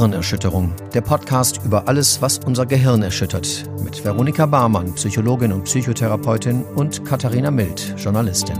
Gehirnerschütterung, 0.00 0.72
der 0.94 1.02
Podcast 1.02 1.60
über 1.62 1.86
alles, 1.86 2.22
was 2.22 2.38
unser 2.38 2.64
Gehirn 2.64 3.02
erschüttert, 3.02 3.68
mit 3.84 4.02
Veronika 4.02 4.46
Barmann, 4.46 4.94
Psychologin 4.94 5.52
und 5.52 5.64
Psychotherapeutin 5.64 6.64
und 6.74 7.04
Katharina 7.04 7.50
Mild, 7.50 7.94
Journalistin. 7.98 8.56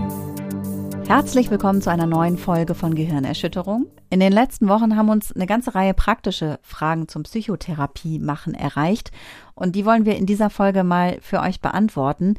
Herzlich 1.07 1.49
willkommen 1.49 1.81
zu 1.81 1.89
einer 1.89 2.05
neuen 2.05 2.37
Folge 2.37 2.75
von 2.75 2.93
Gehirnerschütterung. 2.93 3.87
In 4.11 4.19
den 4.19 4.31
letzten 4.31 4.67
Wochen 4.67 4.95
haben 4.95 5.09
uns 5.09 5.31
eine 5.31 5.47
ganze 5.47 5.73
Reihe 5.73 5.95
praktische 5.95 6.59
Fragen 6.61 7.07
zum 7.07 7.23
Psychotherapie 7.23 8.19
machen 8.19 8.53
erreicht 8.53 9.09
und 9.55 9.75
die 9.75 9.83
wollen 9.83 10.05
wir 10.05 10.17
in 10.17 10.27
dieser 10.27 10.51
Folge 10.51 10.83
mal 10.83 11.17
für 11.21 11.39
euch 11.39 11.59
beantworten. 11.59 12.35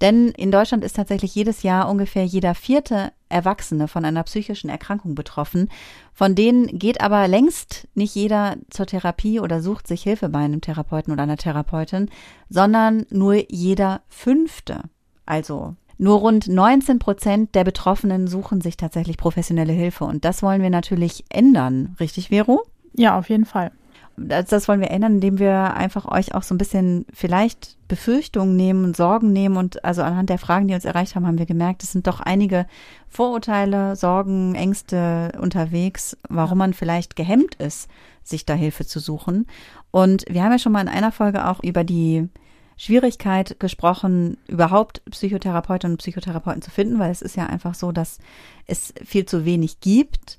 Denn 0.00 0.28
in 0.28 0.50
Deutschland 0.50 0.84
ist 0.84 0.96
tatsächlich 0.96 1.34
jedes 1.34 1.62
Jahr 1.62 1.88
ungefähr 1.88 2.24
jeder 2.24 2.54
vierte 2.54 3.12
Erwachsene 3.28 3.88
von 3.88 4.04
einer 4.04 4.22
psychischen 4.22 4.70
Erkrankung 4.70 5.14
betroffen. 5.14 5.68
Von 6.12 6.34
denen 6.34 6.78
geht 6.78 7.00
aber 7.00 7.26
längst 7.28 7.88
nicht 7.94 8.14
jeder 8.14 8.56
zur 8.70 8.86
Therapie 8.86 9.40
oder 9.40 9.60
sucht 9.60 9.86
sich 9.86 10.02
Hilfe 10.02 10.28
bei 10.28 10.38
einem 10.38 10.60
Therapeuten 10.60 11.12
oder 11.12 11.24
einer 11.24 11.36
Therapeutin, 11.36 12.10
sondern 12.48 13.06
nur 13.10 13.50
jeder 13.50 14.02
fünfte. 14.08 14.82
Also 15.26 15.74
nur 15.98 16.20
rund 16.20 16.46
19 16.46 17.00
Prozent 17.00 17.54
der 17.56 17.64
Betroffenen 17.64 18.28
suchen 18.28 18.60
sich 18.60 18.76
tatsächlich 18.76 19.16
professionelle 19.16 19.72
Hilfe. 19.72 20.04
Und 20.04 20.24
das 20.24 20.42
wollen 20.42 20.62
wir 20.62 20.70
natürlich 20.70 21.24
ändern. 21.28 21.96
Richtig, 21.98 22.28
Vero? 22.28 22.62
Ja, 22.94 23.18
auf 23.18 23.28
jeden 23.28 23.44
Fall 23.44 23.72
das, 24.18 24.46
das 24.46 24.68
wollen 24.68 24.80
wir 24.80 24.90
ändern, 24.90 25.14
indem 25.14 25.38
wir 25.38 25.74
einfach 25.74 26.06
euch 26.06 26.34
auch 26.34 26.42
so 26.42 26.54
ein 26.54 26.58
bisschen 26.58 27.06
vielleicht 27.12 27.76
Befürchtungen 27.88 28.56
nehmen 28.56 28.84
und 28.84 28.96
Sorgen 28.96 29.32
nehmen. 29.32 29.56
Und 29.56 29.84
also 29.84 30.02
anhand 30.02 30.30
der 30.30 30.38
Fragen, 30.38 30.68
die 30.68 30.74
uns 30.74 30.84
erreicht 30.84 31.14
haben, 31.14 31.26
haben 31.26 31.38
wir 31.38 31.46
gemerkt, 31.46 31.82
es 31.82 31.92
sind 31.92 32.06
doch 32.06 32.20
einige 32.20 32.66
Vorurteile, 33.08 33.96
Sorgen, 33.96 34.54
Ängste 34.54 35.32
unterwegs, 35.40 36.16
warum 36.28 36.58
man 36.58 36.74
vielleicht 36.74 37.16
gehemmt 37.16 37.54
ist, 37.56 37.88
sich 38.22 38.44
da 38.44 38.54
Hilfe 38.54 38.86
zu 38.86 39.00
suchen. 39.00 39.46
Und 39.90 40.24
wir 40.28 40.42
haben 40.42 40.52
ja 40.52 40.58
schon 40.58 40.72
mal 40.72 40.82
in 40.82 40.88
einer 40.88 41.12
Folge 41.12 41.46
auch 41.46 41.62
über 41.62 41.84
die 41.84 42.28
Schwierigkeit 42.76 43.58
gesprochen, 43.58 44.36
überhaupt 44.46 45.02
Psychotherapeutinnen 45.10 45.94
und 45.94 45.98
Psychotherapeuten 45.98 46.62
zu 46.62 46.70
finden, 46.70 46.98
weil 46.98 47.10
es 47.10 47.22
ist 47.22 47.36
ja 47.36 47.46
einfach 47.46 47.74
so, 47.74 47.90
dass 47.90 48.18
es 48.66 48.94
viel 49.04 49.26
zu 49.26 49.44
wenig 49.44 49.80
gibt 49.80 50.38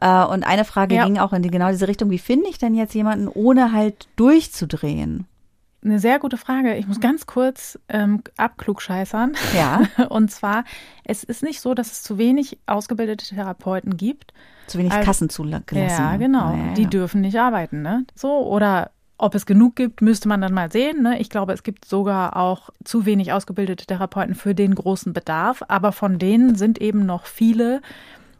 und 0.00 0.44
eine 0.44 0.64
Frage 0.64 0.94
ja. 0.94 1.04
ging 1.04 1.18
auch 1.18 1.32
in 1.32 1.42
die, 1.42 1.50
genau 1.50 1.70
diese 1.70 1.88
Richtung, 1.88 2.10
wie 2.10 2.18
finde 2.18 2.48
ich 2.48 2.58
denn 2.58 2.74
jetzt 2.74 2.94
jemanden, 2.94 3.28
ohne 3.28 3.72
halt 3.72 4.08
durchzudrehen? 4.16 5.26
Eine 5.84 6.00
sehr 6.00 6.18
gute 6.18 6.36
Frage. 6.36 6.74
Ich 6.74 6.88
muss 6.88 7.00
ganz 7.00 7.26
kurz 7.26 7.78
ähm, 7.88 8.22
abklugscheißern. 8.36 9.34
Ja. 9.56 9.82
Und 10.08 10.30
zwar, 10.30 10.64
es 11.04 11.22
ist 11.22 11.42
nicht 11.42 11.60
so, 11.60 11.72
dass 11.74 11.92
es 11.92 12.02
zu 12.02 12.18
wenig 12.18 12.58
ausgebildete 12.66 13.26
Therapeuten 13.26 13.96
gibt. 13.96 14.32
Zu 14.66 14.78
wenig 14.78 14.92
also, 14.92 15.04
Kassen 15.04 15.30
zugelassen. 15.30 15.64
Ja, 15.76 16.16
genau. 16.16 16.52
Ja, 16.52 16.66
ja. 16.66 16.74
Die 16.74 16.86
dürfen 16.86 17.20
nicht 17.20 17.38
arbeiten, 17.38 17.82
ne? 17.82 18.04
So, 18.14 18.44
oder 18.46 18.90
ob 19.18 19.34
es 19.34 19.46
genug 19.46 19.76
gibt, 19.76 20.00
müsste 20.00 20.28
man 20.28 20.40
dann 20.40 20.54
mal 20.54 20.70
sehen. 20.70 21.02
Ne? 21.02 21.20
Ich 21.20 21.28
glaube, 21.28 21.52
es 21.52 21.64
gibt 21.64 21.84
sogar 21.84 22.36
auch 22.36 22.70
zu 22.84 23.04
wenig 23.04 23.32
ausgebildete 23.32 23.84
Therapeuten 23.84 24.36
für 24.36 24.54
den 24.54 24.74
großen 24.74 25.12
Bedarf. 25.12 25.62
Aber 25.66 25.90
von 25.92 26.18
denen 26.18 26.54
sind 26.54 26.80
eben 26.80 27.04
noch 27.04 27.26
viele 27.26 27.82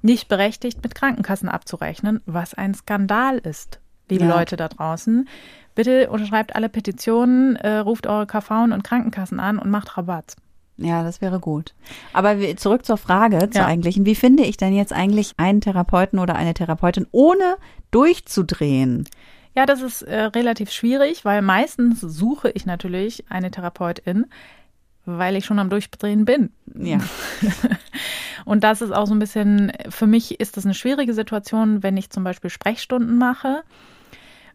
nicht 0.03 0.29
berechtigt, 0.29 0.83
mit 0.83 0.95
Krankenkassen 0.95 1.49
abzurechnen, 1.49 2.21
was 2.27 2.55
ein 2.55 2.75
Skandal 2.75 3.39
ist, 3.39 3.81
liebe 4.09 4.25
ja. 4.25 4.37
Leute 4.37 4.57
da 4.57 4.69
draußen. 4.69 5.29
Bitte 5.75 6.11
unterschreibt 6.11 6.57
alle 6.57 6.69
Petitionen, 6.69 7.57
äh, 7.57 7.79
ruft 7.79 8.07
eure 8.07 8.27
KV 8.27 8.65
und 8.65 8.83
Krankenkassen 8.83 9.39
an 9.39 9.59
und 9.59 9.71
macht 9.71 9.97
Rabatt. 9.97 10.37
Ja, 10.77 11.03
das 11.03 11.21
wäre 11.21 11.41
gut. 11.41 11.75
Aber 12.13 12.37
zurück 12.57 12.87
zur 12.87 12.97
Frage, 12.97 13.51
zur 13.51 13.63
ja. 13.63 13.67
eigentlichen. 13.67 14.07
Wie 14.07 14.15
finde 14.15 14.45
ich 14.45 14.57
denn 14.57 14.73
jetzt 14.73 14.93
eigentlich 14.93 15.33
einen 15.37 15.61
Therapeuten 15.61 16.21
oder 16.21 16.37
eine 16.37 16.55
Therapeutin, 16.55 17.07
ohne 17.11 17.57
durchzudrehen? 17.91 19.09
Ja, 19.57 19.67
das 19.67 19.83
ist 19.83 20.03
äh, 20.03 20.23
relativ 20.23 20.71
schwierig, 20.71 21.25
weil 21.25 21.43
meistens 21.43 22.01
suche 22.01 22.51
ich 22.51 22.65
natürlich 22.65 23.25
eine 23.29 23.51
Therapeutin, 23.51 24.27
weil 25.17 25.37
ich 25.37 25.47
schon 25.47 25.59
am 25.59 25.71
Durchdrehen 25.71 26.25
bin. 26.25 26.51
Ja. 26.75 26.99
Und 28.45 28.65
das 28.65 28.83
ist 28.83 28.93
auch 28.93 29.07
so 29.07 29.15
ein 29.15 29.19
bisschen, 29.19 29.73
für 29.89 30.07
mich 30.07 30.41
ist 30.41 30.57
das 30.57 30.65
eine 30.65 30.75
schwierige 30.75 31.15
Situation, 31.15 31.83
wenn 31.83 31.97
ich 31.97 32.11
zum 32.11 32.25
Beispiel 32.25 32.51
Sprechstunden 32.51 33.17
mache, 33.17 33.63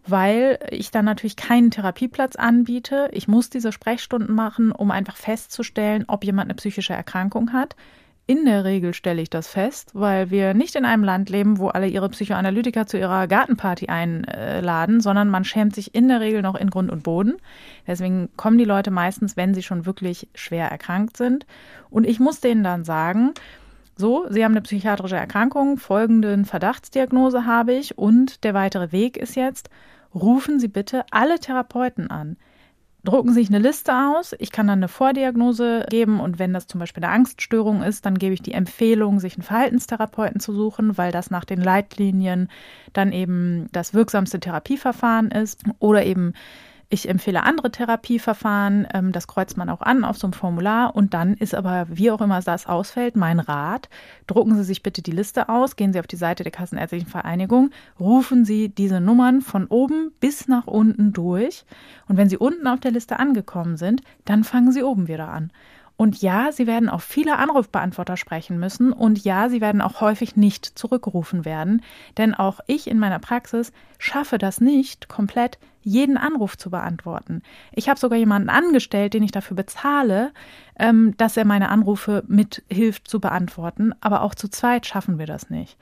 weil 0.06 0.59
ich 0.69 0.91
dann 0.91 1.06
natürlich 1.06 1.36
keinen 1.36 1.72
Therapieplatz 1.72 2.36
anbiete. 2.36 3.09
Ich 3.14 3.28
muss 3.28 3.50
diese 3.50 3.72
Sprechstunden 3.72 4.36
machen, 4.36 4.72
um 4.72 4.91
einfach 4.91 5.16
festzustellen, 5.16 6.06
ob 6.08 6.24
jemand 6.24 6.47
eine 6.47 6.56
psychische 6.56 6.94
Erkrankung 6.94 7.53
hat. 7.53 7.75
In 8.25 8.45
der 8.45 8.63
Regel 8.63 8.94
stelle 8.94 9.22
ich 9.22 9.29
das 9.29 9.50
fest, 9.50 9.91
weil 9.94 10.31
wir 10.31 10.53
nicht 10.53 10.75
in 10.75 10.85
einem 10.85 11.03
Land 11.03 11.29
leben, 11.29 11.59
wo 11.59 11.67
alle 11.67 11.88
ihre 11.88 12.07
Psychoanalytiker 12.07 12.88
zu 12.88 12.97
ihrer 12.97 13.28
Gartenparty 13.28 13.88
einladen, 13.88 15.01
sondern 15.01 15.29
man 15.29 15.44
schämt 15.44 15.75
sich 15.75 15.94
in 15.94 16.07
der 16.07 16.22
Regel 16.22 16.41
noch 16.41 16.56
in 16.56 16.69
Grund 16.69 16.89
und 16.89 17.03
Boden. 17.03 17.35
Deswegen 17.85 18.29
kommen 18.38 18.57
die 18.57 18.63
Leute 18.63 18.91
meistens, 18.91 19.35
wenn 19.35 19.53
sie 19.53 19.61
schon 19.61 19.85
wirklich 19.85 20.29
schwer 20.35 20.69
erkrankt 20.69 21.17
sind. 21.17 21.45
Und 21.89 22.07
ich 22.07 22.22
muss 22.22 22.39
denen 22.39 22.63
dann 22.63 22.85
sagen, 22.85 23.34
so, 23.97 24.25
Sie 24.29 24.44
haben 24.44 24.53
eine 24.53 24.61
psychiatrische 24.61 25.17
Erkrankung, 25.17 25.78
folgenden 25.78 26.45
Verdachtsdiagnose 26.45 27.45
habe 27.45 27.73
ich 27.73 27.97
und 27.97 28.44
der 28.45 28.53
weitere 28.53 28.94
Weg 28.94 29.17
ist 29.17 29.35
jetzt, 29.35 29.69
rufen 30.16 30.59
Sie 30.59 30.69
bitte 30.69 31.03
alle 31.11 31.40
Therapeuten 31.40 32.09
an 32.09 32.38
drucken 33.03 33.34
sich 33.34 33.50
eine 33.50 33.59
Liste 33.59 33.94
aus. 33.94 34.34
Ich 34.40 34.52
kann 34.52 34.68
dann 34.68 34.80
eine 34.80 34.88
Vordiagnose 34.88 35.86
geben 35.90 36.19
und 36.19 36.40
wenn 36.40 36.53
das 36.53 36.68
zum 36.68 36.80
Beispiel 36.80 37.03
eine 37.03 37.14
Angststörung 37.14 37.84
ist, 37.84 38.06
dann 38.06 38.18
gebe 38.18 38.34
ich 38.34 38.41
die 38.41 38.53
Empfehlung, 38.53 39.19
sich 39.19 39.36
einen 39.36 39.44
Verhaltenstherapeuten 39.44 40.40
zu 40.40 40.53
suchen, 40.53 40.97
weil 40.97 41.12
das 41.12 41.30
nach 41.30 41.44
den 41.44 41.62
Leitlinien 41.62 42.50
dann 42.94 43.12
eben 43.12 43.68
das 43.74 43.94
wirksamste 43.94 44.40
Therapieverfahren 44.40 45.31
ist 45.31 45.64
oder 45.80 46.06
eben 46.06 46.34
ich 46.93 47.09
empfehle 47.09 47.41
andere 47.43 47.71
Therapieverfahren, 47.71 48.87
ähm, 48.93 49.11
das 49.11 49.27
kreuzt 49.27 49.57
man 49.57 49.69
auch 49.69 49.81
an 49.81 50.03
auf 50.03 50.17
so 50.17 50.27
einem 50.27 50.33
Formular 50.33 50.95
und 50.95 51.15
dann 51.15 51.33
ist 51.33 51.55
aber, 51.55 51.87
wie 51.89 52.11
auch 52.11 52.21
immer 52.21 52.39
das 52.39 52.67
ausfällt, 52.67 53.15
mein 53.15 53.39
Rat, 53.39 53.89
drucken 54.27 54.55
Sie 54.55 54.63
sich 54.63 54.83
bitte 54.83 55.01
die 55.01 55.11
Liste 55.11 55.49
aus, 55.49 55.75
gehen 55.75 55.91
Sie 55.91 55.99
auf 55.99 56.07
die 56.07 56.15
Seite 56.15 56.43
der 56.43 56.51
Kassenärztlichen 56.51 57.07
Vereinigung, 57.07 57.71
rufen 57.99 58.45
Sie 58.45 58.69
diese 58.69 59.01
Nummern 59.01 59.41
von 59.41 59.65
oben 59.65 60.11
bis 60.19 60.47
nach 60.47 60.67
unten 60.67 61.13
durch 61.13 61.65
und 62.07 62.17
wenn 62.17 62.29
Sie 62.29 62.37
unten 62.37 62.67
auf 62.67 62.79
der 62.79 62.91
Liste 62.91 63.17
angekommen 63.17 63.75
sind, 63.75 64.01
dann 64.25 64.43
fangen 64.43 64.71
Sie 64.71 64.83
oben 64.83 65.07
wieder 65.07 65.29
an. 65.29 65.51
Und 65.95 66.21
ja, 66.21 66.51
sie 66.51 66.65
werden 66.65 66.89
auf 66.89 67.03
viele 67.03 67.37
Anrufbeantworter 67.37 68.17
sprechen 68.17 68.59
müssen 68.59 68.91
und 68.91 69.23
ja, 69.23 69.47
sie 69.49 69.61
werden 69.61 69.81
auch 69.81 70.01
häufig 70.01 70.35
nicht 70.35 70.65
zurückgerufen 70.65 71.45
werden, 71.45 71.81
denn 72.17 72.33
auch 72.33 72.59
ich 72.65 72.87
in 72.87 72.97
meiner 72.97 73.19
Praxis 73.19 73.71
schaffe 73.99 74.37
das 74.37 74.59
nicht, 74.59 75.07
komplett 75.07 75.59
jeden 75.81 76.17
Anruf 76.17 76.57
zu 76.57 76.71
beantworten. 76.71 77.41
Ich 77.71 77.89
habe 77.89 77.99
sogar 77.99 78.17
jemanden 78.17 78.49
angestellt, 78.49 79.13
den 79.13 79.23
ich 79.23 79.31
dafür 79.31 79.55
bezahle, 79.55 80.31
ähm, 80.79 81.15
dass 81.17 81.37
er 81.37 81.45
meine 81.45 81.69
Anrufe 81.69 82.23
mithilft 82.27 83.07
zu 83.07 83.19
beantworten, 83.19 83.93
aber 84.01 84.21
auch 84.21 84.33
zu 84.33 84.47
zweit 84.49 84.85
schaffen 84.85 85.19
wir 85.19 85.27
das 85.27 85.49
nicht. 85.49 85.77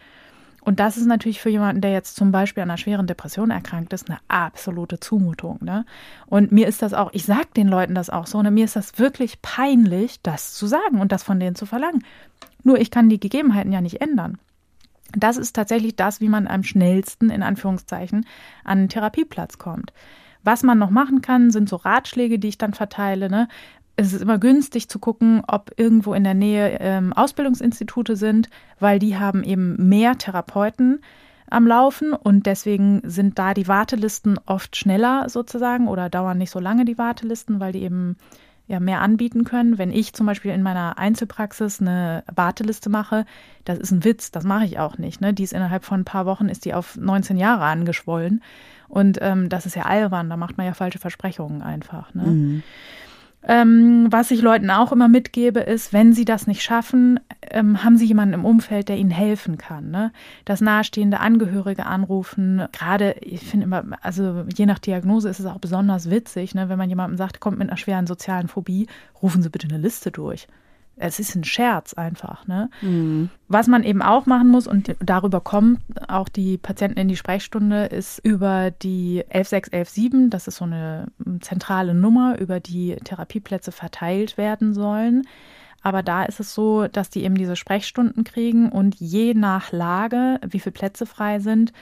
Und 0.61 0.79
das 0.79 0.95
ist 0.95 1.07
natürlich 1.07 1.41
für 1.41 1.49
jemanden, 1.49 1.81
der 1.81 1.91
jetzt 1.91 2.15
zum 2.15 2.31
Beispiel 2.31 2.61
an 2.61 2.69
einer 2.69 2.77
schweren 2.77 3.07
Depression 3.07 3.49
erkrankt 3.49 3.93
ist, 3.93 4.09
eine 4.09 4.19
absolute 4.27 4.99
Zumutung. 4.99 5.57
Ne? 5.61 5.85
Und 6.27 6.51
mir 6.51 6.67
ist 6.67 6.83
das 6.83 6.93
auch, 6.93 7.09
ich 7.13 7.25
sage 7.25 7.47
den 7.55 7.67
Leuten 7.67 7.95
das 7.95 8.11
auch 8.11 8.27
so, 8.27 8.41
ne? 8.41 8.51
mir 8.51 8.65
ist 8.65 8.75
das 8.75 8.99
wirklich 8.99 9.41
peinlich, 9.41 10.21
das 10.21 10.53
zu 10.53 10.67
sagen 10.67 11.01
und 11.01 11.11
das 11.11 11.23
von 11.23 11.39
denen 11.39 11.55
zu 11.55 11.65
verlangen. 11.65 12.05
Nur 12.63 12.79
ich 12.79 12.91
kann 12.91 13.09
die 13.09 13.19
Gegebenheiten 13.19 13.71
ja 13.71 13.81
nicht 13.81 14.01
ändern. 14.01 14.37
Das 15.13 15.37
ist 15.37 15.53
tatsächlich 15.53 15.95
das, 15.95 16.21
wie 16.21 16.29
man 16.29 16.47
am 16.47 16.63
schnellsten, 16.63 17.31
in 17.31 17.43
Anführungszeichen, 17.43 18.25
an 18.63 18.77
einen 18.77 18.89
Therapieplatz 18.89 19.57
kommt. 19.57 19.91
Was 20.43 20.63
man 20.63 20.79
noch 20.79 20.89
machen 20.89 21.21
kann, 21.21 21.51
sind 21.51 21.69
so 21.69 21.75
Ratschläge, 21.75 22.39
die 22.39 22.47
ich 22.47 22.57
dann 22.57 22.73
verteile. 22.73 23.29
Ne? 23.29 23.47
Es 24.01 24.13
ist 24.13 24.21
immer 24.21 24.39
günstig 24.39 24.89
zu 24.89 24.99
gucken, 24.99 25.43
ob 25.47 25.71
irgendwo 25.77 26.13
in 26.13 26.23
der 26.23 26.33
Nähe 26.33 26.77
ähm, 26.79 27.13
Ausbildungsinstitute 27.13 28.15
sind, 28.15 28.49
weil 28.79 28.99
die 28.99 29.17
haben 29.17 29.43
eben 29.43 29.89
mehr 29.89 30.17
Therapeuten 30.17 31.01
am 31.49 31.67
Laufen 31.67 32.13
und 32.13 32.45
deswegen 32.45 33.01
sind 33.03 33.37
da 33.37 33.53
die 33.53 33.67
Wartelisten 33.67 34.39
oft 34.45 34.75
schneller 34.75 35.29
sozusagen 35.29 35.87
oder 35.87 36.09
dauern 36.09 36.37
nicht 36.37 36.49
so 36.49 36.59
lange 36.59 36.85
die 36.85 36.97
Wartelisten, 36.97 37.59
weil 37.59 37.73
die 37.73 37.83
eben 37.83 38.15
ja 38.67 38.79
mehr 38.79 39.01
anbieten 39.01 39.43
können. 39.43 39.77
Wenn 39.77 39.91
ich 39.91 40.13
zum 40.13 40.25
Beispiel 40.25 40.51
in 40.51 40.63
meiner 40.63 40.97
Einzelpraxis 40.97 41.81
eine 41.81 42.23
Warteliste 42.33 42.89
mache, 42.89 43.25
das 43.65 43.77
ist 43.77 43.91
ein 43.91 44.03
Witz, 44.05 44.31
das 44.31 44.45
mache 44.45 44.65
ich 44.65 44.79
auch 44.79 44.97
nicht. 44.97 45.19
Ne? 45.19 45.33
Die 45.33 45.43
ist 45.43 45.53
innerhalb 45.53 45.83
von 45.83 46.01
ein 46.01 46.05
paar 46.05 46.25
Wochen 46.25 46.47
ist 46.47 46.65
die 46.65 46.73
auf 46.73 46.95
19 46.95 47.37
Jahre 47.37 47.65
angeschwollen 47.65 48.41
und 48.87 49.19
ähm, 49.21 49.49
das 49.49 49.65
ist 49.65 49.75
ja 49.75 49.83
albern, 49.83 50.29
da 50.29 50.37
macht 50.37 50.57
man 50.57 50.65
ja 50.65 50.73
falsche 50.73 50.99
Versprechungen 50.99 51.61
einfach. 51.61 52.13
Ne? 52.13 52.23
Mhm. 52.23 52.63
Ähm, 53.47 54.07
was 54.11 54.29
ich 54.29 54.41
Leuten 54.41 54.69
auch 54.69 54.91
immer 54.91 55.07
mitgebe, 55.07 55.61
ist, 55.61 55.93
wenn 55.93 56.13
sie 56.13 56.25
das 56.25 56.45
nicht 56.45 56.61
schaffen, 56.61 57.19
ähm, 57.49 57.83
haben 57.83 57.97
sie 57.97 58.05
jemanden 58.05 58.35
im 58.35 58.45
Umfeld, 58.45 58.87
der 58.87 58.97
ihnen 58.97 59.09
helfen 59.09 59.57
kann. 59.57 59.89
Ne? 59.89 60.11
Das 60.45 60.61
nahestehende 60.61 61.19
Angehörige 61.19 61.85
anrufen. 61.87 62.63
Gerade, 62.71 63.15
ich 63.21 63.41
finde 63.41 63.65
immer, 63.65 63.83
also 64.01 64.45
je 64.55 64.67
nach 64.67 64.79
Diagnose 64.79 65.29
ist 65.29 65.39
es 65.39 65.47
auch 65.47 65.57
besonders 65.57 66.11
witzig, 66.11 66.53
ne? 66.53 66.69
wenn 66.69 66.77
man 66.77 66.89
jemandem 66.89 67.17
sagt, 67.17 67.39
kommt 67.39 67.57
mit 67.57 67.69
einer 67.69 67.77
schweren 67.77 68.05
sozialen 68.05 68.47
Phobie, 68.47 68.87
rufen 69.21 69.41
Sie 69.41 69.49
bitte 69.49 69.67
eine 69.67 69.79
Liste 69.79 70.11
durch 70.11 70.47
es 71.01 71.19
ist 71.19 71.35
ein 71.35 71.43
Scherz 71.43 71.93
einfach. 71.93 72.47
Ne? 72.47 72.69
Mhm. 72.81 73.29
Was 73.47 73.67
man 73.67 73.83
eben 73.83 74.01
auch 74.01 74.25
machen 74.25 74.47
muss, 74.47 74.67
und 74.67 74.95
darüber 74.99 75.41
kommen 75.41 75.79
auch 76.07 76.29
die 76.29 76.57
Patienten 76.57 76.99
in 76.99 77.07
die 77.07 77.17
Sprechstunde, 77.17 77.85
ist 77.85 78.19
über 78.19 78.71
die 78.71 79.23
11617, 79.29 80.29
das 80.29 80.47
ist 80.47 80.57
so 80.57 80.65
eine 80.65 81.07
zentrale 81.41 81.93
Nummer, 81.93 82.39
über 82.39 82.59
die 82.59 82.95
Therapieplätze 83.03 83.71
verteilt 83.71 84.37
werden 84.37 84.73
sollen. 84.73 85.23
Aber 85.83 86.03
da 86.03 86.23
ist 86.23 86.39
es 86.39 86.53
so, 86.53 86.87
dass 86.87 87.09
die 87.09 87.23
eben 87.23 87.35
diese 87.35 87.55
Sprechstunden 87.55 88.23
kriegen 88.23 88.69
und 88.69 88.95
je 88.99 89.33
nach 89.33 89.71
Lage, 89.71 90.39
wie 90.47 90.59
viele 90.59 90.73
Plätze 90.73 91.07
frei 91.07 91.39
sind, 91.39 91.73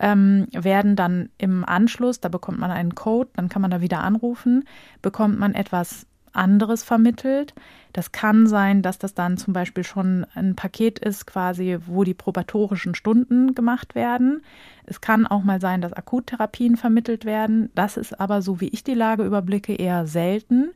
ähm, 0.00 0.48
werden 0.50 0.96
dann 0.96 1.30
im 1.38 1.64
Anschluss, 1.64 2.18
da 2.18 2.28
bekommt 2.28 2.58
man 2.58 2.72
einen 2.72 2.96
Code, 2.96 3.30
dann 3.36 3.48
kann 3.48 3.62
man 3.62 3.70
da 3.70 3.80
wieder 3.80 4.00
anrufen, 4.02 4.64
bekommt 5.02 5.38
man 5.38 5.54
etwas 5.54 6.06
anderes 6.34 6.82
vermittelt. 6.82 7.54
Das 7.92 8.12
kann 8.12 8.46
sein, 8.46 8.82
dass 8.82 8.98
das 8.98 9.14
dann 9.14 9.36
zum 9.36 9.52
Beispiel 9.52 9.84
schon 9.84 10.26
ein 10.34 10.56
Paket 10.56 10.98
ist, 10.98 11.26
quasi, 11.26 11.78
wo 11.86 12.04
die 12.04 12.14
probatorischen 12.14 12.94
Stunden 12.94 13.54
gemacht 13.54 13.94
werden. 13.94 14.42
Es 14.86 15.00
kann 15.00 15.26
auch 15.26 15.44
mal 15.44 15.60
sein, 15.60 15.80
dass 15.80 15.92
Akuttherapien 15.92 16.76
vermittelt 16.76 17.24
werden. 17.24 17.70
Das 17.74 17.96
ist 17.96 18.18
aber, 18.20 18.42
so 18.42 18.60
wie 18.60 18.68
ich 18.68 18.84
die 18.84 18.94
Lage 18.94 19.24
überblicke, 19.24 19.74
eher 19.74 20.06
selten. 20.06 20.70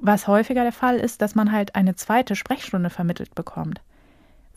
Was 0.00 0.28
häufiger 0.28 0.62
der 0.62 0.72
Fall 0.72 0.96
ist, 0.96 1.22
dass 1.22 1.34
man 1.34 1.50
halt 1.50 1.74
eine 1.74 1.96
zweite 1.96 2.36
Sprechstunde 2.36 2.90
vermittelt 2.90 3.34
bekommt 3.34 3.80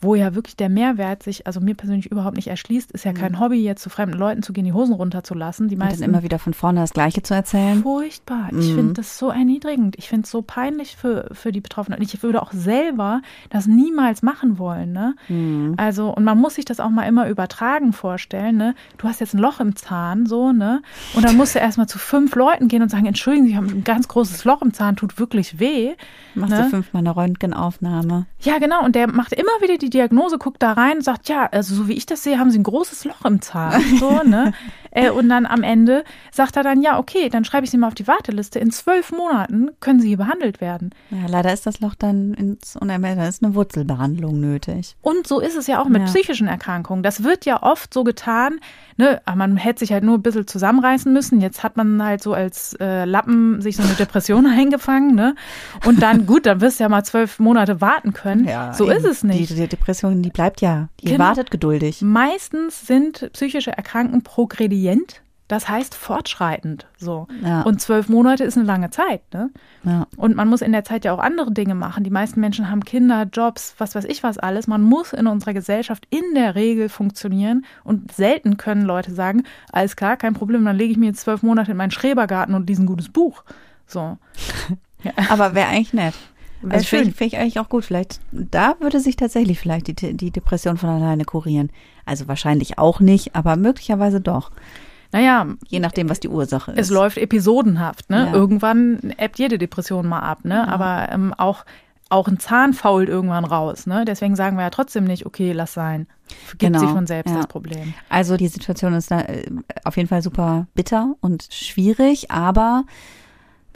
wo 0.02 0.16
ja 0.16 0.34
wirklich 0.34 0.56
der 0.56 0.68
Mehrwert 0.68 1.22
sich, 1.22 1.46
also 1.46 1.60
mir 1.60 1.74
persönlich 1.74 2.10
überhaupt 2.10 2.36
nicht 2.36 2.48
erschließt, 2.48 2.90
ist 2.90 3.04
ja 3.04 3.12
mhm. 3.12 3.16
kein 3.16 3.40
Hobby, 3.40 3.62
jetzt 3.62 3.82
zu 3.82 3.88
fremden 3.88 4.18
Leuten 4.18 4.42
zu 4.42 4.52
gehen, 4.52 4.64
die 4.64 4.72
Hosen 4.72 4.94
runterzulassen. 4.94 5.68
Die 5.68 5.76
meisten, 5.76 5.94
Und 5.94 6.00
dann 6.00 6.10
immer 6.10 6.22
wieder 6.24 6.40
von 6.40 6.54
vorne 6.54 6.80
das 6.80 6.92
Gleiche 6.92 7.22
zu 7.22 7.34
erzählen. 7.34 7.82
Furchtbar. 7.82 8.48
Mhm. 8.50 8.60
Ich 8.60 8.74
finde 8.74 8.92
das 8.94 9.16
so 9.16 9.30
erniedrigend. 9.30 9.96
Ich 9.98 10.08
finde 10.08 10.24
es 10.24 10.30
so 10.30 10.42
peinlich 10.42 10.96
für, 10.96 11.28
für 11.32 11.52
die 11.52 11.60
Betroffenen. 11.60 12.00
Und 12.00 12.04
ich 12.04 12.20
würde 12.22 12.42
auch 12.42 12.52
selber 12.52 13.22
das 13.50 13.66
niemals 13.66 14.22
machen 14.22 14.58
wollen. 14.58 14.92
Ne? 14.92 15.14
Mhm. 15.28 15.74
Also, 15.76 16.10
und 16.10 16.24
man 16.24 16.38
muss 16.38 16.56
sich 16.56 16.64
das 16.64 16.80
auch 16.80 16.90
mal 16.90 17.04
immer 17.04 17.28
übertragen 17.28 17.92
vorstellen. 17.92 18.56
Ne? 18.56 18.74
Du 18.98 19.06
hast 19.06 19.20
jetzt 19.20 19.34
ein 19.34 19.38
Loch 19.38 19.60
im 19.60 19.76
Zahn, 19.76 20.26
so, 20.26 20.52
ne? 20.52 20.82
Und 21.14 21.24
dann 21.24 21.36
musst 21.36 21.54
du 21.54 21.60
erstmal 21.60 21.86
zu 21.86 21.98
fünf 21.98 22.34
Leuten 22.34 22.66
gehen 22.66 22.82
und 22.82 22.90
sagen, 22.90 23.06
entschuldigen 23.06 23.46
Sie, 23.46 23.52
ich 23.52 23.56
habe 23.56 23.68
ein 23.68 23.84
ganz 23.84 24.08
großes 24.08 24.44
Loch 24.44 24.62
im 24.62 24.74
Zahn, 24.74 24.96
tut 24.96 25.18
wirklich 25.18 25.60
weh. 25.60 25.92
Machst 26.34 26.54
ne? 26.54 26.64
du 26.64 26.70
fünfmal 26.70 27.00
eine 27.00 27.14
Röntgenaufnahme. 27.14 28.26
Ja, 28.40 28.58
genau. 28.58 28.84
Und 28.84 28.96
der 28.96 29.06
macht 29.06 29.32
immer 29.32 29.52
wieder 29.60 29.78
die 29.78 29.91
Diagnose, 29.92 30.38
guckt 30.38 30.62
da 30.62 30.72
rein, 30.72 31.00
sagt, 31.00 31.28
ja, 31.28 31.48
also 31.50 31.74
so 31.74 31.88
wie 31.88 31.94
ich 31.94 32.06
das 32.06 32.22
sehe, 32.22 32.38
haben 32.38 32.50
sie 32.50 32.58
ein 32.58 32.64
großes 32.64 33.04
Loch 33.04 33.24
im 33.24 33.40
Zahn. 33.40 33.82
So, 33.98 34.22
ne? 34.24 34.52
äh, 34.92 35.10
und 35.10 35.28
dann 35.28 35.46
am 35.46 35.62
Ende 35.62 36.04
sagt 36.30 36.56
er 36.56 36.62
dann, 36.62 36.82
ja, 36.82 36.98
okay, 36.98 37.28
dann 37.28 37.44
schreibe 37.44 37.64
ich 37.64 37.70
sie 37.70 37.78
mal 37.78 37.88
auf 37.88 37.94
die 37.94 38.06
Warteliste. 38.06 38.58
In 38.58 38.70
zwölf 38.70 39.10
Monaten 39.10 39.70
können 39.80 40.00
sie 40.00 40.08
hier 40.08 40.18
behandelt 40.18 40.60
werden. 40.60 40.90
Ja, 41.10 41.26
leider 41.28 41.52
ist 41.52 41.66
das 41.66 41.80
Loch 41.80 41.94
dann 41.94 42.34
ins 42.34 42.76
Unermessliche, 42.76 43.22
da 43.22 43.28
ist 43.28 43.42
eine 43.42 43.54
Wurzelbehandlung 43.54 44.40
nötig. 44.40 44.96
Und 45.02 45.26
so 45.26 45.40
ist 45.40 45.56
es 45.56 45.66
ja 45.66 45.80
auch 45.80 45.88
mit 45.88 46.02
ja. 46.02 46.06
psychischen 46.06 46.46
Erkrankungen. 46.46 47.02
Das 47.02 47.24
wird 47.24 47.44
ja 47.44 47.62
oft 47.62 47.92
so 47.92 48.04
getan, 48.04 48.60
ne, 48.96 49.20
man 49.34 49.56
hätte 49.56 49.80
sich 49.80 49.92
halt 49.92 50.04
nur 50.04 50.18
ein 50.18 50.22
bisschen 50.22 50.46
zusammenreißen 50.46 51.12
müssen. 51.12 51.40
Jetzt 51.40 51.62
hat 51.62 51.76
man 51.76 52.02
halt 52.02 52.22
so 52.22 52.34
als 52.34 52.74
äh, 52.80 53.04
Lappen 53.04 53.60
sich 53.60 53.76
so 53.76 53.82
eine 53.82 53.94
Depression 53.94 54.46
eingefangen, 54.58 55.14
ne? 55.14 55.34
Und 55.86 56.02
dann, 56.02 56.26
gut, 56.26 56.46
dann 56.46 56.60
wirst 56.60 56.78
du 56.78 56.84
ja 56.84 56.88
mal 56.88 57.04
zwölf 57.04 57.38
Monate 57.38 57.80
warten 57.80 58.12
können. 58.12 58.46
Ja, 58.46 58.74
so 58.74 58.88
ist 58.88 59.04
es 59.04 59.22
nicht. 59.22 59.50
Die, 59.50 59.54
die 59.54 59.68
Depression, 59.68 60.22
die 60.22 60.30
bleibt 60.30 60.60
ja, 60.60 60.88
die 61.00 61.06
genau. 61.06 61.24
wartet 61.24 61.50
geduldig. 61.50 62.02
Meistens 62.02 62.86
sind 62.86 63.30
psychische 63.32 63.72
Erkrankungen 63.72 64.22
progredient. 64.82 65.22
Das 65.48 65.68
heißt 65.68 65.94
fortschreitend 65.94 66.86
so. 66.96 67.26
Ja. 67.44 67.60
Und 67.62 67.78
zwölf 67.78 68.08
Monate 68.08 68.42
ist 68.42 68.56
eine 68.56 68.64
lange 68.64 68.88
Zeit. 68.88 69.20
Ne? 69.34 69.50
Ja. 69.84 70.06
Und 70.16 70.34
man 70.34 70.48
muss 70.48 70.62
in 70.62 70.72
der 70.72 70.84
Zeit 70.84 71.04
ja 71.04 71.12
auch 71.12 71.18
andere 71.18 71.52
Dinge 71.52 71.74
machen. 71.74 72.04
Die 72.04 72.10
meisten 72.10 72.40
Menschen 72.40 72.70
haben 72.70 72.84
Kinder, 72.84 73.28
Jobs, 73.30 73.74
was 73.76 73.94
weiß 73.94 74.04
ich 74.06 74.22
was 74.22 74.38
alles. 74.38 74.66
Man 74.66 74.82
muss 74.82 75.12
in 75.12 75.26
unserer 75.26 75.52
Gesellschaft 75.52 76.06
in 76.08 76.34
der 76.34 76.54
Regel 76.54 76.88
funktionieren. 76.88 77.66
Und 77.84 78.12
selten 78.12 78.56
können 78.56 78.82
Leute 78.82 79.12
sagen, 79.12 79.42
alles 79.70 79.94
klar, 79.94 80.16
kein 80.16 80.32
Problem, 80.32 80.64
dann 80.64 80.76
lege 80.76 80.92
ich 80.92 80.96
mir 80.98 81.06
jetzt 81.06 81.20
zwölf 81.20 81.42
Monate 81.42 81.72
in 81.72 81.76
meinen 81.76 81.90
Schrebergarten 81.90 82.54
und 82.54 82.66
lese 82.66 82.82
ein 82.82 82.86
gutes 82.86 83.10
Buch. 83.10 83.44
So. 83.86 84.16
Ja. 85.04 85.10
Aber 85.30 85.56
wäre 85.56 85.66
eigentlich 85.66 85.92
nett. 85.92 86.14
Also 86.68 86.86
finde 86.86 87.10
ich, 87.10 87.16
find 87.16 87.32
ich 87.32 87.38
eigentlich 87.38 87.58
auch 87.58 87.68
gut. 87.68 87.84
Vielleicht, 87.84 88.20
da 88.30 88.76
würde 88.80 89.00
sich 89.00 89.16
tatsächlich 89.16 89.58
vielleicht 89.58 89.86
die, 89.88 90.14
die 90.14 90.30
Depression 90.30 90.76
von 90.76 90.90
alleine 90.90 91.24
kurieren. 91.24 91.70
Also 92.04 92.28
wahrscheinlich 92.28 92.78
auch 92.78 93.00
nicht, 93.00 93.34
aber 93.34 93.56
möglicherweise 93.56 94.20
doch. 94.20 94.50
Naja. 95.12 95.46
Je 95.68 95.78
nachdem, 95.78 96.08
was 96.08 96.20
die 96.20 96.28
Ursache 96.28 96.72
ist. 96.72 96.78
Es 96.78 96.90
läuft 96.90 97.18
episodenhaft, 97.18 98.10
ne? 98.10 98.26
Ja. 98.26 98.32
Irgendwann 98.32 99.14
ebbt 99.18 99.38
jede 99.38 99.58
Depression 99.58 100.06
mal 100.06 100.20
ab, 100.20 100.44
ne? 100.44 100.54
Ja. 100.54 100.68
Aber 100.68 101.08
ähm, 101.12 101.34
auch, 101.36 101.64
auch 102.08 102.28
ein 102.28 102.38
Zahn 102.38 102.72
fault 102.72 103.08
irgendwann 103.08 103.44
raus, 103.44 103.86
ne? 103.86 104.04
Deswegen 104.06 104.36
sagen 104.36 104.56
wir 104.56 104.64
ja 104.64 104.70
trotzdem 104.70 105.04
nicht, 105.04 105.26
okay, 105.26 105.52
lass 105.52 105.74
sein. 105.74 106.06
Gibt 106.50 106.60
genau. 106.60 106.78
sich 106.78 106.88
von 106.88 107.06
selbst 107.06 107.30
ja. 107.30 107.36
das 107.36 107.46
Problem. 107.46 107.92
Also 108.08 108.36
die 108.36 108.48
Situation 108.48 108.94
ist 108.94 109.10
da 109.10 109.20
äh, 109.20 109.44
auf 109.84 109.96
jeden 109.96 110.08
Fall 110.08 110.22
super 110.22 110.66
bitter 110.74 111.14
und 111.20 111.46
schwierig, 111.50 112.30
aber 112.30 112.84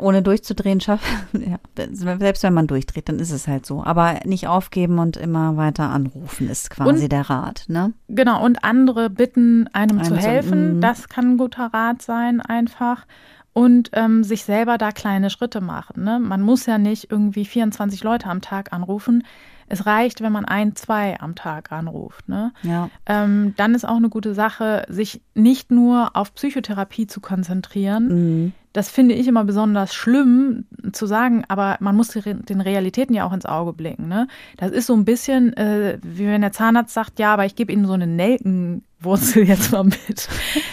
ohne 0.00 0.22
durchzudrehen 0.22 0.80
schafft, 0.80 1.04
ja, 1.32 1.58
selbst 1.92 2.42
wenn 2.42 2.54
man 2.54 2.66
durchdreht, 2.66 3.08
dann 3.08 3.18
ist 3.18 3.30
es 3.30 3.48
halt 3.48 3.66
so. 3.66 3.82
Aber 3.84 4.20
nicht 4.24 4.46
aufgeben 4.48 4.98
und 4.98 5.16
immer 5.16 5.56
weiter 5.56 5.90
anrufen 5.90 6.48
ist 6.48 6.70
quasi 6.70 7.04
und, 7.04 7.12
der 7.12 7.30
Rat, 7.30 7.64
ne? 7.68 7.92
Genau, 8.08 8.44
und 8.44 8.64
andere 8.64 9.10
bitten, 9.10 9.68
einem, 9.72 9.98
einem 9.98 10.04
zu 10.04 10.16
helfen. 10.16 10.76
Mhm. 10.76 10.80
das 10.80 11.08
kann 11.08 11.32
ein 11.32 11.38
guter 11.38 11.72
Rat 11.72 12.02
sein, 12.02 12.40
einfach. 12.40 13.06
Und 13.52 13.88
ähm, 13.94 14.22
sich 14.22 14.44
selber 14.44 14.76
da 14.76 14.92
kleine 14.92 15.30
Schritte 15.30 15.62
machen. 15.62 16.04
Ne? 16.04 16.18
Man 16.18 16.42
muss 16.42 16.66
ja 16.66 16.76
nicht 16.76 17.10
irgendwie 17.10 17.46
24 17.46 18.04
Leute 18.04 18.26
am 18.26 18.42
Tag 18.42 18.74
anrufen. 18.74 19.24
Es 19.66 19.86
reicht, 19.86 20.20
wenn 20.20 20.30
man 20.30 20.44
ein, 20.44 20.76
zwei 20.76 21.18
am 21.20 21.34
Tag 21.34 21.72
anruft. 21.72 22.28
Ne? 22.28 22.52
Ja. 22.62 22.90
Ähm, 23.06 23.54
dann 23.56 23.74
ist 23.74 23.88
auch 23.88 23.96
eine 23.96 24.10
gute 24.10 24.34
Sache, 24.34 24.84
sich 24.90 25.22
nicht 25.32 25.70
nur 25.70 26.10
auf 26.14 26.34
Psychotherapie 26.34 27.06
zu 27.06 27.22
konzentrieren. 27.22 28.08
Mhm 28.08 28.52
das 28.76 28.90
finde 28.90 29.14
ich 29.14 29.26
immer 29.26 29.44
besonders 29.44 29.94
schlimm 29.94 30.66
zu 30.92 31.06
sagen, 31.06 31.44
aber 31.48 31.78
man 31.80 31.96
muss 31.96 32.08
den 32.08 32.60
Realitäten 32.60 33.14
ja 33.14 33.26
auch 33.26 33.32
ins 33.32 33.46
Auge 33.46 33.72
blicken. 33.72 34.06
Ne? 34.06 34.28
Das 34.58 34.70
ist 34.70 34.86
so 34.86 34.94
ein 34.94 35.06
bisschen, 35.06 35.56
äh, 35.56 35.98
wie 36.02 36.26
wenn 36.26 36.42
der 36.42 36.52
Zahnarzt 36.52 36.92
sagt, 36.92 37.18
ja, 37.18 37.32
aber 37.32 37.46
ich 37.46 37.56
gebe 37.56 37.72
Ihnen 37.72 37.86
so 37.86 37.94
eine 37.94 38.06
Nelkenwurzel 38.06 39.44
jetzt 39.48 39.72
mal 39.72 39.84
mit. 39.84 40.28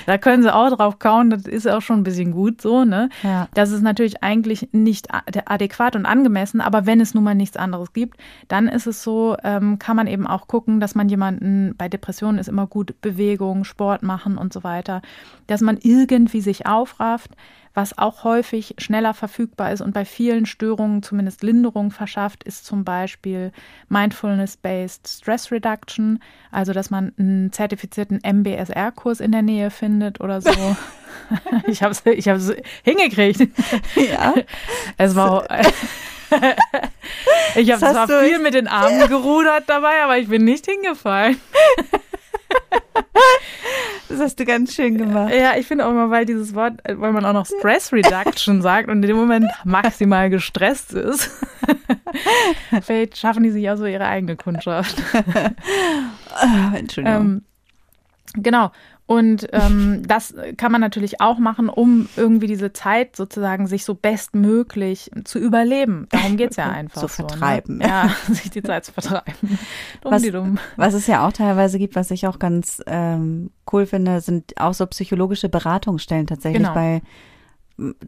da 0.06 0.18
können 0.18 0.44
Sie 0.44 0.54
auch 0.54 0.70
drauf 0.76 1.00
kauen, 1.00 1.30
das 1.30 1.44
ist 1.44 1.66
auch 1.66 1.82
schon 1.82 2.02
ein 2.02 2.04
bisschen 2.04 2.34
gut 2.34 2.62
so. 2.62 2.84
Ne? 2.84 3.08
Ja. 3.24 3.48
Das 3.54 3.72
ist 3.72 3.82
natürlich 3.82 4.22
eigentlich 4.22 4.68
nicht 4.74 5.08
adäquat 5.46 5.96
und 5.96 6.06
angemessen, 6.06 6.60
aber 6.60 6.86
wenn 6.86 7.00
es 7.00 7.14
nun 7.14 7.24
mal 7.24 7.36
nichts 7.36 7.56
anderes 7.56 7.94
gibt, 7.94 8.18
dann 8.50 8.68
ist 8.68 8.86
es 8.86 9.02
so, 9.02 9.38
ähm, 9.46 9.80
kann 9.80 9.96
man 9.96 10.08
eben 10.08 10.28
auch 10.28 10.48
gucken, 10.48 10.82
dass 10.82 10.94
man 10.94 11.08
jemanden, 11.08 11.74
bei 11.78 11.88
Depressionen 11.88 12.38
ist 12.38 12.50
immer 12.50 12.68
gut 12.68 13.00
Bewegung, 13.00 13.64
Sport 13.64 14.04
machen 14.04 14.38
und 14.38 14.52
so 14.52 14.66
weiter, 14.66 15.02
dass 15.48 15.62
man 15.62 15.78
irgendwie 15.82 16.42
sich 16.42 16.66
aufrafft 16.66 17.32
was 17.74 17.98
auch 17.98 18.24
häufig 18.24 18.76
schneller 18.78 19.14
verfügbar 19.14 19.72
ist 19.72 19.82
und 19.82 19.94
bei 19.94 20.06
vielen 20.06 20.46
Störungen 20.46 21.04
zumindest 21.04 21.44
Linderung 21.44 21.92
verschafft, 21.92 22.44
ist 22.44 22.66
zum 22.66 22.84
Beispiel 22.84 23.52
Mindfulness-Based 23.90 25.08
Stress 25.08 25.52
Reduction, 25.52 26.20
also 26.52 26.74
dass 26.74 26.90
man 26.90 27.14
einen 27.18 27.52
zertifizierten 27.52 28.20
MBSR-Kurs 28.24 29.20
in 29.20 29.32
der 29.32 29.42
Nähe 29.42 29.70
findet 29.72 30.22
oder 30.22 30.42
so. 30.42 30.52
ich 31.68 31.82
habe 31.84 31.92
es 31.92 32.06
ich 32.06 32.28
hab's 32.28 32.52
hingekriegt. 32.84 33.48
Ja. 33.96 34.34
Es 34.98 35.16
war 35.16 35.46
ich 37.56 37.72
habe 37.72 37.80
zwar 37.80 38.08
viel 38.08 38.40
mit 38.40 38.54
den 38.54 38.68
Armen 38.68 39.08
gerudert 39.08 39.64
dabei, 39.68 40.04
aber 40.04 40.18
ich 40.18 40.28
bin 40.28 40.44
nicht 40.46 40.66
hingefallen. 40.66 41.40
Das 44.10 44.20
hast 44.20 44.40
du 44.40 44.46
ganz 44.46 44.76
schön 44.76 44.98
gemacht. 44.98 45.34
Ja, 45.34 45.56
ich 45.58 45.66
finde 45.66 45.86
auch 45.86 45.92
immer, 45.92 46.10
weil 46.10 46.26
dieses 46.26 46.54
Wort, 46.56 46.74
weil 46.86 47.12
man 47.12 47.26
auch 47.26 47.34
noch 47.34 47.46
Stress 47.46 47.92
Reduction 47.94 48.62
sagt 48.62 48.90
und 48.90 48.98
in 48.98 49.08
dem 49.08 49.18
Moment 49.18 49.50
maximal 49.64 50.30
gestresst 50.30 50.94
ist. 50.94 51.32
Vielleicht 52.82 53.18
schaffen 53.18 53.44
die 53.44 53.52
sich 53.52 53.70
auch 53.70 53.78
so 53.78 53.86
ihre 53.86 54.06
eigene 54.06 54.36
Kundschaft. 54.36 54.96
Entschuldigung. 56.76 57.22
Ähm, 57.22 57.42
genau. 58.36 58.72
Und 59.06 59.48
ähm, 59.52 60.04
das 60.08 60.34
kann 60.56 60.72
man 60.72 60.80
natürlich 60.80 61.20
auch 61.20 61.38
machen, 61.38 61.68
um 61.68 62.08
irgendwie 62.16 62.48
diese 62.48 62.72
Zeit 62.72 63.18
sozusagen 63.18 63.68
sich 63.68 63.84
so 63.84 63.96
bestmöglich 63.96 65.12
zu 65.26 65.40
überleben. 65.40 66.08
Darum 66.10 66.38
geht 66.38 66.52
es 66.52 66.58
ja 66.58 66.70
einfach. 66.72 67.02
zu 67.02 67.08
so, 67.08 67.24
ne? 67.24 67.30
vertreiben. 67.30 67.78
Ne? 67.80 67.88
Ja, 67.88 68.10
sich 68.32 68.50
die 68.50 68.64
Zeit 68.64 68.86
zu 68.86 68.94
vertreiben. 68.94 69.60
Dumm 70.02 70.12
was, 70.12 70.22
dumm. 70.22 70.60
was 70.78 70.94
es 70.94 71.08
ja 71.08 71.28
auch 71.28 71.34
teilweise 71.34 71.80
gibt, 71.80 71.96
was 71.96 72.12
ich 72.12 72.28
auch 72.28 72.40
ganz 72.40 72.82
ähm, 72.88 73.52
cool 73.72 73.86
finde, 73.86 74.22
sind 74.22 74.54
auch 74.58 74.74
so 74.74 74.86
psychologische 74.88 75.50
Beratungsstellen 75.50 76.28
tatsächlich 76.28 76.64
genau. 76.64 76.74
bei 76.74 77.02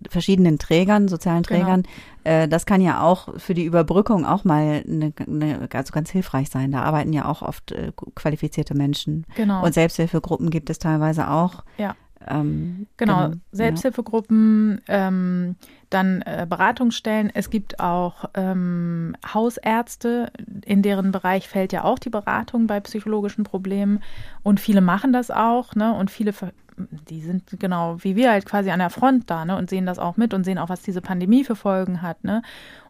verschiedenen 0.10 0.60
Trägern, 0.60 1.08
sozialen 1.08 1.44
genau. 1.44 1.60
Trägern. 1.60 1.84
Genau. 2.24 2.44
Äh, 2.44 2.48
das 2.48 2.66
kann 2.66 2.82
ja 2.82 3.02
auch 3.02 3.40
für 3.40 3.54
die 3.54 3.66
Überbrückung 3.66 4.26
auch 4.26 4.44
mal 4.44 4.84
eine, 4.88 5.14
eine, 5.26 5.68
also 5.74 5.92
ganz 5.92 6.10
hilfreich 6.12 6.50
sein. 6.50 6.72
Da 6.72 6.84
arbeiten 6.84 7.14
ja 7.14 7.26
auch 7.26 7.42
oft 7.42 7.72
äh, 7.72 7.92
qualifizierte 8.14 8.76
Menschen. 8.76 9.26
Genau. 9.36 9.64
Und 9.64 9.74
Selbsthilfegruppen 9.74 10.50
gibt 10.50 10.70
es 10.70 10.80
teilweise 10.80 11.30
auch. 11.30 11.64
Ja. 11.78 11.96
Ähm, 12.28 12.88
genau, 12.98 13.26
genau, 13.26 13.36
Selbsthilfegruppen, 13.52 14.82
ja. 14.88 15.08
ähm, 15.08 15.56
dann 15.90 16.22
äh, 16.22 16.48
Beratungsstellen. 16.50 17.32
Es 17.34 17.50
gibt 17.50 17.80
auch 17.80 18.26
ähm, 18.34 19.16
Hausärzte, 19.34 20.32
in 20.66 20.82
deren 20.82 21.12
Bereich 21.12 21.48
fällt 21.48 21.72
ja 21.72 21.84
auch 21.84 22.00
die 22.00 22.10
Beratung 22.10 22.68
bei 22.68 22.80
psychologischen 22.80 23.44
Problemen. 23.44 24.02
Und 24.42 24.60
viele 24.60 24.82
machen 24.82 25.14
das 25.14 25.30
auch, 25.30 25.76
ne? 25.76 25.94
Und 25.94 26.10
viele, 26.10 26.34
die 26.78 27.22
sind 27.22 27.60
genau 27.60 27.98
wie 28.00 28.16
wir 28.16 28.32
halt 28.32 28.46
quasi 28.46 28.70
an 28.72 28.80
der 28.80 28.90
Front 28.90 29.30
da, 29.30 29.46
ne? 29.46 29.58
Und 29.58 29.70
sehen 29.70 29.86
das 29.86 30.00
auch 30.00 30.18
mit 30.18 30.34
und 30.34 30.44
sehen 30.44 30.58
auch, 30.58 30.70
was 30.70 30.82
diese 30.82 31.02
Pandemie 31.02 31.44
für 31.44 31.56
Folgen 31.56 32.02
hat, 32.02 32.24
ne? 32.24 32.42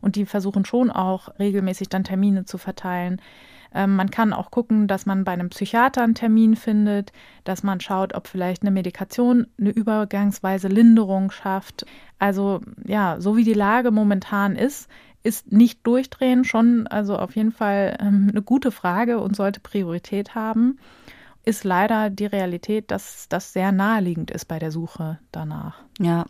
Und 0.01 0.15
die 0.15 0.25
versuchen 0.25 0.65
schon 0.65 0.91
auch 0.91 1.29
regelmäßig 1.39 1.89
dann 1.89 2.03
Termine 2.03 2.45
zu 2.45 2.57
verteilen. 2.57 3.21
Ähm, 3.73 3.95
man 3.95 4.09
kann 4.09 4.33
auch 4.33 4.51
gucken, 4.51 4.87
dass 4.87 5.05
man 5.05 5.25
bei 5.25 5.33
einem 5.33 5.49
Psychiater 5.49 6.01
einen 6.01 6.15
Termin 6.15 6.55
findet, 6.55 7.11
dass 7.43 7.61
man 7.61 7.81
schaut, 7.81 8.15
ob 8.15 8.27
vielleicht 8.27 8.61
eine 8.61 8.71
Medikation 8.71 9.47
eine 9.59 9.71
übergangsweise 9.71 10.69
Linderung 10.69 11.29
schafft. 11.29 11.85
Also 12.17 12.61
ja, 12.85 13.17
so 13.19 13.35
wie 13.35 13.43
die 13.43 13.53
Lage 13.53 13.91
momentan 13.91 14.55
ist, 14.55 14.89
ist 15.23 15.51
nicht 15.51 15.85
durchdrehen 15.85 16.45
schon, 16.45 16.87
also 16.87 17.17
auf 17.17 17.35
jeden 17.35 17.51
Fall 17.51 17.97
ähm, 17.99 18.27
eine 18.29 18.41
gute 18.41 18.71
Frage 18.71 19.19
und 19.19 19.35
sollte 19.35 19.59
Priorität 19.59 20.35
haben. 20.35 20.77
Ist 21.45 21.63
leider 21.63 22.09
die 22.09 22.25
Realität, 22.25 22.89
dass 22.89 23.27
das 23.29 23.53
sehr 23.53 23.71
naheliegend 23.71 24.31
ist 24.31 24.45
bei 24.45 24.57
der 24.57 24.71
Suche 24.71 25.19
danach. 25.31 25.83
Ja, 25.99 26.25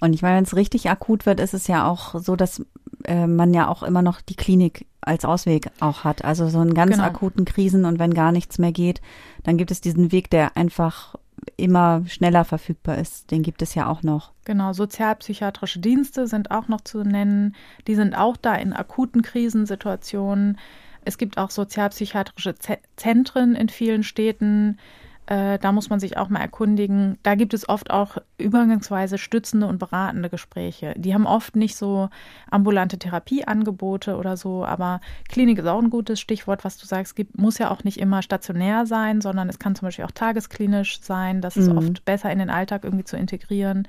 und 0.00 0.14
ich 0.14 0.22
meine, 0.22 0.36
wenn 0.36 0.44
es 0.44 0.56
richtig 0.56 0.88
akut 0.88 1.26
wird, 1.26 1.38
ist 1.38 1.54
es 1.54 1.66
ja 1.66 1.86
auch 1.86 2.18
so, 2.18 2.34
dass 2.34 2.64
äh, 3.04 3.26
man 3.26 3.52
ja 3.52 3.68
auch 3.68 3.82
immer 3.82 4.02
noch 4.02 4.20
die 4.22 4.36
Klinik 4.36 4.86
als 5.02 5.24
Ausweg 5.24 5.70
auch 5.80 6.04
hat. 6.04 6.24
Also 6.24 6.48
so 6.48 6.62
in 6.62 6.74
ganz 6.74 6.92
genau. 6.92 7.04
akuten 7.04 7.44
Krisen 7.44 7.84
und 7.84 7.98
wenn 7.98 8.14
gar 8.14 8.32
nichts 8.32 8.58
mehr 8.58 8.72
geht, 8.72 9.02
dann 9.42 9.58
gibt 9.58 9.70
es 9.70 9.80
diesen 9.80 10.12
Weg, 10.12 10.30
der 10.30 10.56
einfach 10.56 11.14
immer 11.56 12.02
schneller 12.06 12.44
verfügbar 12.44 12.98
ist. 12.98 13.30
Den 13.30 13.42
gibt 13.42 13.62
es 13.62 13.74
ja 13.74 13.86
auch 13.86 14.02
noch. 14.02 14.32
Genau, 14.44 14.72
sozialpsychiatrische 14.72 15.78
Dienste 15.78 16.26
sind 16.26 16.50
auch 16.50 16.68
noch 16.68 16.80
zu 16.80 17.02
nennen. 17.02 17.54
Die 17.86 17.94
sind 17.94 18.14
auch 18.14 18.36
da 18.36 18.54
in 18.54 18.72
akuten 18.72 19.22
Krisensituationen. 19.22 20.58
Es 21.04 21.18
gibt 21.18 21.38
auch 21.38 21.50
sozialpsychiatrische 21.50 22.54
Zentren 22.96 23.54
in 23.54 23.68
vielen 23.68 24.02
Städten. 24.02 24.78
Äh, 25.26 25.58
da 25.58 25.72
muss 25.72 25.88
man 25.88 26.00
sich 26.00 26.18
auch 26.18 26.28
mal 26.28 26.40
erkundigen. 26.40 27.18
Da 27.22 27.34
gibt 27.34 27.54
es 27.54 27.66
oft 27.68 27.90
auch 27.90 28.18
übergangsweise 28.36 29.16
stützende 29.16 29.66
und 29.66 29.78
beratende 29.78 30.28
Gespräche. 30.28 30.92
Die 30.98 31.14
haben 31.14 31.26
oft 31.26 31.56
nicht 31.56 31.76
so 31.76 32.10
ambulante 32.50 32.98
Therapieangebote 32.98 34.16
oder 34.16 34.36
so, 34.36 34.66
aber 34.66 35.00
Klinik 35.28 35.58
ist 35.58 35.66
auch 35.66 35.80
ein 35.80 35.88
gutes 35.88 36.20
Stichwort, 36.20 36.64
was 36.64 36.76
du 36.76 36.86
sagst. 36.86 37.16
Gibt, 37.16 37.38
muss 37.38 37.56
ja 37.56 37.70
auch 37.70 37.84
nicht 37.84 37.98
immer 37.98 38.20
stationär 38.20 38.84
sein, 38.84 39.22
sondern 39.22 39.48
es 39.48 39.58
kann 39.58 39.74
zum 39.74 39.86
Beispiel 39.86 40.04
auch 40.04 40.10
tagesklinisch 40.10 41.00
sein. 41.00 41.40
Das 41.40 41.56
ist 41.56 41.70
mhm. 41.70 41.78
oft 41.78 42.04
besser 42.04 42.30
in 42.30 42.38
den 42.38 42.50
Alltag 42.50 42.84
irgendwie 42.84 43.04
zu 43.04 43.16
integrieren. 43.16 43.88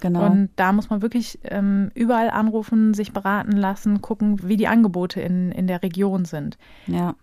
Genau. 0.00 0.26
Und 0.26 0.50
da 0.56 0.72
muss 0.72 0.90
man 0.90 1.02
wirklich 1.02 1.38
ähm, 1.44 1.90
überall 1.94 2.30
anrufen, 2.30 2.94
sich 2.94 3.12
beraten 3.12 3.52
lassen, 3.52 4.02
gucken, 4.02 4.40
wie 4.42 4.56
die 4.56 4.68
Angebote 4.68 5.20
in, 5.20 5.50
in 5.52 5.66
der 5.66 5.82
Region 5.82 6.24
sind. 6.24 6.58
Ja 6.86 7.14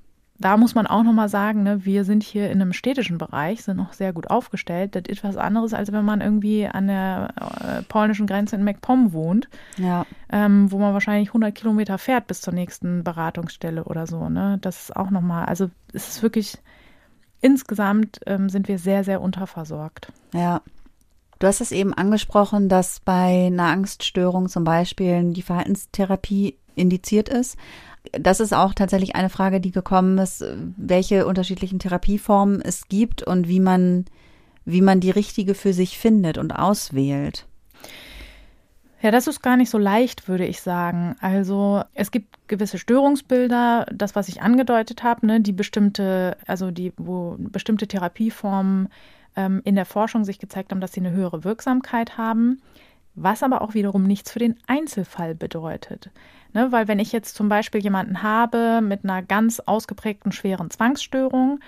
da 0.42 0.58
muss 0.58 0.74
man 0.74 0.88
auch 0.88 1.04
nochmal 1.04 1.30
sagen, 1.30 1.63
ne, 1.63 1.86
wir 1.86 2.04
sind 2.04 2.24
hier 2.24 2.50
in 2.50 2.62
einem 2.62 2.74
städtischen 2.74 3.20
Bereich, 3.20 3.63
sind 3.63 3.78
noch 3.78 3.94
sehr 3.94 4.12
gut 4.12 4.30
aufgestellt. 4.30 4.96
Das 4.96 5.04
ist 5.08 5.24
was 5.24 5.38
anderes, 5.38 5.74
als 5.74 5.92
wenn 5.92 6.04
man 6.04 6.20
irgendwie 6.20 6.68
an 6.68 6.88
der 6.88 7.34
äh, 7.38 7.84
polnischen 7.84 8.25
Grenze 8.25 8.56
in 8.56 8.63
MacPom 8.63 9.13
wohnt, 9.13 9.50
ja. 9.78 10.06
ähm, 10.32 10.72
wo 10.72 10.80
man 10.80 10.94
wahrscheinlich 10.94 11.30
100 11.30 11.54
Kilometer 11.54 11.98
fährt 12.00 12.25
bis 12.25 12.42
zur 12.42 12.54
nächsten 12.54 13.04
Beratungsstelle 13.04 13.84
oder 13.84 14.08
so. 14.08 14.30
Ne? 14.30 14.58
Das 14.62 14.84
ist 14.84 14.96
auch 14.96 15.12
nochmal, 15.12 15.46
also 15.46 15.70
es 15.94 16.10
ist 16.10 16.24
wirklich, 16.24 16.58
insgesamt 17.40 18.20
ähm, 18.25 18.50
sind 18.50 18.68
wir 18.68 18.80
sehr, 18.80 19.04
sehr 19.04 19.22
unterversorgt. 19.22 20.12
Ja. 20.34 20.62
Du 21.41 21.48
hast 21.48 21.60
es 21.60 21.74
eben 21.74 21.93
angesprochen, 21.93 22.69
dass 22.69 23.01
bei 23.01 23.48
einer 23.48 23.65
Angststörung 23.65 24.48
zum 24.48 24.63
Beispiel 24.63 25.33
die 25.33 25.41
Verhaltenstherapie 25.41 26.57
indiziert 26.75 27.27
ist 27.27 27.57
das 28.12 28.39
ist 28.39 28.53
auch 28.53 28.74
tatsächlich 28.74 29.15
eine 29.15 29.29
Frage, 29.29 29.62
die 29.62 29.71
gekommen 29.71 30.17
ist, 30.17 30.43
welche 30.77 31.25
unterschiedlichen 31.25 31.79
Therapieformen 31.79 32.62
es 32.62 32.88
gibt 32.88 33.24
und 33.24 33.48
wie 33.48 33.60
man, 33.60 34.05
wie 34.65 34.81
man 34.81 35.00
die 35.00 35.12
richtige 35.12 35.53
für 35.53 35.74
sich 35.74 35.98
findet 35.98 36.38
und 36.38 36.51
auswählt. 36.51 37.45
Ja, 39.01 39.10
das 39.10 39.27
ist 39.27 39.41
gar 39.41 39.57
nicht 39.57 39.71
so 39.71 39.79
leicht, 39.79 40.27
würde 40.27 40.45
ich 40.45 40.62
sagen. 40.62 41.15
Also 41.21 41.83
es 41.95 42.12
gibt 42.12 42.48
gewisse 42.48 42.77
Störungsbilder, 42.77 43.88
das, 43.91 44.15
was 44.15 44.27
ich 44.27 44.41
angedeutet 44.43 45.01
habe, 45.03 45.25
ne, 45.25 45.41
die 45.41 45.53
bestimmte, 45.53 46.38
also 46.45 46.69
die, 46.69 46.93
wo 46.98 47.36
bestimmte 47.39 47.88
Therapieformen 47.88 48.89
ähm, 49.35 49.61
in 49.63 49.75
der 49.75 49.85
Forschung 49.85 50.23
sich 50.23 50.39
gezeigt 50.39 50.71
haben, 50.71 50.81
dass 50.81 50.93
sie 50.93 51.00
eine 51.00 51.11
höhere 51.11 51.43
Wirksamkeit 51.43 52.17
haben, 52.17 52.61
was 53.15 53.43
aber 53.43 53.61
auch 53.61 53.73
wiederum 53.73 54.03
nichts 54.03 54.31
für 54.31 54.39
den 54.39 54.57
Einzelfall 54.67 55.35
bedeutet. 55.35 56.09
Ne, 56.53 56.71
weil 56.71 56.88
wenn 56.88 57.00
ich 57.00 57.11
jetzt 57.11 57.35
zum 57.35 57.47
Beispiel 57.47 57.81
jemanden 57.81 58.23
habe 58.23 58.81
mit 58.81 59.03
einer 59.03 59.21
ganz 59.21 59.61
ausgeprägten 59.61 60.31
schweren 60.31 60.69
Zwangsstörung 60.69 61.59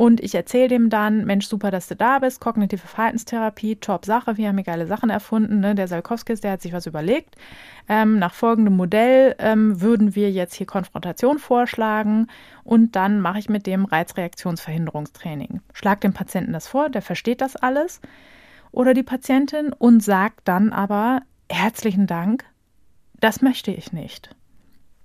und 0.00 0.22
ich 0.22 0.34
erzähle 0.34 0.68
dem 0.68 0.88
dann, 0.88 1.26
Mensch, 1.26 1.46
super, 1.46 1.70
dass 1.70 1.86
du 1.86 1.94
da 1.94 2.20
bist, 2.20 2.40
kognitive 2.40 2.86
Verhaltenstherapie, 2.86 3.76
top 3.76 4.06
Sache, 4.06 4.38
wir 4.38 4.48
haben 4.48 4.56
hier 4.56 4.64
geile 4.64 4.86
Sachen 4.86 5.10
erfunden. 5.10 5.60
Ne? 5.60 5.74
Der 5.74 5.88
Salkowskis, 5.88 6.40
der 6.40 6.52
hat 6.52 6.62
sich 6.62 6.72
was 6.72 6.86
überlegt. 6.86 7.36
Ähm, 7.86 8.18
nach 8.18 8.32
folgendem 8.32 8.78
Modell 8.78 9.34
ähm, 9.38 9.82
würden 9.82 10.14
wir 10.14 10.30
jetzt 10.30 10.54
hier 10.54 10.66
Konfrontation 10.66 11.38
vorschlagen 11.38 12.28
und 12.64 12.96
dann 12.96 13.20
mache 13.20 13.40
ich 13.40 13.50
mit 13.50 13.66
dem 13.66 13.84
Reizreaktionsverhinderungstraining. 13.84 15.60
Schlag 15.74 16.00
dem 16.00 16.14
Patienten 16.14 16.54
das 16.54 16.66
vor, 16.66 16.88
der 16.88 17.02
versteht 17.02 17.42
das 17.42 17.54
alles 17.56 18.00
oder 18.72 18.94
die 18.94 19.02
Patientin 19.02 19.70
und 19.70 20.02
sagt 20.02 20.48
dann 20.48 20.72
aber 20.72 21.20
herzlichen 21.50 22.06
Dank, 22.06 22.46
das 23.20 23.42
möchte 23.42 23.70
ich 23.70 23.92
nicht. 23.92 24.34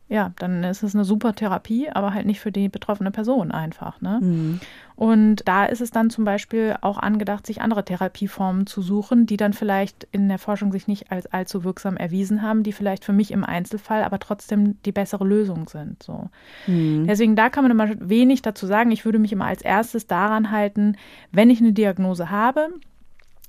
Ja, 0.07 0.33
dann 0.37 0.63
ist 0.63 0.83
es 0.83 0.93
eine 0.93 1.03
super 1.03 1.33
Therapie, 1.33 1.89
aber 1.89 2.13
halt 2.13 2.27
nicht 2.27 2.39
für 2.39 2.51
die 2.51 2.69
betroffene 2.69 3.09
Person 3.09 3.51
einfach. 3.51 4.01
Ne? 4.01 4.19
Mhm. 4.21 4.59
Und 4.95 5.47
da 5.47 5.65
ist 5.65 5.81
es 5.81 5.89
dann 5.89 6.11
zum 6.11 6.25
Beispiel 6.25 6.75
auch 6.81 6.99
angedacht, 6.99 7.47
sich 7.47 7.61
andere 7.61 7.83
Therapieformen 7.83 8.67
zu 8.67 8.83
suchen, 8.83 9.25
die 9.25 9.35
dann 9.35 9.53
vielleicht 9.53 10.07
in 10.11 10.29
der 10.29 10.37
Forschung 10.37 10.71
sich 10.71 10.87
nicht 10.87 11.11
als 11.11 11.25
allzu 11.25 11.63
wirksam 11.63 11.97
erwiesen 11.97 12.43
haben, 12.43 12.61
die 12.61 12.71
vielleicht 12.71 13.03
für 13.03 13.13
mich 13.13 13.31
im 13.31 13.43
Einzelfall 13.43 14.03
aber 14.03 14.19
trotzdem 14.19 14.79
die 14.83 14.91
bessere 14.91 15.25
Lösung 15.25 15.67
sind. 15.67 16.03
So. 16.03 16.29
Mhm. 16.67 17.07
Deswegen 17.07 17.35
da 17.35 17.49
kann 17.49 17.63
man 17.63 17.71
immer 17.71 17.89
wenig 17.99 18.43
dazu 18.43 18.67
sagen. 18.67 18.91
Ich 18.91 19.05
würde 19.05 19.17
mich 19.17 19.31
immer 19.31 19.45
als 19.45 19.63
erstes 19.63 20.05
daran 20.05 20.51
halten, 20.51 20.97
wenn 21.31 21.49
ich 21.49 21.61
eine 21.61 21.73
Diagnose 21.73 22.29
habe, 22.29 22.69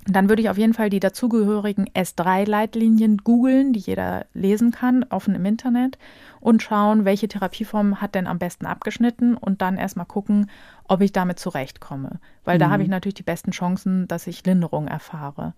dann 0.06 0.28
würde 0.28 0.42
ich 0.42 0.48
auf 0.48 0.58
jeden 0.58 0.74
Fall 0.74 0.88
die 0.88 1.00
dazugehörigen 1.00 1.88
S3-Leitlinien 1.90 3.18
googeln, 3.18 3.72
die 3.72 3.80
jeder 3.80 4.26
lesen 4.34 4.70
kann, 4.70 5.04
offen 5.10 5.34
im 5.34 5.44
Internet 5.44 5.98
und 6.40 6.62
schauen, 6.62 7.04
welche 7.04 7.28
Therapieform 7.28 8.00
hat 8.00 8.14
denn 8.14 8.26
am 8.26 8.38
besten 8.38 8.66
abgeschnitten 8.66 9.36
und 9.36 9.62
dann 9.62 9.76
erstmal 9.76 10.06
gucken, 10.06 10.48
ob 10.84 11.00
ich 11.00 11.12
damit 11.12 11.40
zurechtkomme. 11.40 12.20
Weil 12.44 12.56
mhm. 12.56 12.60
da 12.60 12.70
habe 12.70 12.82
ich 12.84 12.88
natürlich 12.88 13.14
die 13.14 13.24
besten 13.24 13.50
Chancen, 13.50 14.06
dass 14.06 14.26
ich 14.26 14.46
Linderung 14.46 14.86
erfahre. 14.86 15.54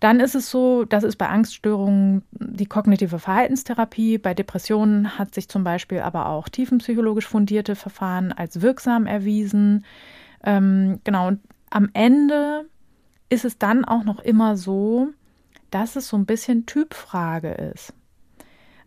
Dann 0.00 0.20
ist 0.20 0.34
es 0.34 0.50
so, 0.50 0.84
das 0.84 1.02
ist 1.02 1.16
bei 1.16 1.28
Angststörungen 1.28 2.22
die 2.32 2.66
kognitive 2.66 3.18
Verhaltenstherapie. 3.18 4.18
Bei 4.18 4.34
Depressionen 4.34 5.18
hat 5.18 5.34
sich 5.34 5.48
zum 5.48 5.64
Beispiel 5.64 6.00
aber 6.00 6.26
auch 6.26 6.50
tiefenpsychologisch 6.50 7.26
fundierte 7.26 7.74
Verfahren 7.74 8.30
als 8.30 8.60
wirksam 8.60 9.06
erwiesen. 9.06 9.86
Ähm, 10.42 11.00
genau, 11.04 11.28
und 11.28 11.40
am 11.70 11.88
Ende 11.94 12.66
ist 13.34 13.44
es 13.44 13.58
dann 13.58 13.84
auch 13.84 14.04
noch 14.04 14.20
immer 14.20 14.56
so, 14.56 15.08
dass 15.70 15.96
es 15.96 16.08
so 16.08 16.16
ein 16.16 16.26
bisschen 16.26 16.66
Typfrage 16.66 17.50
ist. 17.50 17.92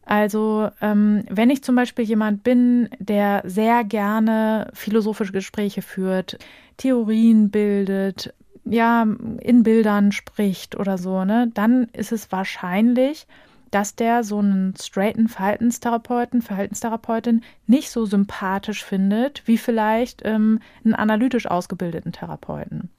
Also 0.05 0.69
ähm, 0.81 1.25
wenn 1.29 1.49
ich 1.49 1.63
zum 1.63 1.75
Beispiel 1.75 2.05
jemand 2.05 2.43
bin, 2.43 2.89
der 2.97 3.43
sehr 3.45 3.83
gerne 3.83 4.71
philosophische 4.73 5.33
Gespräche 5.33 5.81
führt, 5.81 6.39
Theorien 6.77 7.51
bildet, 7.51 8.33
ja, 8.63 9.05
in 9.41 9.63
Bildern 9.63 10.13
spricht 10.13 10.77
oder 10.77 10.97
so, 10.97 11.25
ne, 11.25 11.51
dann 11.53 11.89
ist 11.91 12.13
es 12.13 12.31
wahrscheinlich, 12.31 13.27
dass 13.71 13.95
der 13.95 14.23
so 14.23 14.39
einen 14.39 14.73
straighten 14.79 15.27
Verhaltenstherapeuten, 15.27 16.41
Verhaltenstherapeutin 16.41 17.43
nicht 17.65 17.89
so 17.91 18.05
sympathisch 18.05 18.85
findet, 18.85 19.45
wie 19.45 19.57
vielleicht 19.57 20.21
ähm, 20.23 20.61
einen 20.85 20.95
analytisch 20.95 21.47
ausgebildeten 21.47 22.13
Therapeuten. 22.13 22.89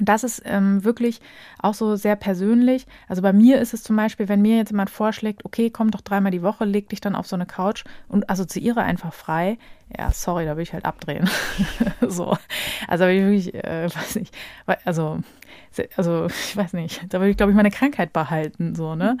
Das 0.00 0.22
ist 0.22 0.42
ähm, 0.44 0.84
wirklich 0.84 1.20
auch 1.58 1.74
so 1.74 1.96
sehr 1.96 2.14
persönlich. 2.14 2.86
Also 3.08 3.20
bei 3.20 3.32
mir 3.32 3.60
ist 3.60 3.74
es 3.74 3.82
zum 3.82 3.96
Beispiel, 3.96 4.28
wenn 4.28 4.42
mir 4.42 4.56
jetzt 4.56 4.70
jemand 4.70 4.90
vorschlägt, 4.90 5.44
okay, 5.44 5.70
komm 5.70 5.90
doch 5.90 6.02
dreimal 6.02 6.30
die 6.30 6.42
Woche, 6.42 6.64
leg 6.64 6.88
dich 6.88 7.00
dann 7.00 7.16
auf 7.16 7.26
so 7.26 7.34
eine 7.34 7.46
Couch 7.46 7.84
und 8.08 8.30
assoziiere 8.30 8.82
einfach 8.82 9.12
frei, 9.12 9.58
ja, 9.96 10.10
sorry, 10.12 10.44
da 10.44 10.56
will 10.56 10.62
ich 10.62 10.72
halt 10.72 10.84
abdrehen. 10.84 11.28
so. 12.06 12.36
Also 12.86 13.06
ich, 13.06 13.54
äh, 13.54 13.84
weiß 13.84 14.16
nicht, 14.16 14.34
also, 14.84 15.20
also 15.96 16.26
ich 16.26 16.56
weiß 16.56 16.74
nicht, 16.74 17.12
da 17.12 17.20
will 17.20 17.28
ich, 17.28 17.36
glaube 17.36 17.52
ich, 17.52 17.56
meine 17.56 17.70
Krankheit 17.70 18.12
behalten, 18.12 18.74
so, 18.74 18.94
ne? 18.94 19.16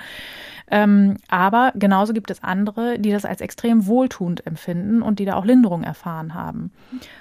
Ähm, 0.70 1.16
aber 1.28 1.72
genauso 1.76 2.12
gibt 2.12 2.30
es 2.30 2.42
andere, 2.42 2.98
die 2.98 3.10
das 3.10 3.24
als 3.24 3.40
extrem 3.40 3.86
wohltuend 3.86 4.46
empfinden 4.46 5.02
und 5.02 5.18
die 5.18 5.24
da 5.24 5.36
auch 5.36 5.44
Linderung 5.44 5.82
erfahren 5.82 6.34
haben. 6.34 6.72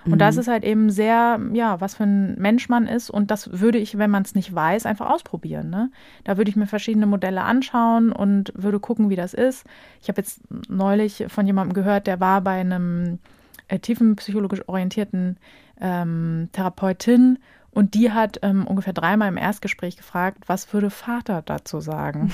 Und 0.06 0.16
mhm. 0.16 0.18
das 0.18 0.38
ist 0.38 0.48
halt 0.48 0.64
eben 0.64 0.90
sehr, 0.90 1.40
ja, 1.54 1.80
was 1.80 1.96
für 1.96 2.04
ein 2.04 2.36
Mensch 2.38 2.68
man 2.68 2.88
ist. 2.88 3.10
Und 3.10 3.32
das 3.32 3.62
würde 3.62 3.78
ich, 3.78 3.98
wenn 3.98 4.12
man 4.12 4.24
es 4.24 4.36
nicht 4.36 4.54
weiß, 4.54 4.86
einfach 4.86 5.10
ausprobieren. 5.10 5.70
Ne? 5.70 5.92
Da 6.26 6.38
würde 6.38 6.50
ich 6.50 6.58
mir 6.58 6.68
verschiedene 6.68 7.06
Modelle 7.06 7.44
anschauen 7.44 8.12
und 8.12 8.52
würde 8.56 8.80
gucken, 8.80 9.10
wie 9.10 9.16
das 9.16 9.34
ist. 9.34 9.66
Ich 10.02 10.10
habe 10.10 10.20
jetzt 10.20 10.42
neulich 10.70 11.26
von 11.30 11.48
jemandem 11.48 11.74
gehört, 11.74 12.08
der 12.08 12.20
war 12.20 12.42
bei 12.42 12.60
einem 12.60 13.20
äh, 13.68 13.80
tiefenpsychologisch 13.80 14.68
orientierten 14.68 15.38
ähm, 15.80 16.50
Therapeutin 16.52 17.40
und 17.72 17.94
die 17.94 18.12
hat 18.12 18.40
ähm, 18.42 18.66
ungefähr 18.66 18.94
dreimal 18.94 19.28
im 19.28 19.38
Erstgespräch 19.38 19.98
gefragt, 19.98 20.46
was 20.48 20.74
würde 20.74 20.90
Vater 20.90 21.42
dazu 21.46 21.80
sagen? 21.80 22.34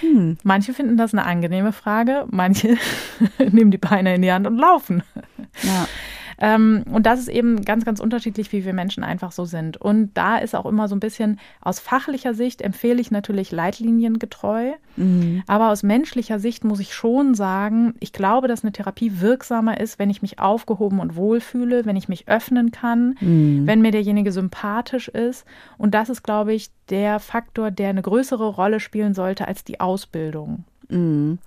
Hm. 0.00 0.38
Manche 0.42 0.72
finden 0.72 0.96
das 0.96 1.12
eine 1.12 1.24
angenehme 1.24 1.72
Frage, 1.72 2.26
manche 2.30 2.78
nehmen 3.38 3.70
die 3.70 3.78
Beine 3.78 4.14
in 4.14 4.22
die 4.22 4.32
Hand 4.32 4.46
und 4.46 4.56
laufen. 4.56 5.02
Ja. 5.62 5.86
Ähm, 6.40 6.84
und 6.90 7.06
das 7.06 7.20
ist 7.20 7.28
eben 7.28 7.64
ganz, 7.64 7.84
ganz 7.84 8.00
unterschiedlich, 8.00 8.50
wie 8.52 8.64
wir 8.64 8.72
Menschen 8.72 9.04
einfach 9.04 9.30
so 9.30 9.44
sind. 9.44 9.76
Und 9.76 10.10
da 10.14 10.38
ist 10.38 10.56
auch 10.56 10.66
immer 10.66 10.88
so 10.88 10.96
ein 10.96 11.00
bisschen 11.00 11.38
aus 11.60 11.80
fachlicher 11.80 12.34
Sicht 12.34 12.62
empfehle 12.62 13.00
ich 13.00 13.10
natürlich 13.10 13.52
leitliniengetreu. 13.52 14.72
Mhm. 14.96 15.42
Aber 15.46 15.70
aus 15.70 15.82
menschlicher 15.82 16.38
Sicht 16.38 16.64
muss 16.64 16.80
ich 16.80 16.94
schon 16.94 17.34
sagen, 17.34 17.94
ich 18.00 18.12
glaube, 18.12 18.48
dass 18.48 18.64
eine 18.64 18.72
Therapie 18.72 19.20
wirksamer 19.20 19.78
ist, 19.80 19.98
wenn 19.98 20.10
ich 20.10 20.22
mich 20.22 20.38
aufgehoben 20.38 20.98
und 20.98 21.14
wohlfühle, 21.14 21.84
wenn 21.84 21.96
ich 21.96 22.08
mich 22.08 22.28
öffnen 22.28 22.70
kann, 22.72 23.16
mhm. 23.20 23.66
wenn 23.66 23.82
mir 23.82 23.90
derjenige 23.92 24.32
sympathisch 24.32 25.08
ist. 25.08 25.44
Und 25.76 25.94
das 25.94 26.08
ist, 26.08 26.22
glaube 26.22 26.54
ich, 26.54 26.70
der 26.88 27.20
Faktor, 27.20 27.70
der 27.70 27.90
eine 27.90 28.02
größere 28.02 28.48
Rolle 28.48 28.80
spielen 28.80 29.14
sollte 29.14 29.46
als 29.46 29.62
die 29.64 29.78
Ausbildung. 29.78 30.64
Mhm. 30.88 31.38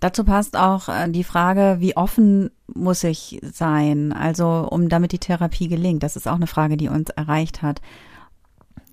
Dazu 0.00 0.24
passt 0.24 0.56
auch 0.56 0.88
äh, 0.88 1.08
die 1.08 1.24
Frage, 1.24 1.76
wie 1.78 1.96
offen 1.96 2.50
muss 2.66 3.04
ich 3.04 3.40
sein? 3.42 4.12
Also, 4.12 4.68
um 4.70 4.88
damit 4.88 5.12
die 5.12 5.18
Therapie 5.18 5.68
gelingt. 5.68 6.02
Das 6.02 6.16
ist 6.16 6.28
auch 6.28 6.36
eine 6.36 6.46
Frage, 6.46 6.76
die 6.76 6.88
uns 6.88 7.10
erreicht 7.10 7.62
hat. 7.62 7.80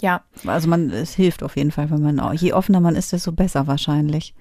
Ja. 0.01 0.21
Also 0.45 0.67
man, 0.67 0.89
es 0.89 1.13
hilft 1.13 1.43
auf 1.43 1.55
jeden 1.55 1.71
Fall, 1.71 1.89
wenn 1.91 2.01
man, 2.01 2.35
je 2.35 2.53
offener 2.53 2.79
man 2.79 2.95
ist, 2.95 3.13
desto 3.13 3.31
besser 3.31 3.67
wahrscheinlich. 3.67 4.33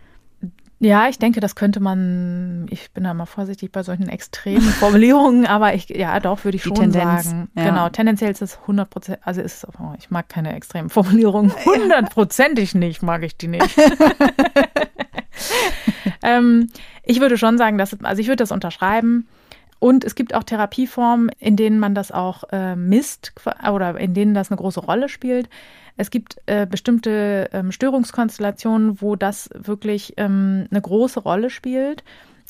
Ja, 0.82 1.10
ich 1.10 1.18
denke, 1.18 1.40
das 1.40 1.56
könnte 1.56 1.78
man, 1.78 2.66
ich 2.70 2.90
bin 2.92 3.04
da 3.04 3.12
mal 3.12 3.26
vorsichtig 3.26 3.70
bei 3.70 3.82
solchen 3.82 4.08
extremen 4.08 4.62
Formulierungen, 4.80 5.46
aber 5.46 5.74
ich, 5.74 5.90
ja, 5.90 6.18
doch, 6.20 6.44
würde 6.44 6.56
ich 6.56 6.62
Die 6.62 6.68
schon 6.68 6.76
Tendenz, 6.76 7.24
sagen. 7.24 7.50
Ja. 7.54 7.64
Genau, 7.64 7.88
tendenziell 7.90 8.30
ist 8.30 8.40
es 8.40 8.58
100 8.62 8.88
Prozent, 8.88 9.18
also 9.22 9.42
ist, 9.42 9.66
oh, 9.78 9.92
ich 9.98 10.10
mag 10.10 10.30
keine 10.30 10.54
extremen 10.54 10.88
Formulierungen, 10.88 11.52
hundertprozentig 11.66 12.74
nicht, 12.74 13.02
mag 13.02 13.22
ich 13.22 13.36
die 13.36 13.48
nicht. 13.48 13.76
ähm, 16.22 16.68
ich 17.04 17.20
würde 17.20 17.38
schon 17.38 17.58
sagen, 17.58 17.78
dass, 17.78 17.96
also 18.02 18.20
ich 18.20 18.28
würde 18.28 18.42
das 18.42 18.52
unterschreiben. 18.52 19.28
Und 19.78 20.04
es 20.04 20.14
gibt 20.14 20.34
auch 20.34 20.44
Therapieformen, 20.44 21.30
in 21.38 21.56
denen 21.56 21.78
man 21.78 21.94
das 21.94 22.12
auch 22.12 22.44
äh, 22.52 22.76
misst 22.76 23.32
oder 23.72 23.98
in 23.98 24.12
denen 24.12 24.34
das 24.34 24.50
eine 24.50 24.58
große 24.58 24.80
Rolle 24.80 25.08
spielt. 25.08 25.48
Es 25.96 26.10
gibt 26.10 26.36
äh, 26.46 26.66
bestimmte 26.66 27.48
ähm, 27.52 27.72
Störungskonstellationen, 27.72 29.00
wo 29.00 29.16
das 29.16 29.48
wirklich 29.54 30.14
ähm, 30.18 30.66
eine 30.70 30.82
große 30.82 31.20
Rolle 31.20 31.48
spielt 31.48 32.04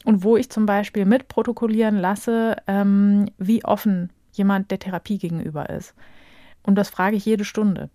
und 0.05 0.25
wo 0.25 0.37
ich 0.37 0.51
zum 0.51 0.67
Beispiel 0.67 1.05
mitprotokollieren 1.05 1.99
lasse, 1.99 2.57
ähm, 2.67 3.27
wie 3.39 3.65
offen 3.65 4.11
jemand 4.33 4.73
der 4.73 4.81
Therapie 4.81 5.19
gegenüber 5.19 5.71
ist. 5.71 5.95
Und 6.65 6.75
das 6.75 6.91
frage 6.91 7.17
ich 7.17 7.25
jede 7.25 7.45
Stunde 7.45 7.91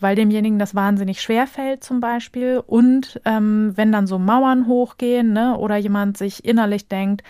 weil 0.00 0.14
demjenigen 0.14 0.58
das 0.58 0.74
wahnsinnig 0.74 1.20
schwer 1.20 1.46
fällt 1.46 1.82
zum 1.82 2.00
Beispiel. 2.00 2.62
Und 2.66 3.20
ähm, 3.24 3.72
wenn 3.76 3.92
dann 3.92 4.06
so 4.06 4.18
Mauern 4.18 4.66
hochgehen 4.66 5.32
ne, 5.32 5.56
oder 5.56 5.76
jemand 5.76 6.16
sich 6.18 6.44
innerlich 6.44 6.88
denkt, 6.88 7.22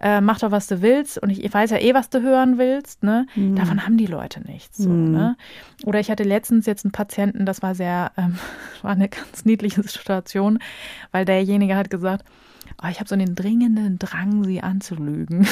äh, 0.00 0.20
mach 0.20 0.38
doch, 0.40 0.50
was 0.50 0.66
du 0.66 0.82
willst 0.82 1.18
und 1.22 1.30
ich, 1.30 1.44
ich, 1.44 1.54
weiß 1.54 1.70
ja 1.70 1.78
eh, 1.78 1.94
was 1.94 2.10
du 2.10 2.20
hören 2.20 2.58
willst, 2.58 3.02
ne? 3.02 3.26
Mhm. 3.36 3.56
Davon 3.56 3.86
haben 3.86 3.96
die 3.96 4.06
Leute 4.06 4.40
nichts. 4.40 4.78
So, 4.78 4.90
mhm. 4.90 5.12
ne? 5.12 5.36
Oder 5.84 6.00
ich 6.00 6.10
hatte 6.10 6.24
letztens 6.24 6.66
jetzt 6.66 6.84
einen 6.84 6.92
Patienten, 6.92 7.46
das 7.46 7.62
war 7.62 7.74
sehr, 7.74 8.12
ähm, 8.16 8.38
war 8.82 8.92
eine 8.92 9.08
ganz 9.08 9.44
niedliche 9.44 9.82
Situation, 9.82 10.58
weil 11.12 11.24
derjenige 11.24 11.76
hat 11.76 11.90
gesagt, 11.90 12.24
oh, 12.82 12.88
ich 12.90 13.00
habe 13.00 13.08
so 13.08 13.14
einen 13.14 13.34
dringenden 13.34 13.98
Drang, 13.98 14.44
sie 14.44 14.62
anzulügen. 14.62 15.46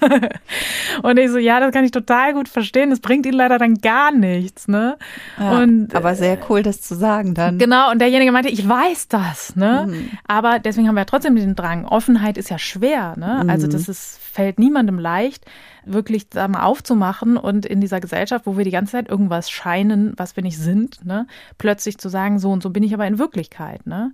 und 1.02 1.18
ich 1.18 1.30
so, 1.30 1.38
ja, 1.38 1.60
das 1.60 1.72
kann 1.72 1.84
ich 1.84 1.90
total 1.90 2.34
gut 2.34 2.48
verstehen. 2.48 2.90
Das 2.90 3.00
bringt 3.00 3.26
ihnen 3.26 3.36
leider 3.36 3.58
dann 3.58 3.76
gar 3.76 4.12
nichts, 4.12 4.68
ne? 4.68 4.96
Ja, 5.38 5.58
und, 5.58 5.94
aber 5.94 6.14
sehr 6.14 6.38
cool, 6.48 6.62
das 6.62 6.80
zu 6.80 6.94
sagen 6.94 7.34
dann. 7.34 7.58
Genau, 7.58 7.90
und 7.90 8.00
derjenige 8.00 8.32
meinte, 8.32 8.48
ich 8.48 8.66
weiß 8.66 9.08
das, 9.08 9.56
ne? 9.56 9.86
Mhm. 9.88 10.10
Aber 10.26 10.58
deswegen 10.58 10.88
haben 10.88 10.94
wir 10.94 11.02
ja 11.02 11.06
trotzdem 11.06 11.36
den 11.36 11.54
Drang. 11.54 11.84
Offenheit 11.84 12.38
ist 12.38 12.50
ja 12.50 12.58
schwer, 12.58 13.14
ne? 13.16 13.40
Mhm. 13.42 13.50
Also 13.50 13.66
das 13.66 13.88
ist, 13.88 14.18
fällt 14.20 14.58
niemandem 14.58 14.98
leicht, 14.98 15.44
wirklich 15.84 16.28
da 16.28 16.48
mal 16.48 16.62
aufzumachen 16.62 17.36
und 17.36 17.66
in 17.66 17.80
dieser 17.80 18.00
Gesellschaft, 18.00 18.46
wo 18.46 18.56
wir 18.56 18.64
die 18.64 18.70
ganze 18.70 18.92
Zeit 18.92 19.08
irgendwas 19.08 19.50
scheinen, 19.50 20.12
was 20.16 20.36
wir 20.36 20.42
nicht 20.42 20.58
sind, 20.58 21.04
ne? 21.04 21.26
Plötzlich 21.58 21.98
zu 21.98 22.08
sagen, 22.08 22.38
so 22.38 22.50
und 22.50 22.62
so 22.62 22.70
bin 22.70 22.82
ich 22.82 22.94
aber 22.94 23.06
in 23.06 23.18
Wirklichkeit, 23.18 23.86
ne? 23.86 24.12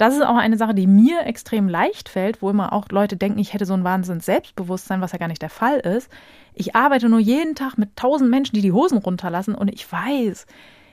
Das 0.00 0.14
ist 0.14 0.22
auch 0.22 0.36
eine 0.36 0.56
Sache, 0.56 0.74
die 0.74 0.86
mir 0.86 1.26
extrem 1.26 1.68
leicht 1.68 2.08
fällt, 2.08 2.40
wo 2.40 2.48
immer 2.48 2.72
auch 2.72 2.86
Leute 2.90 3.16
denken, 3.16 3.38
ich 3.38 3.52
hätte 3.52 3.66
so 3.66 3.74
ein 3.74 3.84
Wahnsinns 3.84 4.24
Selbstbewusstsein, 4.24 5.02
was 5.02 5.12
ja 5.12 5.18
gar 5.18 5.28
nicht 5.28 5.42
der 5.42 5.50
Fall 5.50 5.78
ist. 5.80 6.10
Ich 6.54 6.74
arbeite 6.74 7.10
nur 7.10 7.20
jeden 7.20 7.54
Tag 7.54 7.76
mit 7.76 7.96
tausend 7.96 8.30
Menschen, 8.30 8.54
die 8.54 8.62
die 8.62 8.72
Hosen 8.72 8.98
runterlassen 8.98 9.54
und 9.54 9.68
ich 9.68 9.90
weiß, 9.90 10.46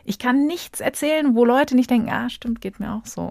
ich 0.04 0.20
kann 0.20 0.46
nichts 0.46 0.80
erzählen, 0.80 1.36
wo 1.36 1.44
Leute 1.44 1.76
nicht 1.76 1.90
denken, 1.90 2.10
ah, 2.10 2.30
stimmt, 2.30 2.62
geht 2.62 2.80
mir 2.80 2.94
auch 2.94 3.06
so. 3.06 3.30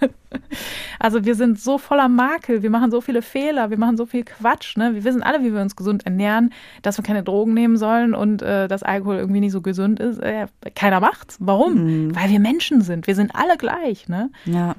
also 0.98 1.26
wir 1.26 1.34
sind 1.34 1.60
so 1.60 1.76
voller 1.76 2.08
Makel, 2.08 2.62
wir 2.62 2.70
machen 2.70 2.90
so 2.90 3.02
viele 3.02 3.20
Fehler, 3.20 3.68
wir 3.68 3.78
machen 3.78 3.98
so 3.98 4.06
viel 4.06 4.24
Quatsch, 4.24 4.78
ne? 4.78 4.94
Wir 4.94 5.04
wissen 5.04 5.22
alle, 5.22 5.42
wie 5.42 5.52
wir 5.52 5.60
uns 5.60 5.76
gesund 5.76 6.06
ernähren, 6.06 6.54
dass 6.80 6.98
wir 6.98 7.04
keine 7.04 7.22
Drogen 7.22 7.52
nehmen 7.52 7.76
sollen 7.76 8.14
und 8.14 8.40
äh, 8.40 8.66
dass 8.66 8.82
Alkohol 8.82 9.16
irgendwie 9.16 9.40
nicht 9.40 9.52
so 9.52 9.60
gesund 9.60 10.00
ist. 10.00 10.18
Äh, 10.20 10.46
keiner 10.74 11.00
macht's. 11.00 11.36
Warum? 11.38 11.74
Mhm. 12.06 12.16
Weil 12.16 12.30
wir 12.30 12.40
Menschen 12.40 12.80
sind. 12.80 13.06
Wir 13.06 13.14
sind 13.14 13.34
alle 13.34 13.58
gleich, 13.58 14.08
ne? 14.08 14.30
Ja. 14.46 14.76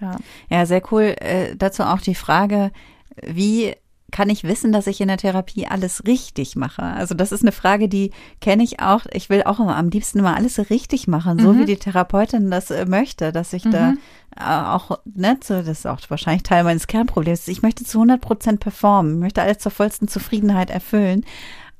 Ja, 0.00 0.16
ja 0.50 0.66
sehr 0.66 0.82
cool. 0.92 1.14
Äh, 1.20 1.56
dazu 1.56 1.82
auch 1.82 2.00
die 2.00 2.14
Frage, 2.14 2.70
wie 3.22 3.74
kann 4.14 4.30
ich 4.30 4.44
wissen, 4.44 4.70
dass 4.70 4.86
ich 4.86 5.00
in 5.00 5.08
der 5.08 5.16
Therapie 5.16 5.66
alles 5.66 6.06
richtig 6.06 6.54
mache? 6.54 6.82
Also 6.82 7.16
das 7.16 7.32
ist 7.32 7.42
eine 7.42 7.50
Frage, 7.50 7.88
die 7.88 8.12
kenne 8.40 8.62
ich 8.62 8.78
auch. 8.78 9.06
Ich 9.12 9.28
will 9.28 9.42
auch 9.42 9.58
immer 9.58 9.76
am 9.76 9.88
liebsten 9.88 10.20
immer 10.20 10.36
alles 10.36 10.70
richtig 10.70 11.08
machen, 11.08 11.40
so 11.40 11.52
mhm. 11.52 11.58
wie 11.58 11.64
die 11.64 11.76
Therapeutin 11.76 12.48
das 12.48 12.70
äh, 12.70 12.86
möchte, 12.86 13.32
dass 13.32 13.52
ich 13.52 13.64
mhm. 13.64 13.70
da 13.72 13.94
äh, 14.36 14.68
auch, 14.68 15.00
ne, 15.04 15.36
so, 15.42 15.54
das 15.54 15.80
ist 15.80 15.86
auch 15.86 15.98
wahrscheinlich 16.08 16.44
Teil 16.44 16.62
meines 16.62 16.86
Kernproblems. 16.86 17.48
Ich 17.48 17.62
möchte 17.62 17.82
zu 17.82 17.98
100 17.98 18.20
Prozent 18.20 18.60
performen, 18.60 19.18
möchte 19.18 19.42
alles 19.42 19.58
zur 19.58 19.72
vollsten 19.72 20.06
Zufriedenheit 20.06 20.70
erfüllen. 20.70 21.24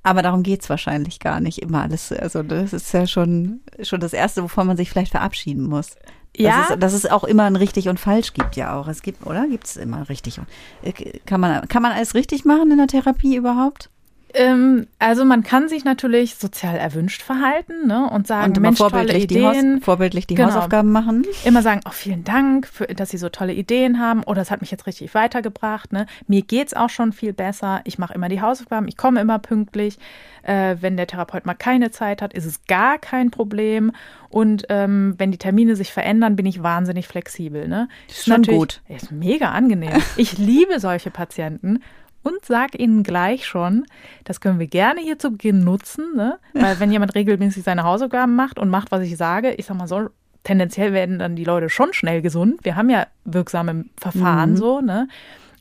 Aber 0.03 0.21
darum 0.21 0.43
geht's 0.43 0.69
wahrscheinlich 0.69 1.21
gar 1.21 1.39
nicht 1.39 1.61
immer 1.63 1.83
alles. 1.83 2.11
Also 2.11 2.43
das 2.43 2.73
ist 2.73 2.93
ja 2.93 3.07
schon, 3.07 3.61
schon 3.81 4.01
das 4.01 4.13
Erste, 4.13 4.43
wovon 4.43 4.67
man 4.67 4.77
sich 4.77 4.91
vielleicht 4.91 5.13
verabschieden 5.13 5.69
muss. 5.69 5.91
Ja. 6.37 6.61
Dass 6.61 6.71
es, 6.71 6.79
dass 6.79 6.93
es 6.93 7.07
auch 7.07 7.25
immer 7.25 7.45
ein 7.45 7.57
richtig 7.57 7.89
und 7.89 8.01
falsch 8.01 8.33
gibt 8.33 8.57
ja 8.57 8.79
auch. 8.79 8.89
Es 8.89 9.03
gibt, 9.03 9.25
oder? 9.27 9.47
Gibt 9.47 9.67
es 9.67 9.77
immer 9.77 10.09
richtig 10.09 10.39
und 10.39 10.49
äh, 10.83 10.93
kann 11.27 11.41
man, 11.41 11.69
kann 11.69 11.83
man 11.83 11.93
alles 11.93 12.15
richtig 12.15 12.45
machen 12.45 12.71
in 12.71 12.79
der 12.79 12.89
Therapie 12.89 13.37
überhaupt? 13.37 13.91
Ähm, 14.35 14.89
also 14.99 15.25
man 15.25 15.45
kann 15.45 15.69
sich 15.69 15.85
natürlich 15.85 16.35
sozial 16.35 16.77
erwünscht 16.77 17.23
verhalten 17.23 17.87
ne, 17.87 18.11
und 18.11 18.27
sagen, 18.27 18.53
und 18.53 18.61
Mensch, 18.61 18.79
tolle 18.79 19.17
Ideen. 19.17 19.77
Die 19.77 19.81
vorbildlich 19.81 20.27
die 20.27 20.35
genau. 20.35 20.49
Hausaufgaben 20.49 20.91
machen. 20.91 21.25
Immer 21.45 21.63
sagen, 21.63 21.81
oh, 21.87 21.93
vielen 21.93 22.25
Dank, 22.25 22.67
für, 22.67 22.87
dass 22.87 23.11
Sie 23.11 23.17
so 23.17 23.29
tolle 23.29 23.55
Ideen 23.55 24.01
haben 24.01 24.25
oder 24.25 24.43
es 24.43 24.51
hat 24.51 24.61
mich 24.61 24.73
jetzt 24.73 24.89
richtig 24.89 25.15
weitergebracht. 25.15 25.93
Ne. 25.93 26.07
Mir 26.27 26.43
geht's 26.43 26.75
auch 26.75 26.91
schon 26.91 27.13
viel 27.13 27.33
besser. 27.33 27.81
Ich 27.85 27.99
mache 27.99 28.13
immer 28.15 28.29
die 28.29 28.41
Hausaufgaben, 28.41 28.89
ich 28.89 28.97
komme 28.97 29.21
immer 29.21 29.39
pünktlich. 29.39 29.99
Äh, 30.43 30.77
wenn 30.81 30.97
der 30.97 31.07
Therapeut 31.07 31.47
mal 31.47 31.55
keine 31.55 31.91
Zeit 31.91 32.21
hat, 32.21 32.35
ist 32.35 32.45
es 32.45 32.67
gar 32.67 32.99
kein 32.99 33.31
Problem. 33.31 33.93
Und 34.29 34.65
ähm, 34.69 35.15
wenn 35.17 35.31
die 35.31 35.39
Termine 35.39 35.77
sich 35.77 35.93
verändern, 35.93 36.35
bin 36.35 36.45
ich 36.45 36.63
wahnsinnig 36.63 37.07
flexibel. 37.07 37.69
Ne. 37.69 37.89
Ist 38.09 38.25
schon 38.25 38.43
gut. 38.43 38.83
Ist 38.89 39.13
mega 39.13 39.53
angenehm. 39.53 40.03
Ich 40.17 40.39
liebe 40.39 40.81
solche 40.81 41.11
Patienten 41.11 41.81
und 42.25 42.45
sag 42.45 42.79
Ihnen 42.79 43.05
gleich 43.05 43.47
schon, 43.47 43.87
das 44.25 44.41
können 44.41 44.59
wir 44.59 44.67
gerne 44.67 45.01
hier 45.01 45.19
zu 45.19 45.31
Beginn 45.31 45.63
nutzen, 45.63 46.17
ne? 46.17 46.39
weil 46.55 46.81
wenn 46.81 46.91
jemand 46.91 47.15
regelmäßig 47.15 47.63
seine 47.63 47.85
Hausaufgaben 47.85 48.35
macht 48.35 48.59
und 48.59 48.71
macht, 48.71 48.91
was 48.91 49.03
ich 49.03 49.17
sage, 49.17 49.53
ich 49.53 49.67
sag 49.67 49.77
mal 49.77 49.87
so, 49.87 50.09
tendenziell 50.43 50.93
werden 50.93 51.19
dann 51.19 51.37
die 51.37 51.45
Leute 51.45 51.71
schon 51.71 51.93
schnell 51.93 52.23
gesund. 52.23 52.65
Wir 52.65 52.77
haben 52.77 52.91
ja 52.91 53.07
wirksame 53.25 53.85
Verfahren 53.97 54.53
mhm. 54.53 54.57
so, 54.57 54.81
ne? 54.81 55.09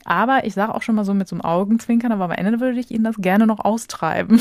Aber 0.06 0.46
ich 0.46 0.54
sage 0.54 0.76
auch 0.76 0.82
schon 0.82 0.96
mal 0.96 1.06
so 1.06 1.14
mit 1.14 1.30
so 1.30 1.36
einem 1.36 1.42
Augenzwinkern, 1.42 2.12
aber 2.12 2.26
am 2.26 2.32
Ende 2.32 2.60
würde 2.60 2.78
ich 2.78 2.92
Ihnen 2.92 3.06
das 3.06 3.16
gerne 3.18 3.48
noch 3.48 3.60
austreiben. 3.60 4.38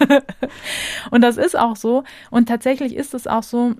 und 1.10 1.20
das 1.20 1.36
ist 1.36 1.56
auch 1.56 1.76
so. 1.76 2.02
Und 2.30 2.48
tatsächlich 2.48 2.96
ist 2.96 3.14
es 3.14 3.28
auch 3.28 3.44
so, 3.44 3.74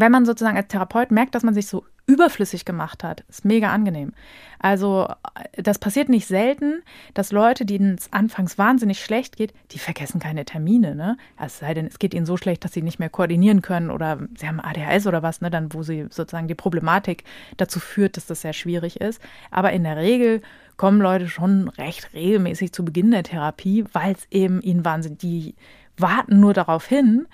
wenn 0.00 0.12
man 0.12 0.26
sozusagen 0.26 0.56
als 0.56 0.68
Therapeut 0.68 1.10
merkt, 1.10 1.34
dass 1.34 1.42
man 1.42 1.54
sich 1.54 1.66
so 1.66 1.84
überflüssig 2.06 2.64
gemacht 2.64 3.02
hat, 3.02 3.24
ist 3.28 3.44
mega 3.44 3.70
angenehm. 3.70 4.12
Also 4.58 5.08
das 5.56 5.78
passiert 5.78 6.08
nicht 6.08 6.26
selten, 6.26 6.82
dass 7.14 7.32
Leute, 7.32 7.64
denen 7.64 7.94
es 7.94 8.12
anfangs 8.12 8.58
wahnsinnig 8.58 9.02
schlecht 9.02 9.36
geht, 9.36 9.54
die 9.70 9.78
vergessen 9.78 10.20
keine 10.20 10.44
Termine. 10.44 10.94
Ne? 10.94 11.16
Es 11.42 11.58
sei 11.58 11.72
denn, 11.72 11.86
es 11.86 11.98
geht 11.98 12.12
ihnen 12.12 12.26
so 12.26 12.36
schlecht, 12.36 12.64
dass 12.64 12.72
sie 12.72 12.82
nicht 12.82 12.98
mehr 12.98 13.08
koordinieren 13.08 13.62
können 13.62 13.90
oder 13.90 14.18
sie 14.36 14.46
haben 14.46 14.60
ADHS 14.60 15.06
oder 15.06 15.22
was, 15.22 15.40
ne? 15.40 15.50
dann 15.50 15.72
wo 15.72 15.82
sie 15.82 16.06
sozusagen 16.10 16.48
die 16.48 16.54
Problematik 16.54 17.24
dazu 17.56 17.80
führt, 17.80 18.16
dass 18.16 18.26
das 18.26 18.42
sehr 18.42 18.52
schwierig 18.52 19.00
ist. 19.00 19.20
Aber 19.50 19.72
in 19.72 19.84
der 19.84 19.96
Regel 19.96 20.42
kommen 20.76 21.00
Leute 21.00 21.28
schon 21.28 21.68
recht 21.68 22.12
regelmäßig 22.12 22.72
zu 22.72 22.84
Beginn 22.84 23.12
der 23.12 23.22
Therapie, 23.22 23.84
weil 23.92 24.12
es 24.12 24.26
eben 24.30 24.60
ihnen 24.60 24.84
wahnsinnig, 24.84 25.18
die 25.20 25.54
warten 25.96 26.40
nur 26.40 26.52
darauf 26.52 26.86
hin. 26.86 27.26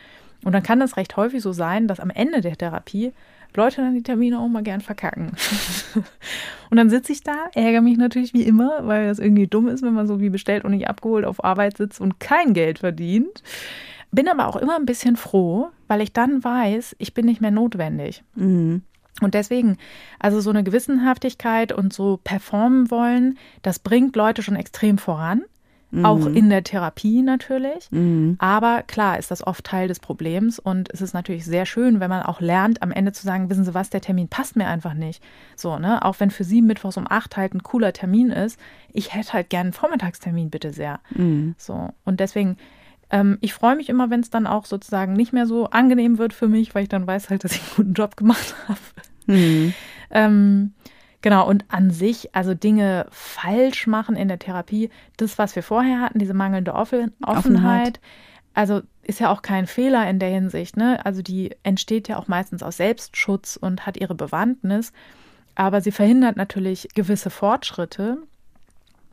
Und 0.45 0.53
dann 0.53 0.63
kann 0.63 0.81
das 0.81 0.97
recht 0.97 1.17
häufig 1.17 1.43
so 1.43 1.53
sein, 1.53 1.87
dass 1.87 2.01
am 2.01 2.11
Ende 2.11 2.41
der 2.41 2.57
Therapie 2.57 3.13
Leute 3.57 3.83
dann 3.83 3.95
die 3.95 4.03
Termine 4.03 4.39
auch 4.39 4.49
mal 4.49 4.63
gern 4.63 4.81
verkacken. 4.81 5.33
und 6.71 6.77
dann 6.77 6.89
sitze 6.89 7.13
ich 7.13 7.23
da, 7.23 7.47
ärgere 7.55 7.81
mich 7.81 7.99
natürlich 7.99 8.33
wie 8.33 8.45
immer, 8.45 8.87
weil 8.87 9.09
das 9.09 9.19
irgendwie 9.19 9.49
dumm 9.49 9.69
ist, 9.69 9.83
wenn 9.83 9.93
man 9.93 10.07
so 10.07 10.21
wie 10.21 10.31
bestellt 10.31 10.65
und 10.65 10.71
nicht 10.71 10.89
abgeholt 10.89 11.25
auf 11.25 11.43
Arbeit 11.45 11.77
sitzt 11.77 12.01
und 12.01 12.21
kein 12.21 12.55
Geld 12.55 12.79
verdient. 12.79 13.43
Bin 14.13 14.29
aber 14.29 14.49
auch 14.49 14.57
immer 14.57 14.77
ein 14.77 14.87
bisschen 14.87 15.17
froh, 15.17 15.69
weil 15.89 16.01
ich 16.01 16.13
dann 16.13 16.43
weiß, 16.43 16.97
ich 16.99 17.15
bin 17.15 17.27
nicht 17.27 17.41
mehr 17.41 17.51
notwendig. 17.51 18.23
Mhm. 18.35 18.83
Und 19.21 19.35
deswegen, 19.35 19.77
also 20.19 20.41
so 20.41 20.51
eine 20.51 20.65
Gewissenhaftigkeit 20.65 21.73
und 21.73 21.93
so 21.93 22.19
performen 22.23 22.91
wollen, 22.91 23.39
das 23.63 23.79
bringt 23.79 24.17
Leute 24.17 24.43
schon 24.43 24.57
extrem 24.57 24.99
voran. 24.99 25.43
Mhm. 25.91 26.05
Auch 26.05 26.27
in 26.27 26.51
der 26.51 26.63
Therapie 26.63 27.23
natürlich. 27.23 27.91
Mhm. 27.91 28.37
Aber 28.39 28.83
klar 28.87 29.19
ist 29.19 29.31
das 29.31 29.45
oft 29.45 29.65
Teil 29.65 29.89
des 29.89 29.99
Problems 29.99 30.59
und 30.59 30.89
es 30.93 31.01
ist 31.01 31.15
natürlich 31.15 31.45
sehr 31.45 31.67
schön, 31.67 32.01
wenn 32.01 32.11
man 32.11 32.23
auch 32.23 32.41
lernt, 32.41 32.83
am 32.83 32.93
Ende 32.93 33.13
zu 33.13 33.25
sagen, 33.25 33.51
wissen 33.51 33.65
Sie 33.65 33.75
was, 33.75 33.91
der 33.91 34.01
Termin 34.01 34.29
passt 34.29 34.57
mir 34.57 34.69
einfach 34.69 34.95
nicht. 34.95 35.23
So, 35.57 35.79
ne? 35.79 36.05
Auch 36.05 36.21
wenn 36.21 36.31
für 36.31 36.45
Sie 36.45 36.63
Mittwochs 36.63 36.97
um 36.97 37.07
acht 37.09 37.37
halt 37.37 37.55
ein 37.55 37.63
cooler 37.63 37.93
Termin 37.93 38.31
ist, 38.31 38.59
ich 38.93 39.15
hätte 39.15 39.33
halt 39.33 39.51
gerne 39.51 39.69
einen 39.69 39.73
Vormittagstermin, 39.73 40.51
bitte 40.51 40.73
sehr. 40.73 41.01
Mhm. 41.11 41.55
So. 41.59 41.91
Und 42.05 42.21
deswegen, 42.21 42.57
ähm, 43.11 43.39
ich 43.41 43.53
freue 43.53 43.77
mich 43.77 43.89
immer, 43.89 44.11
wenn 44.11 44.21
es 44.21 44.31
dann 44.31 44.47
auch 44.47 44.67
sozusagen 44.67 45.15
nicht 45.15 45.33
mehr 45.33 45.47
so 45.47 45.67
angenehm 45.71 46.19
wird 46.19 46.33
für 46.33 46.49
mich, 46.49 46.75
weil 46.75 46.85
ich 46.85 46.89
dann 46.89 47.07
weiß 47.07 47.31
halt, 47.31 47.43
dass 47.43 47.53
ich 47.53 47.63
einen 47.63 47.77
guten 47.77 47.93
Job 47.95 48.17
gemacht 48.17 48.55
habe. 48.69 48.79
Mhm. 49.27 49.75
Ähm, 50.13 50.73
Genau, 51.23 51.47
und 51.47 51.65
an 51.69 51.91
sich, 51.91 52.35
also 52.35 52.55
Dinge 52.55 53.07
falsch 53.11 53.87
machen 53.87 54.17
in 54.17 54.29
der 54.29 54.39
Therapie, 54.39 54.91
das, 55.19 55.39
was 55.39 55.55
wir 55.55 55.63
vorher 55.63 56.01
hatten, 56.01 56.19
diese 56.19 56.35
mangelnde 56.35 56.75
Offen 56.75 57.13
Offenheit, 57.23 57.37
Offenheit, 57.39 58.01
also 58.55 58.81
ist 59.03 59.21
ja 59.21 59.31
auch 59.31 59.43
kein 59.43 59.67
Fehler 59.67 60.09
in 60.09 60.19
der 60.19 60.31
Hinsicht, 60.31 60.77
ne? 60.77 61.05
Also 61.05 61.21
die 61.21 61.55
entsteht 61.63 62.09
ja 62.09 62.19
auch 62.19 62.29
meistens 62.29 62.63
aus 62.63 62.79
Selbstschutz 62.79 63.57
und 63.57 63.87
hat 63.87 63.99
ihre 63.99 64.15
Bewandtnis, 64.15 64.93
aber 65.55 65.81
sie 65.81 65.93
verhindert 65.93 66.37
natürlich 66.37 66.89
gewisse 66.95 67.29
Fortschritte. 67.31 68.19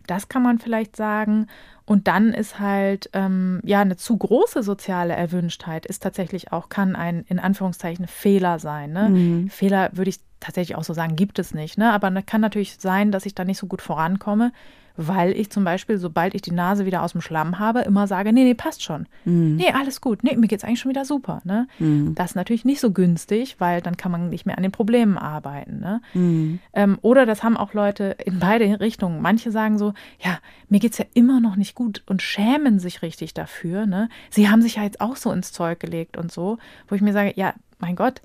Das 0.06 0.30
kann 0.30 0.44
man 0.44 0.60
vielleicht 0.60 0.96
sagen. 0.96 1.48
Und 1.86 2.08
dann 2.08 2.34
ist 2.34 2.60
halt, 2.60 3.10
ähm, 3.14 3.60
ja, 3.64 3.82
eine 3.82 3.98
zu 3.98 4.18
große 4.18 4.64
soziale 4.64 5.14
Erwünschtheit 5.14 5.86
ist 5.86 6.04
tatsächlich 6.04 6.52
auch, 6.54 6.70
kann 6.70 6.96
ein, 6.96 7.26
in 7.28 7.40
Anführungszeichen, 7.40 8.08
Fehler 8.08 8.60
sein. 8.60 8.92
Ne? 8.92 9.10
Mhm. 9.10 9.50
Fehler 9.50 9.90
würde 9.94 10.10
ich 10.10 10.20
tatsächlich 10.40 10.78
auch 10.78 10.84
so 10.84 10.94
sagen, 10.94 11.16
gibt 11.16 11.40
es 11.40 11.54
nicht. 11.54 11.78
Ne? 11.78 11.92
Aber 11.92 12.12
kann 12.22 12.42
natürlich 12.42 12.78
sein, 12.80 13.12
dass 13.12 13.26
ich 13.26 13.36
da 13.36 13.46
nicht 13.46 13.58
so 13.58 13.68
gut 13.68 13.82
vorankomme, 13.82 14.52
weil 14.98 15.32
ich 15.32 15.52
zum 15.52 15.64
Beispiel, 15.64 16.00
sobald 16.00 16.34
ich 16.34 16.42
die 16.42 16.52
Nase 16.52 16.86
wieder 16.86 17.04
aus 17.04 17.12
dem 17.12 17.22
Schlamm 17.22 17.60
habe, 17.60 17.82
immer 17.82 18.08
sage, 18.08 18.34
nee, 18.34 18.44
nee, 18.44 18.56
passt 18.56 18.84
schon. 18.84 19.06
Mhm. 19.26 19.56
Nee, 19.56 19.72
alles 19.74 20.02
gut. 20.02 20.24
Nee, 20.24 20.36
mir 20.36 20.48
geht's 20.48 20.64
eigentlich 20.64 20.80
schon 20.80 20.90
wieder 20.90 21.06
super. 21.06 21.40
Ne? 21.44 21.68
Mhm. 21.78 22.16
Das 22.16 22.32
ist 22.32 22.36
natürlich 22.36 22.66
nicht 22.66 22.80
so 22.80 22.92
günstig, 22.92 23.58
weil 23.60 23.82
dann 23.82 23.96
kann 23.96 24.12
man 24.12 24.30
nicht 24.30 24.48
mehr 24.48 24.58
an 24.58 24.64
den 24.64 24.72
Problemen 24.72 25.18
arbeiten. 25.18 25.80
Ne? 25.80 26.02
Mhm. 26.16 26.60
Ähm, 26.74 26.98
oder 27.04 27.28
das 27.28 27.44
haben 27.44 27.58
auch 27.58 27.74
Leute 27.74 28.18
in 28.26 28.40
beide 28.40 28.80
Richtungen. 28.80 29.22
Manche 29.22 29.52
sagen 29.52 29.78
so, 29.78 29.94
ja, 30.20 30.40
mir 30.68 30.80
geht's 30.80 30.98
ja 30.98 31.06
immer 31.14 31.40
noch 31.40 31.56
nicht 31.56 31.76
gut 31.76 32.02
und 32.08 32.24
schämen 32.24 32.80
sich 32.80 33.04
richtig 33.04 33.36
dafür. 33.36 33.86
Ne? 33.86 34.10
Sie 34.32 34.50
haben 34.50 34.64
sich 34.64 34.76
ja 34.76 34.84
jetzt 34.84 35.00
auch 35.00 35.16
so 35.16 35.32
ins 35.32 35.52
Zeug 35.52 35.80
gelegt 35.80 36.18
und 36.18 36.32
so, 36.32 36.58
wo 36.88 36.96
ich 36.96 37.02
mir 37.02 37.14
sage, 37.14 37.34
ja, 37.36 37.54
mein 37.78 37.96
Gott, 37.96 38.24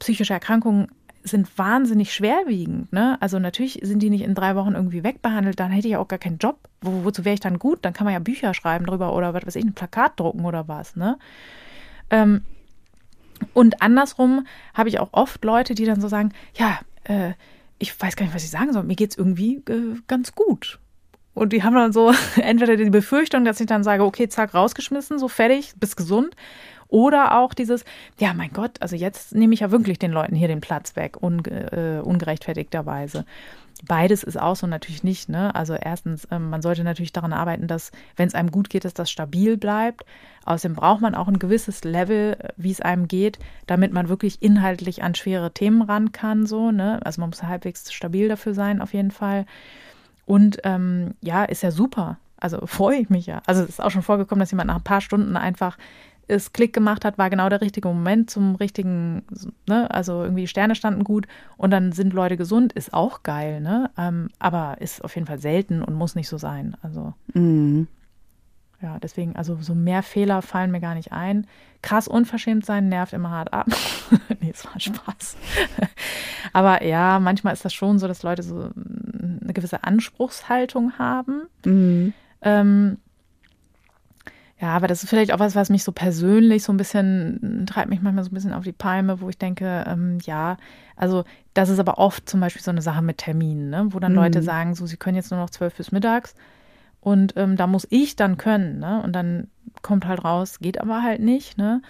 psychische 0.00 0.32
Erkrankungen 0.32 0.88
sind 1.22 1.58
wahnsinnig 1.58 2.14
schwerwiegend. 2.14 2.92
Ne? 2.92 3.18
Also 3.20 3.38
natürlich 3.38 3.80
sind 3.82 4.00
die 4.00 4.10
nicht 4.10 4.24
in 4.24 4.34
drei 4.34 4.56
Wochen 4.56 4.74
irgendwie 4.74 5.04
wegbehandelt, 5.04 5.60
dann 5.60 5.70
hätte 5.70 5.88
ich 5.88 5.96
auch 5.96 6.08
gar 6.08 6.18
keinen 6.18 6.38
Job. 6.38 6.58
Wo, 6.80 7.04
wozu 7.04 7.24
wäre 7.24 7.34
ich 7.34 7.40
dann 7.40 7.58
gut? 7.58 7.80
Dann 7.82 7.92
kann 7.92 8.04
man 8.04 8.14
ja 8.14 8.20
Bücher 8.20 8.54
schreiben 8.54 8.86
drüber 8.86 9.14
oder 9.14 9.34
was 9.34 9.46
weiß 9.46 9.56
ich, 9.56 9.64
ein 9.64 9.74
Plakat 9.74 10.18
drucken 10.18 10.44
oder 10.44 10.66
was. 10.68 10.96
Ne? 10.96 11.18
Ähm, 12.10 12.42
und 13.54 13.82
andersrum 13.82 14.46
habe 14.74 14.88
ich 14.88 14.98
auch 14.98 15.10
oft 15.12 15.44
Leute, 15.44 15.74
die 15.74 15.84
dann 15.84 16.00
so 16.00 16.08
sagen, 16.08 16.32
ja, 16.54 16.80
äh, 17.04 17.32
ich 17.78 17.98
weiß 17.98 18.16
gar 18.16 18.26
nicht, 18.26 18.34
was 18.34 18.44
ich 18.44 18.50
sagen 18.50 18.72
soll, 18.72 18.84
mir 18.84 18.96
geht 18.96 19.12
es 19.12 19.18
irgendwie 19.18 19.56
äh, 19.68 19.96
ganz 20.06 20.34
gut. 20.34 20.78
Und 21.34 21.52
die 21.52 21.62
haben 21.62 21.74
dann 21.74 21.92
so 21.92 22.12
entweder 22.36 22.76
die 22.76 22.90
Befürchtung, 22.90 23.44
dass 23.44 23.60
ich 23.60 23.66
dann 23.66 23.84
sage, 23.84 24.04
okay, 24.04 24.28
zack, 24.28 24.54
rausgeschmissen, 24.54 25.18
so 25.18 25.28
fertig, 25.28 25.74
bist 25.78 25.96
gesund. 25.96 26.34
Oder 26.90 27.38
auch 27.38 27.54
dieses, 27.54 27.84
ja, 28.18 28.34
mein 28.34 28.52
Gott, 28.52 28.72
also 28.80 28.96
jetzt 28.96 29.34
nehme 29.34 29.54
ich 29.54 29.60
ja 29.60 29.70
wirklich 29.70 29.98
den 29.98 30.10
Leuten 30.10 30.34
hier 30.34 30.48
den 30.48 30.60
Platz 30.60 30.96
weg, 30.96 31.22
unge 31.22 31.48
äh, 31.48 32.00
ungerechtfertigterweise. 32.00 33.24
Beides 33.86 34.24
ist 34.24 34.38
auch 34.38 34.56
so 34.56 34.66
natürlich 34.66 35.04
nicht. 35.04 35.28
Ne? 35.28 35.54
Also 35.54 35.74
erstens, 35.74 36.26
ähm, 36.30 36.50
man 36.50 36.62
sollte 36.62 36.84
natürlich 36.84 37.12
daran 37.12 37.32
arbeiten, 37.32 37.66
dass, 37.66 37.92
wenn 38.16 38.28
es 38.28 38.34
einem 38.34 38.50
gut 38.50 38.68
geht, 38.68 38.84
dass 38.84 38.92
das 38.92 39.10
stabil 39.10 39.56
bleibt. 39.56 40.04
Außerdem 40.44 40.74
braucht 40.76 41.00
man 41.00 41.14
auch 41.14 41.28
ein 41.28 41.38
gewisses 41.38 41.84
Level, 41.84 42.36
äh, 42.38 42.48
wie 42.56 42.72
es 42.72 42.80
einem 42.80 43.08
geht, 43.08 43.38
damit 43.66 43.92
man 43.92 44.08
wirklich 44.08 44.42
inhaltlich 44.42 45.02
an 45.02 45.14
schwere 45.14 45.52
Themen 45.52 45.82
ran 45.82 46.12
kann. 46.12 46.44
So, 46.46 46.72
ne? 46.72 47.00
Also 47.04 47.20
man 47.20 47.30
muss 47.30 47.42
halbwegs 47.42 47.92
stabil 47.92 48.28
dafür 48.28 48.52
sein, 48.52 48.82
auf 48.82 48.92
jeden 48.92 49.12
Fall. 49.12 49.46
Und 50.26 50.58
ähm, 50.64 51.14
ja, 51.20 51.44
ist 51.44 51.62
ja 51.62 51.70
super. 51.70 52.18
Also 52.36 52.60
freue 52.66 52.98
ich 52.98 53.10
mich 53.10 53.26
ja. 53.26 53.42
Also 53.46 53.62
es 53.62 53.68
ist 53.68 53.80
auch 53.80 53.90
schon 53.90 54.02
vorgekommen, 54.02 54.40
dass 54.40 54.50
jemand 54.50 54.68
nach 54.68 54.76
ein 54.76 54.84
paar 54.84 55.00
Stunden 55.00 55.36
einfach 55.36 55.78
es 56.30 56.52
Klick 56.52 56.72
gemacht 56.72 57.04
hat, 57.04 57.18
war 57.18 57.28
genau 57.28 57.48
der 57.48 57.60
richtige 57.60 57.88
Moment 57.88 58.30
zum 58.30 58.54
richtigen, 58.54 59.22
ne? 59.68 59.90
Also 59.90 60.22
irgendwie 60.22 60.46
Sterne 60.46 60.74
standen 60.74 61.04
gut 61.04 61.26
und 61.56 61.70
dann 61.70 61.92
sind 61.92 62.12
Leute 62.12 62.36
gesund, 62.36 62.72
ist 62.72 62.94
auch 62.94 63.22
geil, 63.22 63.60
ne? 63.60 63.90
Ähm, 63.98 64.28
aber 64.38 64.76
ist 64.80 65.04
auf 65.04 65.14
jeden 65.14 65.26
Fall 65.26 65.40
selten 65.40 65.82
und 65.82 65.94
muss 65.94 66.14
nicht 66.14 66.28
so 66.28 66.38
sein. 66.38 66.76
Also 66.82 67.14
mhm. 67.34 67.88
ja, 68.80 68.98
deswegen, 68.98 69.36
also 69.36 69.58
so 69.60 69.74
mehr 69.74 70.02
Fehler 70.02 70.42
fallen 70.42 70.70
mir 70.70 70.80
gar 70.80 70.94
nicht 70.94 71.12
ein. 71.12 71.46
Krass 71.82 72.08
unverschämt 72.08 72.64
sein 72.64 72.88
nervt 72.88 73.12
immer 73.12 73.30
hart 73.30 73.52
ab. 73.52 73.66
nee, 74.40 74.50
es 74.52 74.64
war 74.64 74.78
Spaß. 74.78 75.36
aber 76.52 76.84
ja, 76.84 77.18
manchmal 77.18 77.52
ist 77.52 77.64
das 77.64 77.74
schon 77.74 77.98
so, 77.98 78.06
dass 78.06 78.22
Leute 78.22 78.42
so 78.42 78.70
eine 79.42 79.52
gewisse 79.52 79.82
Anspruchshaltung 79.84 80.98
haben. 80.98 81.42
Mhm. 81.64 82.12
Ähm, 82.42 82.98
ja, 84.60 84.68
aber 84.76 84.86
das 84.86 85.02
ist 85.02 85.08
vielleicht 85.08 85.32
auch 85.32 85.38
was, 85.38 85.54
was 85.54 85.70
mich 85.70 85.84
so 85.84 85.92
persönlich 85.92 86.64
so 86.64 86.72
ein 86.72 86.76
bisschen, 86.76 87.64
treibt 87.66 87.88
mich 87.88 88.02
manchmal 88.02 88.24
so 88.24 88.30
ein 88.30 88.34
bisschen 88.34 88.52
auf 88.52 88.64
die 88.64 88.72
Palme, 88.72 89.20
wo 89.20 89.28
ich 89.28 89.38
denke, 89.38 89.84
ähm, 89.86 90.18
ja, 90.22 90.56
also 90.96 91.24
das 91.54 91.70
ist 91.70 91.78
aber 91.78 91.98
oft 91.98 92.28
zum 92.28 92.40
Beispiel 92.40 92.62
so 92.62 92.70
eine 92.70 92.82
Sache 92.82 93.02
mit 93.02 93.18
Terminen, 93.18 93.70
ne? 93.70 93.86
wo 93.90 93.98
dann 93.98 94.12
mhm. 94.12 94.18
Leute 94.18 94.42
sagen, 94.42 94.74
so, 94.74 94.86
sie 94.86 94.98
können 94.98 95.16
jetzt 95.16 95.30
nur 95.30 95.40
noch 95.40 95.50
zwölf 95.50 95.74
bis 95.76 95.92
mittags 95.92 96.34
und 97.00 97.34
ähm, 97.36 97.56
da 97.56 97.66
muss 97.66 97.86
ich 97.90 98.16
dann 98.16 98.36
können, 98.36 98.78
ne? 98.78 99.02
Und 99.02 99.14
dann 99.14 99.48
kommt 99.82 100.06
halt 100.06 100.22
raus, 100.22 100.58
geht 100.60 100.80
aber 100.80 101.02
halt 101.02 101.20
nicht, 101.20 101.56
ne? 101.56 101.80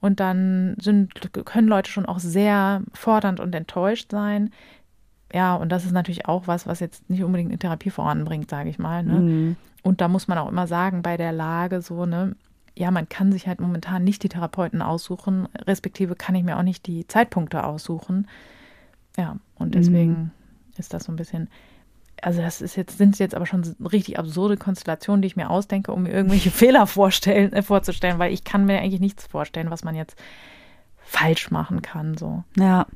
Und 0.00 0.20
dann 0.20 0.76
sind, 0.80 1.32
können 1.44 1.68
Leute 1.68 1.90
schon 1.90 2.06
auch 2.06 2.18
sehr 2.18 2.82
fordernd 2.92 3.40
und 3.40 3.54
enttäuscht 3.54 4.10
sein. 4.10 4.50
Ja, 5.32 5.54
und 5.56 5.70
das 5.70 5.84
ist 5.84 5.92
natürlich 5.92 6.26
auch 6.26 6.46
was, 6.46 6.66
was 6.66 6.80
jetzt 6.80 7.08
nicht 7.10 7.24
unbedingt 7.24 7.50
eine 7.50 7.58
Therapie 7.58 7.90
voranbringt, 7.90 8.50
sage 8.50 8.70
ich 8.70 8.78
mal. 8.78 9.02
Ne? 9.02 9.14
Mhm. 9.14 9.56
Und 9.84 10.00
da 10.00 10.08
muss 10.08 10.28
man 10.28 10.38
auch 10.38 10.48
immer 10.48 10.66
sagen, 10.66 11.02
bei 11.02 11.18
der 11.18 11.30
Lage 11.30 11.82
so, 11.82 12.06
ne, 12.06 12.34
ja, 12.74 12.90
man 12.90 13.08
kann 13.08 13.30
sich 13.30 13.46
halt 13.46 13.60
momentan 13.60 14.02
nicht 14.02 14.22
die 14.22 14.30
Therapeuten 14.30 14.80
aussuchen, 14.82 15.46
respektive 15.66 16.16
kann 16.16 16.34
ich 16.34 16.42
mir 16.42 16.58
auch 16.58 16.62
nicht 16.62 16.86
die 16.86 17.06
Zeitpunkte 17.06 17.64
aussuchen. 17.64 18.26
Ja, 19.16 19.36
und 19.56 19.74
deswegen 19.74 20.10
mhm. 20.10 20.30
ist 20.78 20.94
das 20.94 21.04
so 21.04 21.12
ein 21.12 21.16
bisschen, 21.16 21.50
also 22.22 22.40
das 22.40 22.62
ist 22.62 22.76
jetzt, 22.76 22.96
sind 22.96 23.18
jetzt 23.18 23.34
aber 23.34 23.44
schon 23.44 23.62
richtig 23.92 24.18
absurde 24.18 24.56
Konstellationen, 24.56 25.20
die 25.20 25.26
ich 25.26 25.36
mir 25.36 25.50
ausdenke, 25.50 25.92
um 25.92 26.04
mir 26.04 26.12
irgendwelche 26.12 26.50
Fehler 26.62 26.86
vorstellen, 26.86 27.52
äh, 27.52 27.62
vorzustellen, 27.62 28.18
weil 28.18 28.32
ich 28.32 28.42
kann 28.42 28.64
mir 28.64 28.80
eigentlich 28.80 29.00
nichts 29.00 29.26
vorstellen, 29.26 29.70
was 29.70 29.84
man 29.84 29.94
jetzt 29.94 30.16
falsch 30.98 31.50
machen 31.50 31.82
kann. 31.82 32.16
So. 32.16 32.42
Ja. 32.58 32.86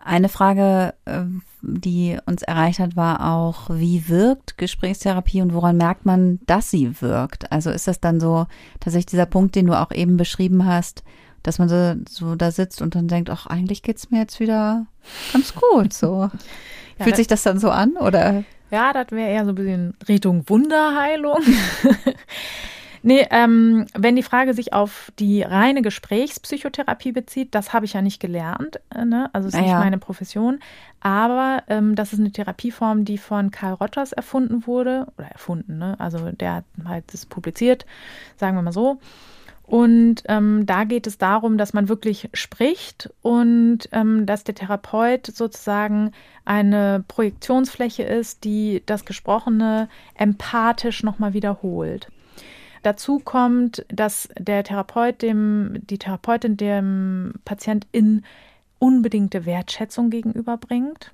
Eine 0.00 0.28
Frage, 0.28 0.94
äh, 1.06 1.24
die 1.62 2.18
uns 2.26 2.42
erreicht 2.42 2.80
hat, 2.80 2.96
war 2.96 3.32
auch, 3.32 3.70
wie 3.70 4.08
wirkt 4.08 4.58
Gesprächstherapie 4.58 5.40
und 5.42 5.54
woran 5.54 5.76
merkt 5.76 6.04
man, 6.04 6.40
dass 6.46 6.70
sie 6.70 7.00
wirkt? 7.00 7.50
Also 7.52 7.70
ist 7.70 7.88
das 7.88 8.00
dann 8.00 8.20
so 8.20 8.46
tatsächlich 8.80 9.06
dieser 9.06 9.26
Punkt, 9.26 9.54
den 9.54 9.66
du 9.66 9.78
auch 9.78 9.92
eben 9.92 10.16
beschrieben 10.16 10.66
hast, 10.66 11.04
dass 11.42 11.58
man 11.58 11.68
so, 11.68 11.94
so 12.08 12.34
da 12.34 12.50
sitzt 12.50 12.82
und 12.82 12.94
dann 12.94 13.08
denkt, 13.08 13.30
ach, 13.30 13.46
eigentlich 13.46 13.82
geht's 13.82 14.10
mir 14.10 14.18
jetzt 14.18 14.40
wieder 14.40 14.86
ganz 15.32 15.54
gut, 15.54 15.92
so. 15.92 16.30
ja, 16.98 17.04
Fühlt 17.04 17.16
sich 17.16 17.26
das 17.26 17.42
dann 17.42 17.58
so 17.58 17.70
an 17.70 17.96
oder? 17.96 18.44
Ja, 18.70 18.92
das 18.92 19.10
wäre 19.10 19.30
eher 19.30 19.44
so 19.44 19.50
ein 19.50 19.54
bisschen 19.54 19.94
Richtung 20.08 20.48
Wunderheilung. 20.48 21.40
Nee, 23.02 23.26
ähm, 23.30 23.86
wenn 23.94 24.14
die 24.16 24.22
Frage 24.22 24.54
sich 24.54 24.72
auf 24.72 25.12
die 25.18 25.42
reine 25.42 25.82
Gesprächspsychotherapie 25.82 27.12
bezieht, 27.12 27.54
das 27.54 27.72
habe 27.72 27.84
ich 27.84 27.94
ja 27.94 28.02
nicht 28.02 28.20
gelernt. 28.20 28.80
Äh, 28.94 29.04
ne? 29.04 29.28
Also 29.32 29.48
es 29.48 29.54
ist 29.54 29.60
Ah, 29.60 29.64
ja. 29.64 29.74
nicht 29.74 29.84
meine 29.84 29.98
Profession. 29.98 30.60
Aber 31.00 31.64
ähm, 31.68 31.96
das 31.96 32.12
ist 32.12 32.20
eine 32.20 32.30
Therapieform, 32.30 33.04
die 33.04 33.18
von 33.18 33.50
Karl 33.50 33.74
Rogers 33.74 34.12
erfunden 34.12 34.66
wurde. 34.66 35.08
Oder 35.18 35.28
erfunden, 35.28 35.78
ne? 35.78 35.96
Also 35.98 36.30
der 36.30 36.54
hat 36.56 36.64
halt 36.84 37.04
das 37.12 37.26
publiziert, 37.26 37.86
sagen 38.36 38.56
wir 38.56 38.62
mal 38.62 38.72
so. 38.72 39.00
Und 39.64 40.22
ähm, 40.28 40.66
da 40.66 40.84
geht 40.84 41.06
es 41.06 41.18
darum, 41.18 41.56
dass 41.56 41.72
man 41.72 41.88
wirklich 41.88 42.28
spricht 42.34 43.10
und 43.22 43.88
ähm, 43.92 44.26
dass 44.26 44.44
der 44.44 44.54
Therapeut 44.54 45.26
sozusagen 45.26 46.12
eine 46.44 47.04
Projektionsfläche 47.08 48.02
ist, 48.02 48.44
die 48.44 48.82
das 48.86 49.04
Gesprochene 49.04 49.88
empathisch 50.14 51.02
nochmal 51.02 51.32
wiederholt. 51.32 52.08
Dazu 52.82 53.20
kommt, 53.20 53.84
dass 53.88 54.28
der 54.38 54.64
Therapeut 54.64 55.22
dem, 55.22 55.78
die 55.82 55.98
Therapeutin 55.98 56.56
dem 56.56 57.34
Patientin 57.44 58.24
unbedingte 58.78 59.46
Wertschätzung 59.46 60.10
gegenüberbringt. 60.10 61.12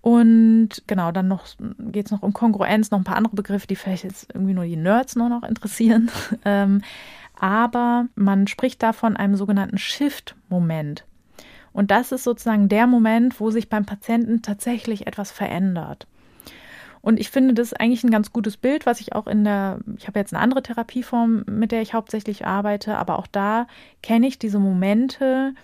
Und 0.00 0.82
genau, 0.86 1.12
dann 1.12 1.28
noch 1.28 1.44
geht 1.78 2.06
es 2.06 2.12
noch 2.12 2.22
um 2.22 2.32
Kongruenz, 2.32 2.90
noch 2.90 2.98
ein 2.98 3.04
paar 3.04 3.16
andere 3.16 3.36
Begriffe, 3.36 3.66
die 3.66 3.76
vielleicht 3.76 4.04
jetzt 4.04 4.32
irgendwie 4.32 4.54
nur 4.54 4.64
die 4.64 4.76
Nerds 4.76 5.14
nur 5.16 5.28
noch 5.28 5.42
interessieren. 5.42 6.10
ähm, 6.46 6.80
aber 7.38 8.06
man 8.14 8.46
spricht 8.46 8.82
da 8.82 8.94
von 8.94 9.16
einem 9.16 9.36
sogenannten 9.36 9.78
Shift-Moment. 9.78 11.04
Und 11.72 11.90
das 11.90 12.12
ist 12.12 12.24
sozusagen 12.24 12.68
der 12.68 12.86
Moment, 12.86 13.38
wo 13.40 13.50
sich 13.50 13.68
beim 13.68 13.84
Patienten 13.84 14.42
tatsächlich 14.42 15.06
etwas 15.06 15.30
verändert. 15.30 16.06
Und 17.02 17.18
ich 17.18 17.30
finde 17.30 17.54
das 17.54 17.72
eigentlich 17.72 18.04
ein 18.04 18.10
ganz 18.10 18.32
gutes 18.32 18.56
Bild, 18.56 18.86
was 18.86 19.00
ich 19.00 19.14
auch 19.14 19.26
in 19.26 19.44
der, 19.44 19.80
ich 19.96 20.06
habe 20.06 20.18
jetzt 20.18 20.34
eine 20.34 20.42
andere 20.42 20.62
Therapieform, 20.62 21.44
mit 21.46 21.72
der 21.72 21.82
ich 21.82 21.94
hauptsächlich 21.94 22.46
arbeite, 22.46 22.98
aber 22.98 23.18
auch 23.18 23.26
da 23.26 23.66
kenne 24.02 24.26
ich 24.26 24.38
diese 24.38 24.58
Momente, 24.58 25.54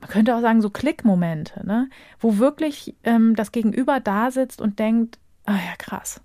man 0.00 0.10
könnte 0.10 0.34
auch 0.34 0.40
sagen, 0.40 0.62
so 0.62 0.70
Klickmomente, 0.70 1.66
ne? 1.66 1.90
wo 2.20 2.38
wirklich 2.38 2.94
ähm, 3.04 3.34
das 3.36 3.52
Gegenüber 3.52 4.00
da 4.00 4.30
sitzt 4.30 4.60
und 4.60 4.78
denkt, 4.78 5.18
ah 5.44 5.52
ja, 5.52 5.76
krass. 5.76 6.20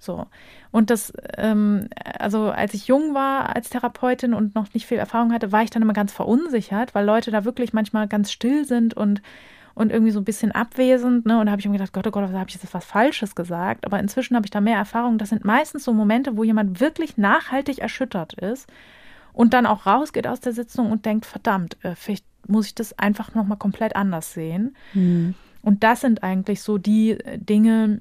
So. 0.00 0.26
Und 0.70 0.90
das, 0.90 1.12
ähm, 1.36 1.88
also 2.18 2.50
als 2.50 2.74
ich 2.74 2.86
jung 2.86 3.14
war 3.14 3.54
als 3.56 3.70
Therapeutin 3.70 4.34
und 4.34 4.54
noch 4.54 4.72
nicht 4.74 4.86
viel 4.86 4.98
Erfahrung 4.98 5.32
hatte, 5.32 5.50
war 5.50 5.62
ich 5.62 5.70
dann 5.70 5.82
immer 5.82 5.94
ganz 5.94 6.12
verunsichert, 6.12 6.94
weil 6.94 7.04
Leute 7.04 7.30
da 7.30 7.44
wirklich 7.44 7.72
manchmal 7.72 8.06
ganz 8.06 8.30
still 8.30 8.64
sind 8.64 8.94
und, 8.94 9.20
und 9.76 9.92
irgendwie 9.92 10.10
so 10.10 10.18
ein 10.20 10.24
bisschen 10.24 10.52
abwesend. 10.52 11.26
Ne? 11.26 11.38
Und 11.38 11.46
da 11.46 11.52
habe 11.52 11.60
ich 11.60 11.66
mir 11.66 11.74
gedacht, 11.74 11.92
Gott, 11.92 12.06
oh 12.06 12.10
Gott, 12.10 12.32
habe 12.32 12.48
ich 12.48 12.54
jetzt 12.54 12.72
was 12.72 12.84
Falsches 12.84 13.34
gesagt? 13.34 13.84
Aber 13.84 14.00
inzwischen 14.00 14.34
habe 14.34 14.46
ich 14.46 14.50
da 14.50 14.62
mehr 14.62 14.78
Erfahrung. 14.78 15.18
Das 15.18 15.28
sind 15.28 15.44
meistens 15.44 15.84
so 15.84 15.92
Momente, 15.92 16.38
wo 16.38 16.44
jemand 16.44 16.80
wirklich 16.80 17.18
nachhaltig 17.18 17.78
erschüttert 17.78 18.32
ist 18.32 18.66
und 19.34 19.52
dann 19.52 19.66
auch 19.66 19.84
rausgeht 19.84 20.26
aus 20.26 20.40
der 20.40 20.54
Sitzung 20.54 20.90
und 20.90 21.04
denkt, 21.04 21.26
verdammt, 21.26 21.76
äh, 21.84 21.94
vielleicht 21.94 22.24
muss 22.48 22.68
ich 22.68 22.74
das 22.74 22.98
einfach 22.98 23.34
nochmal 23.34 23.58
komplett 23.58 23.96
anders 23.96 24.32
sehen. 24.32 24.74
Hm. 24.92 25.34
Und 25.60 25.84
das 25.84 26.00
sind 26.00 26.22
eigentlich 26.22 26.62
so 26.62 26.78
die 26.78 27.10
äh, 27.10 27.36
Dinge, 27.36 28.00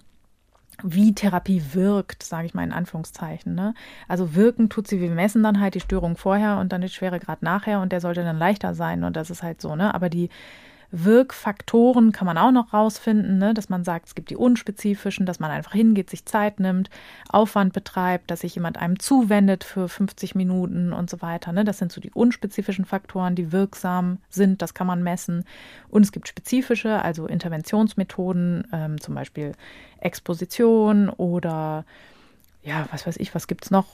wie 0.82 1.14
Therapie 1.14 1.62
wirkt, 1.74 2.24
sage 2.24 2.46
ich 2.48 2.54
mal 2.54 2.64
in 2.64 2.72
Anführungszeichen. 2.72 3.54
Ne? 3.54 3.74
Also 4.08 4.34
wirken 4.34 4.70
tut 4.70 4.88
sie, 4.88 5.02
wir 5.02 5.10
messen 5.10 5.44
dann 5.44 5.60
halt 5.60 5.76
die 5.76 5.82
Störung 5.82 6.16
vorher 6.16 6.58
und 6.58 6.72
dann 6.72 6.80
den 6.80 6.90
Schweregrad 6.90 7.42
nachher 7.42 7.82
und 7.82 7.92
der 7.92 8.00
sollte 8.00 8.24
dann 8.24 8.40
leichter 8.40 8.74
sein 8.76 9.04
und 9.04 9.18
das 9.18 9.30
ist 9.30 9.44
halt 9.44 9.60
so, 9.60 9.76
ne? 9.76 9.94
Aber 9.94 10.10
die 10.10 10.30
Wirkfaktoren 11.04 12.12
kann 12.12 12.26
man 12.26 12.38
auch 12.38 12.52
noch 12.52 12.74
rausfinden, 12.74 13.38
ne? 13.38 13.54
dass 13.54 13.70
man 13.70 13.84
sagt, 13.84 14.08
es 14.08 14.16
gibt 14.16 14.30
die 14.30 14.38
unspezifischen, 14.38 15.26
dass 15.26 15.40
man 15.40 15.52
einfach 15.52 15.74
hingeht, 15.74 16.10
sich 16.10 16.26
Zeit 16.26 16.60
nimmt, 16.60 16.90
Aufwand 17.30 17.74
betreibt, 17.74 18.32
dass 18.32 18.42
sich 18.42 18.56
jemand 18.56 18.78
einem 18.78 19.00
zuwendet 19.00 19.64
für 19.64 19.90
50 19.90 20.36
Minuten 20.36 20.94
und 20.94 21.10
so 21.10 21.22
weiter. 21.22 21.52
Ne? 21.52 21.66
Das 21.66 21.78
sind 21.78 21.92
so 21.92 22.00
die 22.00 22.12
unspezifischen 22.12 22.86
Faktoren, 22.86 23.36
die 23.36 23.52
wirksam 23.52 24.20
sind, 24.30 24.62
das 24.62 24.74
kann 24.74 24.88
man 24.88 25.04
messen. 25.04 25.44
Und 25.90 26.04
es 26.04 26.12
gibt 26.12 26.28
spezifische, 26.28 27.02
also 27.02 27.28
Interventionsmethoden, 27.28 28.68
ähm, 28.72 29.02
zum 29.02 29.16
Beispiel 29.16 29.52
Exposition 30.00 31.10
oder 31.10 31.86
ja, 32.66 32.88
was 32.92 33.06
weiß 33.06 33.18
ich, 33.18 33.36
was 33.36 33.48
gibt 33.48 33.66
es 33.66 33.72
noch, 33.72 33.86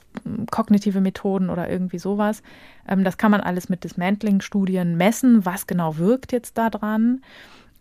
kognitive 0.49 1.01
Methoden 1.01 1.49
oder 1.49 1.69
irgendwie 1.69 1.99
sowas. 1.99 2.41
Ähm, 2.87 3.03
das 3.03 3.17
kann 3.17 3.31
man 3.31 3.41
alles 3.41 3.69
mit 3.69 3.83
Dismantling-Studien 3.83 4.95
messen, 4.95 5.45
was 5.45 5.67
genau 5.67 5.97
wirkt 5.97 6.31
jetzt 6.31 6.57
da 6.57 6.69
dran. 6.69 7.21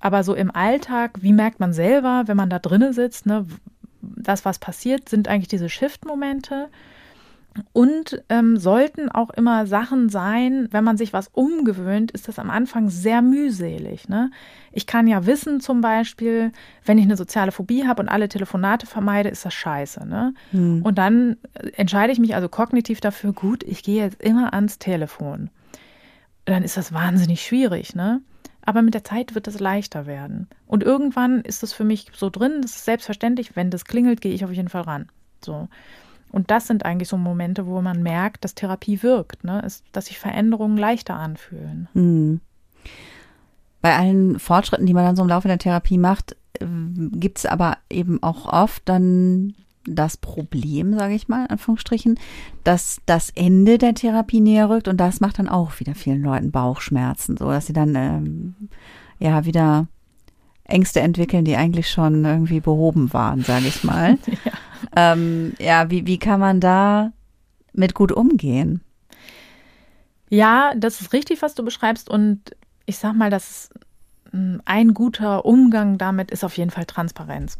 Aber 0.00 0.24
so 0.24 0.34
im 0.34 0.50
Alltag, 0.50 1.18
wie 1.22 1.32
merkt 1.32 1.60
man 1.60 1.72
selber, 1.72 2.24
wenn 2.26 2.36
man 2.36 2.50
da 2.50 2.58
drinnen 2.58 2.92
sitzt, 2.92 3.26
ne, 3.26 3.46
das, 4.02 4.44
was 4.44 4.58
passiert, 4.58 5.08
sind 5.08 5.28
eigentlich 5.28 5.48
diese 5.48 5.68
Shift-Momente. 5.68 6.68
Und 7.72 8.22
ähm, 8.28 8.56
sollten 8.58 9.08
auch 9.10 9.30
immer 9.30 9.66
Sachen 9.66 10.08
sein, 10.08 10.68
wenn 10.70 10.84
man 10.84 10.96
sich 10.96 11.12
was 11.12 11.28
umgewöhnt, 11.28 12.12
ist 12.12 12.28
das 12.28 12.38
am 12.38 12.48
Anfang 12.48 12.88
sehr 12.90 13.22
mühselig. 13.22 14.08
Ne? 14.08 14.30
Ich 14.72 14.86
kann 14.86 15.08
ja 15.08 15.26
wissen, 15.26 15.60
zum 15.60 15.80
Beispiel, 15.80 16.52
wenn 16.84 16.98
ich 16.98 17.04
eine 17.04 17.16
soziale 17.16 17.50
Phobie 17.50 17.86
habe 17.86 18.02
und 18.02 18.08
alle 18.08 18.28
Telefonate 18.28 18.86
vermeide, 18.86 19.28
ist 19.28 19.44
das 19.44 19.54
scheiße. 19.54 20.06
Ne? 20.06 20.34
Hm. 20.52 20.82
Und 20.82 20.98
dann 20.98 21.36
entscheide 21.74 22.12
ich 22.12 22.20
mich 22.20 22.34
also 22.34 22.48
kognitiv 22.48 23.00
dafür, 23.00 23.32
gut, 23.32 23.64
ich 23.64 23.82
gehe 23.82 24.04
jetzt 24.04 24.22
immer 24.22 24.54
ans 24.54 24.78
Telefon. 24.78 25.50
Dann 26.44 26.62
ist 26.62 26.76
das 26.76 26.92
wahnsinnig 26.92 27.44
schwierig, 27.44 27.94
ne? 27.94 28.22
Aber 28.62 28.82
mit 28.82 28.94
der 28.94 29.04
Zeit 29.04 29.34
wird 29.34 29.48
es 29.48 29.58
leichter 29.58 30.06
werden. 30.06 30.48
Und 30.66 30.82
irgendwann 30.82 31.40
ist 31.40 31.62
das 31.62 31.72
für 31.72 31.84
mich 31.84 32.08
so 32.14 32.28
drin, 32.28 32.60
das 32.62 32.76
ist 32.76 32.84
selbstverständlich, 32.84 33.56
wenn 33.56 33.70
das 33.70 33.84
klingelt, 33.84 34.20
gehe 34.20 34.34
ich 34.34 34.44
auf 34.44 34.52
jeden 34.52 34.68
Fall 34.68 34.82
ran. 34.82 35.08
So. 35.42 35.68
Und 36.30 36.50
das 36.50 36.66
sind 36.66 36.84
eigentlich 36.84 37.08
so 37.08 37.16
Momente, 37.16 37.66
wo 37.66 37.80
man 37.82 38.02
merkt, 38.02 38.44
dass 38.44 38.54
Therapie 38.54 39.02
wirkt, 39.02 39.44
ne? 39.44 39.60
Ist, 39.60 39.84
dass 39.92 40.06
sich 40.06 40.18
Veränderungen 40.18 40.76
leichter 40.76 41.16
anfühlen. 41.16 41.88
Hm. 41.92 42.40
Bei 43.82 43.96
allen 43.96 44.38
Fortschritten, 44.38 44.86
die 44.86 44.94
man 44.94 45.04
dann 45.04 45.16
so 45.16 45.22
im 45.22 45.28
Laufe 45.28 45.48
der 45.48 45.58
Therapie 45.58 45.98
macht, 45.98 46.36
gibt 47.12 47.38
es 47.38 47.46
aber 47.46 47.78
eben 47.88 48.22
auch 48.22 48.46
oft 48.46 48.82
dann 48.84 49.54
das 49.84 50.16
Problem, 50.16 50.94
sage 50.98 51.14
ich 51.14 51.28
mal, 51.28 51.44
in 51.44 51.50
Anführungsstrichen, 51.50 52.18
dass 52.64 53.00
das 53.06 53.30
Ende 53.30 53.78
der 53.78 53.94
Therapie 53.94 54.40
näher 54.40 54.68
rückt 54.68 54.88
und 54.88 54.98
das 54.98 55.20
macht 55.20 55.38
dann 55.38 55.48
auch 55.48 55.80
wieder 55.80 55.94
vielen 55.94 56.22
Leuten 56.22 56.50
Bauchschmerzen, 56.50 57.36
so 57.36 57.46
dass 57.46 57.66
sie 57.66 57.72
dann 57.72 57.94
ähm, 57.94 58.54
ja 59.18 59.46
wieder 59.46 59.86
Ängste 60.64 61.00
entwickeln, 61.00 61.44
die 61.44 61.56
eigentlich 61.56 61.90
schon 61.90 62.24
irgendwie 62.24 62.60
behoben 62.60 63.12
waren, 63.12 63.42
sage 63.42 63.66
ich 63.66 63.84
mal. 63.84 64.18
Ja. 64.44 64.52
Ähm, 64.96 65.54
ja, 65.58 65.90
wie, 65.90 66.06
wie 66.06 66.18
kann 66.18 66.40
man 66.40 66.60
da 66.60 67.12
mit 67.72 67.94
gut 67.94 68.12
umgehen? 68.12 68.80
Ja, 70.28 70.72
das 70.76 71.00
ist 71.00 71.12
richtig, 71.12 71.42
was 71.42 71.54
du 71.54 71.64
beschreibst. 71.64 72.08
Und 72.08 72.56
ich 72.86 72.98
sag 72.98 73.14
mal, 73.14 73.30
dass 73.30 73.70
mm, 74.32 74.58
ein 74.64 74.94
guter 74.94 75.44
Umgang 75.44 75.98
damit 75.98 76.30
ist 76.30 76.44
auf 76.44 76.56
jeden 76.56 76.70
Fall 76.70 76.86
Transparenz. 76.86 77.58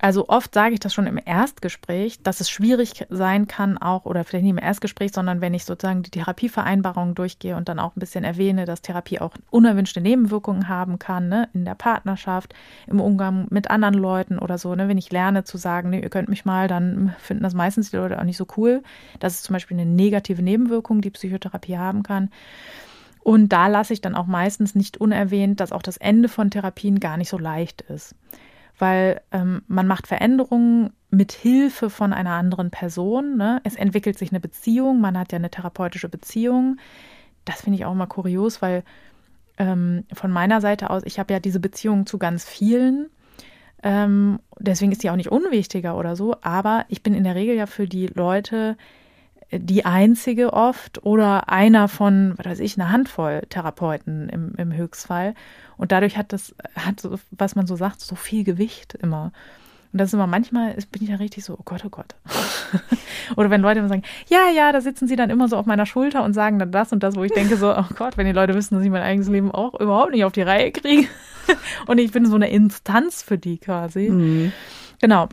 Also 0.00 0.28
oft 0.28 0.54
sage 0.54 0.74
ich 0.74 0.80
das 0.80 0.94
schon 0.94 1.08
im 1.08 1.18
Erstgespräch, 1.22 2.22
dass 2.22 2.40
es 2.40 2.48
schwierig 2.48 3.06
sein 3.10 3.48
kann, 3.48 3.78
auch, 3.78 4.04
oder 4.04 4.22
vielleicht 4.22 4.44
nicht 4.44 4.52
im 4.52 4.58
Erstgespräch, 4.58 5.10
sondern 5.12 5.40
wenn 5.40 5.54
ich 5.54 5.64
sozusagen 5.64 6.04
die 6.04 6.10
Therapievereinbarung 6.10 7.16
durchgehe 7.16 7.56
und 7.56 7.68
dann 7.68 7.80
auch 7.80 7.96
ein 7.96 8.00
bisschen 8.00 8.22
erwähne, 8.22 8.64
dass 8.64 8.80
Therapie 8.80 9.18
auch 9.18 9.32
unerwünschte 9.50 10.00
Nebenwirkungen 10.00 10.68
haben 10.68 11.00
kann, 11.00 11.28
ne, 11.28 11.48
in 11.52 11.64
der 11.64 11.74
Partnerschaft, 11.74 12.54
im 12.86 13.00
Umgang 13.00 13.48
mit 13.50 13.72
anderen 13.72 13.94
Leuten 13.94 14.38
oder 14.38 14.56
so, 14.56 14.72
ne, 14.76 14.86
wenn 14.86 14.98
ich 14.98 15.10
lerne 15.10 15.42
zu 15.42 15.58
sagen, 15.58 15.90
nee, 15.90 16.00
ihr 16.00 16.10
könnt 16.10 16.28
mich 16.28 16.44
mal, 16.44 16.68
dann 16.68 17.16
finden 17.18 17.42
das 17.42 17.54
meistens 17.54 17.90
die 17.90 17.96
Leute 17.96 18.20
auch 18.20 18.24
nicht 18.24 18.36
so 18.36 18.46
cool. 18.56 18.84
Das 19.18 19.34
ist 19.34 19.44
zum 19.44 19.54
Beispiel 19.54 19.80
eine 19.80 19.90
negative 19.90 20.42
Nebenwirkung, 20.42 21.00
die 21.00 21.10
Psychotherapie 21.10 21.76
haben 21.76 22.04
kann. 22.04 22.30
Und 23.24 23.48
da 23.48 23.66
lasse 23.66 23.94
ich 23.94 24.00
dann 24.00 24.14
auch 24.14 24.26
meistens 24.26 24.76
nicht 24.76 24.98
unerwähnt, 24.98 25.58
dass 25.58 25.72
auch 25.72 25.82
das 25.82 25.96
Ende 25.96 26.28
von 26.28 26.52
Therapien 26.52 27.00
gar 27.00 27.16
nicht 27.16 27.28
so 27.28 27.36
leicht 27.36 27.80
ist 27.82 28.14
weil 28.78 29.20
ähm, 29.32 29.62
man 29.66 29.86
macht 29.86 30.06
Veränderungen 30.06 30.90
mit 31.10 31.32
Hilfe 31.32 31.90
von 31.90 32.12
einer 32.12 32.32
anderen 32.32 32.70
Person. 32.70 33.36
Ne? 33.36 33.60
Es 33.64 33.76
entwickelt 33.76 34.18
sich 34.18 34.30
eine 34.30 34.40
Beziehung, 34.40 35.00
man 35.00 35.18
hat 35.18 35.32
ja 35.32 35.36
eine 35.36 35.50
therapeutische 35.50 36.08
Beziehung. 36.08 36.78
Das 37.44 37.62
finde 37.62 37.78
ich 37.78 37.84
auch 37.84 37.94
mal 37.94 38.06
kurios, 38.06 38.60
weil 38.62 38.84
ähm, 39.58 40.04
von 40.12 40.30
meiner 40.30 40.60
Seite 40.60 40.90
aus, 40.90 41.02
ich 41.04 41.18
habe 41.18 41.32
ja 41.32 41.40
diese 41.40 41.60
Beziehung 41.60 42.06
zu 42.06 42.18
ganz 42.18 42.44
vielen. 42.44 43.08
Ähm, 43.82 44.40
deswegen 44.58 44.92
ist 44.92 45.02
die 45.02 45.10
auch 45.10 45.16
nicht 45.16 45.30
unwichtiger 45.30 45.96
oder 45.96 46.16
so, 46.16 46.36
aber 46.42 46.84
ich 46.88 47.02
bin 47.02 47.14
in 47.14 47.24
der 47.24 47.34
Regel 47.34 47.56
ja 47.56 47.66
für 47.66 47.86
die 47.86 48.08
Leute 48.08 48.76
die 49.50 49.84
einzige 49.84 50.52
oft 50.52 51.04
oder 51.04 51.48
einer 51.48 51.88
von, 51.88 52.34
was 52.36 52.46
weiß 52.46 52.60
ich, 52.60 52.78
einer 52.78 52.92
Handvoll 52.92 53.42
Therapeuten 53.48 54.28
im, 54.28 54.54
im 54.56 54.72
Höchstfall. 54.72 55.34
Und 55.76 55.92
dadurch 55.92 56.16
hat 56.16 56.32
das, 56.32 56.54
hat 56.74 57.00
so, 57.00 57.18
was 57.30 57.54
man 57.54 57.66
so 57.66 57.76
sagt, 57.76 58.00
so 58.00 58.14
viel 58.14 58.44
Gewicht 58.44 58.94
immer. 58.94 59.32
Und 59.92 60.00
das 60.00 60.10
ist 60.10 60.14
immer 60.14 60.26
manchmal, 60.26 60.74
bin 60.92 61.02
ich 61.02 61.08
ja 61.08 61.16
richtig 61.16 61.44
so, 61.44 61.54
oh 61.54 61.62
Gott, 61.64 61.82
oh 61.86 61.88
Gott. 61.88 62.14
Oder 63.36 63.48
wenn 63.48 63.62
Leute 63.62 63.78
immer 63.78 63.88
sagen, 63.88 64.02
ja, 64.28 64.50
ja, 64.54 64.70
da 64.70 64.82
sitzen 64.82 65.08
sie 65.08 65.16
dann 65.16 65.30
immer 65.30 65.48
so 65.48 65.56
auf 65.56 65.64
meiner 65.64 65.86
Schulter 65.86 66.24
und 66.24 66.34
sagen 66.34 66.58
dann 66.58 66.70
das 66.70 66.92
und 66.92 67.02
das, 67.02 67.16
wo 67.16 67.24
ich 67.24 67.32
denke 67.32 67.56
so, 67.56 67.74
oh 67.74 67.84
Gott, 67.94 68.18
wenn 68.18 68.26
die 68.26 68.32
Leute 68.32 68.54
wissen, 68.54 68.74
dass 68.74 68.84
ich 68.84 68.90
mein 68.90 69.02
eigenes 69.02 69.28
Leben 69.28 69.50
auch 69.50 69.80
überhaupt 69.80 70.12
nicht 70.12 70.24
auf 70.24 70.32
die 70.32 70.42
Reihe 70.42 70.72
kriege. 70.72 71.08
und 71.86 71.96
ich 71.98 72.12
bin 72.12 72.26
so 72.26 72.34
eine 72.34 72.50
Instanz 72.50 73.22
für 73.22 73.38
die 73.38 73.56
quasi. 73.56 74.10
Mhm. 74.10 74.52
Genau. 75.00 75.28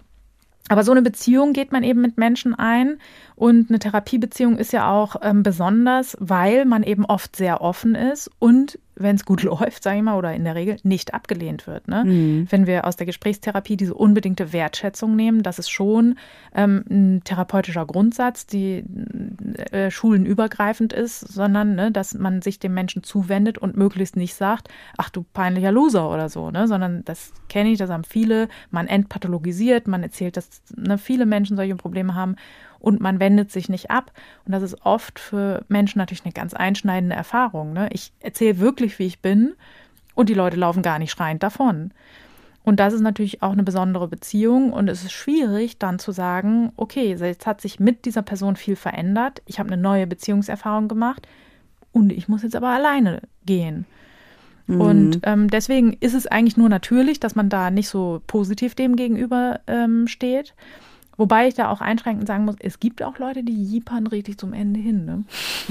Aber 0.67 0.83
so 0.83 0.91
eine 0.91 1.01
Beziehung 1.01 1.53
geht 1.53 1.71
man 1.71 1.83
eben 1.83 2.01
mit 2.01 2.17
Menschen 2.17 2.55
ein. 2.55 2.97
Und 3.35 3.69
eine 3.69 3.79
Therapiebeziehung 3.79 4.57
ist 4.57 4.73
ja 4.73 4.89
auch 4.89 5.17
ähm, 5.21 5.43
besonders, 5.43 6.17
weil 6.19 6.65
man 6.65 6.83
eben 6.83 7.05
oft 7.05 7.35
sehr 7.35 7.61
offen 7.61 7.95
ist 7.95 8.31
und 8.39 8.79
wenn 8.95 9.15
es 9.15 9.25
gut 9.25 9.43
läuft, 9.43 9.83
sage 9.83 9.97
ich 9.97 10.03
mal, 10.03 10.17
oder 10.17 10.33
in 10.33 10.43
der 10.43 10.55
Regel 10.55 10.77
nicht 10.83 11.13
abgelehnt 11.13 11.67
wird. 11.67 11.87
Ne? 11.87 12.03
Mhm. 12.05 12.47
Wenn 12.49 12.67
wir 12.67 12.85
aus 12.85 12.95
der 12.95 13.05
Gesprächstherapie 13.05 13.77
diese 13.77 13.93
unbedingte 13.93 14.53
Wertschätzung 14.53 15.15
nehmen, 15.15 15.43
das 15.43 15.59
ist 15.59 15.69
schon 15.69 16.15
ähm, 16.53 16.83
ein 16.89 17.21
therapeutischer 17.23 17.85
Grundsatz, 17.85 18.45
die 18.45 18.83
äh, 19.71 19.91
schulenübergreifend 19.91 20.93
ist, 20.93 21.19
sondern 21.19 21.75
ne, 21.75 21.91
dass 21.91 22.13
man 22.13 22.41
sich 22.41 22.59
dem 22.59 22.73
Menschen 22.73 23.03
zuwendet 23.03 23.57
und 23.57 23.77
möglichst 23.77 24.15
nicht 24.15 24.35
sagt, 24.35 24.69
ach 24.97 25.09
du 25.09 25.23
peinlicher 25.33 25.71
Loser 25.71 26.09
oder 26.11 26.29
so, 26.29 26.51
ne? 26.51 26.67
sondern 26.67 27.03
das 27.05 27.33
kenne 27.49 27.69
ich, 27.69 27.77
das 27.77 27.89
haben 27.89 28.03
viele, 28.03 28.47
man 28.71 28.87
entpathologisiert, 28.87 29.87
man 29.87 30.03
erzählt, 30.03 30.37
dass 30.37 30.61
ne, 30.75 30.97
viele 30.97 31.25
Menschen 31.25 31.57
solche 31.57 31.75
Probleme 31.75 32.15
haben 32.15 32.35
und 32.79 33.01
man 33.01 33.19
wendet 33.19 33.51
sich 33.51 33.69
nicht 33.69 33.91
ab. 33.91 34.11
Und 34.45 34.51
das 34.51 34.63
ist 34.63 34.85
oft 34.85 35.19
für 35.19 35.63
Menschen 35.67 35.99
natürlich 35.99 36.25
eine 36.25 36.33
ganz 36.33 36.53
einschneidende 36.53 37.15
Erfahrung. 37.15 37.73
Ne? 37.73 37.89
Ich 37.91 38.13
erzähle 38.19 38.59
wirklich, 38.59 38.99
wie 38.99 39.05
ich 39.05 39.21
bin 39.21 39.53
und 40.13 40.29
die 40.29 40.33
Leute 40.33 40.57
laufen 40.57 40.81
gar 40.81 40.99
nicht 40.99 41.11
schreiend 41.11 41.43
davon. 41.43 41.91
Und 42.63 42.79
das 42.79 42.93
ist 42.93 43.01
natürlich 43.01 43.43
auch 43.43 43.51
eine 43.51 43.63
besondere 43.63 44.07
Beziehung 44.07 44.73
und 44.73 44.87
es 44.87 45.03
ist 45.03 45.11
schwierig 45.11 45.77
dann 45.77 45.99
zu 45.99 46.11
sagen, 46.11 46.71
okay, 46.77 47.15
jetzt 47.15 47.45
hat 47.45 47.61
sich 47.61 47.79
mit 47.79 48.05
dieser 48.05 48.23
Person 48.23 48.55
viel 48.55 48.75
verändert, 48.75 49.43
ich 49.45 49.59
habe 49.59 49.71
eine 49.71 49.81
neue 49.81 50.07
Beziehungserfahrung 50.07 50.87
gemacht 50.87 51.27
und 51.91 52.11
ich 52.11 52.27
muss 52.27 52.41
jetzt 52.41 52.55
aber 52.55 52.69
alleine 52.69 53.21
gehen. 53.45 53.85
Mhm. 54.65 54.81
Und 54.81 55.19
ähm, 55.23 55.49
deswegen 55.49 55.93
ist 55.93 56.15
es 56.15 56.25
eigentlich 56.25 56.57
nur 56.57 56.69
natürlich, 56.69 57.19
dass 57.19 57.35
man 57.35 57.49
da 57.49 57.69
nicht 57.69 57.87
so 57.87 58.21
positiv 58.25 58.73
dem 58.73 58.95
gegenüber 58.95 59.59
ähm, 59.67 60.07
steht. 60.07 60.55
Wobei 61.17 61.47
ich 61.47 61.53
da 61.53 61.69
auch 61.69 61.81
einschränkend 61.81 62.27
sagen 62.27 62.45
muss, 62.45 62.55
es 62.59 62.79
gibt 62.79 63.01
auch 63.01 63.17
Leute, 63.17 63.43
die 63.43 63.63
jippern 63.63 64.07
richtig 64.07 64.37
zum 64.37 64.53
Ende 64.53 64.79
hin. 64.79 65.05
Ne? 65.05 65.23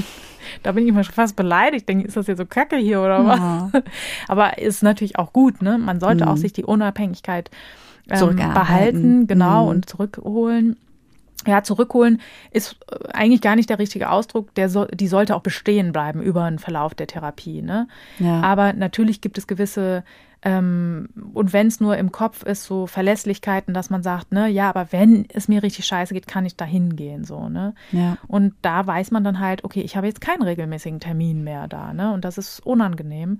da 0.62 0.72
bin 0.72 0.84
ich 0.84 0.88
immer 0.88 1.04
schon 1.04 1.14
fast 1.14 1.36
beleidigt. 1.36 1.88
Denke, 1.88 2.06
ist 2.06 2.16
das 2.16 2.26
jetzt 2.26 2.38
so 2.38 2.46
kacke 2.46 2.76
hier 2.76 3.00
oder 3.00 3.22
ja. 3.22 3.70
was? 3.72 3.82
Aber 4.28 4.58
ist 4.58 4.82
natürlich 4.82 5.18
auch 5.18 5.32
gut. 5.32 5.62
Ne? 5.62 5.78
Man 5.78 6.00
sollte 6.00 6.24
mhm. 6.24 6.30
auch 6.30 6.36
sich 6.36 6.52
die 6.52 6.64
Unabhängigkeit 6.64 7.50
ähm, 8.08 8.36
behalten, 8.36 9.26
genau, 9.26 9.64
mhm. 9.64 9.70
und 9.70 9.88
zurückholen. 9.88 10.76
Ja, 11.46 11.62
zurückholen 11.62 12.20
ist 12.52 12.76
äh, 12.90 13.08
eigentlich 13.12 13.40
gar 13.40 13.56
nicht 13.56 13.68
der 13.68 13.78
richtige 13.78 14.10
Ausdruck. 14.10 14.54
Der 14.54 14.68
so, 14.68 14.86
die 14.86 15.08
sollte 15.08 15.36
auch 15.36 15.42
bestehen 15.42 15.92
bleiben 15.92 16.22
über 16.22 16.48
den 16.48 16.58
Verlauf 16.58 16.94
der 16.94 17.06
Therapie. 17.06 17.60
Ne? 17.62 17.88
Ja. 18.18 18.40
Aber 18.40 18.72
natürlich 18.72 19.20
gibt 19.20 19.36
es 19.38 19.46
gewisse 19.46 20.04
ähm, 20.44 21.08
und 21.32 21.54
wenn 21.54 21.68
es 21.68 21.80
nur 21.80 21.96
im 21.96 22.12
Kopf 22.12 22.42
ist, 22.42 22.64
so 22.64 22.86
Verlässlichkeiten, 22.86 23.72
dass 23.72 23.88
man 23.88 24.02
sagt, 24.02 24.30
ne, 24.30 24.46
ja, 24.48 24.68
aber 24.68 24.92
wenn 24.92 25.24
es 25.32 25.48
mir 25.48 25.62
richtig 25.62 25.86
scheiße 25.86 26.12
geht, 26.12 26.26
kann 26.26 26.44
ich 26.44 26.54
da 26.54 26.66
hingehen, 26.66 27.24
so, 27.24 27.48
ne? 27.48 27.74
Ja. 27.92 28.18
Und 28.28 28.52
da 28.60 28.86
weiß 28.86 29.10
man 29.10 29.24
dann 29.24 29.40
halt, 29.40 29.64
okay, 29.64 29.80
ich 29.80 29.96
habe 29.96 30.06
jetzt 30.06 30.20
keinen 30.20 30.42
regelmäßigen 30.42 31.00
Termin 31.00 31.44
mehr 31.44 31.66
da, 31.66 31.94
ne? 31.94 32.12
Und 32.12 32.26
das 32.26 32.36
ist 32.36 32.60
unangenehm. 32.60 33.38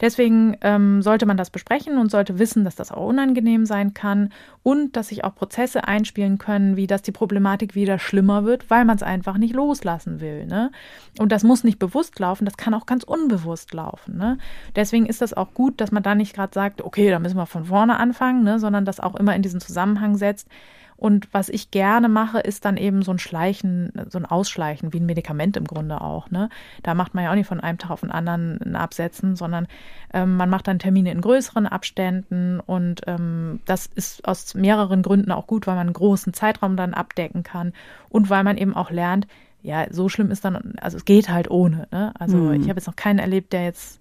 Deswegen 0.00 0.56
ähm, 0.62 1.02
sollte 1.02 1.26
man 1.26 1.36
das 1.36 1.50
besprechen 1.50 1.98
und 1.98 2.10
sollte 2.10 2.38
wissen, 2.38 2.64
dass 2.64 2.76
das 2.76 2.92
auch 2.92 3.06
unangenehm 3.06 3.66
sein 3.66 3.92
kann 3.92 4.30
und 4.62 4.96
dass 4.96 5.08
sich 5.08 5.24
auch 5.24 5.34
Prozesse 5.34 5.86
einspielen 5.86 6.38
können, 6.38 6.76
wie 6.76 6.86
dass 6.86 7.02
die 7.02 7.12
Problematik 7.12 7.74
wieder 7.74 7.98
schlimmer 7.98 8.46
wird, 8.46 8.70
weil 8.70 8.86
man 8.86 8.96
es 8.96 9.02
einfach 9.02 9.36
nicht 9.36 9.54
loslassen 9.54 10.20
will, 10.20 10.46
ne? 10.46 10.70
Und 11.18 11.30
das 11.30 11.44
muss 11.44 11.62
nicht 11.62 11.78
bewusst 11.78 12.18
laufen, 12.18 12.46
das 12.46 12.56
kann 12.56 12.72
auch 12.72 12.86
ganz 12.86 13.04
unbewusst 13.04 13.74
laufen, 13.74 14.16
ne? 14.16 14.38
Deswegen 14.76 15.04
ist 15.04 15.20
das 15.20 15.34
auch 15.34 15.52
gut, 15.52 15.78
dass 15.82 15.92
man 15.92 16.02
da 16.02 16.14
nicht 16.14 16.37
gerade 16.38 16.54
sagt, 16.54 16.82
okay, 16.82 17.10
da 17.10 17.18
müssen 17.18 17.36
wir 17.36 17.46
von 17.46 17.66
vorne 17.66 17.98
anfangen, 17.98 18.44
ne, 18.44 18.58
sondern 18.58 18.84
das 18.84 19.00
auch 19.00 19.14
immer 19.14 19.34
in 19.34 19.42
diesen 19.42 19.60
Zusammenhang 19.60 20.16
setzt. 20.16 20.48
Und 20.96 21.32
was 21.32 21.48
ich 21.48 21.70
gerne 21.70 22.08
mache, 22.08 22.40
ist 22.40 22.64
dann 22.64 22.76
eben 22.76 23.02
so 23.02 23.12
ein 23.12 23.20
Schleichen, 23.20 23.92
so 24.08 24.18
ein 24.18 24.26
Ausschleichen, 24.26 24.92
wie 24.92 24.98
ein 24.98 25.06
Medikament 25.06 25.56
im 25.56 25.64
Grunde 25.64 26.00
auch. 26.00 26.28
Ne? 26.32 26.48
Da 26.82 26.94
macht 26.94 27.14
man 27.14 27.22
ja 27.22 27.30
auch 27.30 27.36
nicht 27.36 27.46
von 27.46 27.60
einem 27.60 27.78
Tag 27.78 27.90
auf 27.90 28.00
den 28.00 28.10
anderen 28.10 28.60
ein 28.60 28.74
Absetzen, 28.74 29.36
sondern 29.36 29.68
ähm, 30.12 30.36
man 30.36 30.50
macht 30.50 30.66
dann 30.66 30.80
Termine 30.80 31.12
in 31.12 31.20
größeren 31.20 31.68
Abständen 31.68 32.58
und 32.58 33.02
ähm, 33.06 33.60
das 33.64 33.86
ist 33.86 34.26
aus 34.26 34.54
mehreren 34.54 35.02
Gründen 35.02 35.30
auch 35.30 35.46
gut, 35.46 35.68
weil 35.68 35.76
man 35.76 35.86
einen 35.86 35.94
großen 35.94 36.34
Zeitraum 36.34 36.76
dann 36.76 36.94
abdecken 36.94 37.44
kann 37.44 37.74
und 38.08 38.28
weil 38.28 38.42
man 38.42 38.56
eben 38.56 38.74
auch 38.74 38.90
lernt, 38.90 39.28
ja, 39.62 39.86
so 39.92 40.08
schlimm 40.08 40.32
ist 40.32 40.44
dann, 40.44 40.74
also 40.80 40.96
es 40.96 41.04
geht 41.04 41.28
halt 41.28 41.48
ohne. 41.48 41.86
Ne? 41.92 42.12
Also 42.18 42.38
mhm. 42.38 42.54
ich 42.54 42.68
habe 42.68 42.78
jetzt 42.78 42.86
noch 42.88 42.96
keinen 42.96 43.20
erlebt, 43.20 43.52
der 43.52 43.64
jetzt 43.64 44.00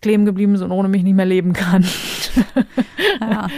kleben 0.00 0.24
geblieben 0.24 0.54
ist 0.54 0.62
und 0.62 0.70
ohne 0.70 0.88
mich 0.88 1.02
nicht 1.02 1.14
mehr 1.14 1.26
leben 1.26 1.52
kann. 1.52 1.84
Ja. 3.20 3.48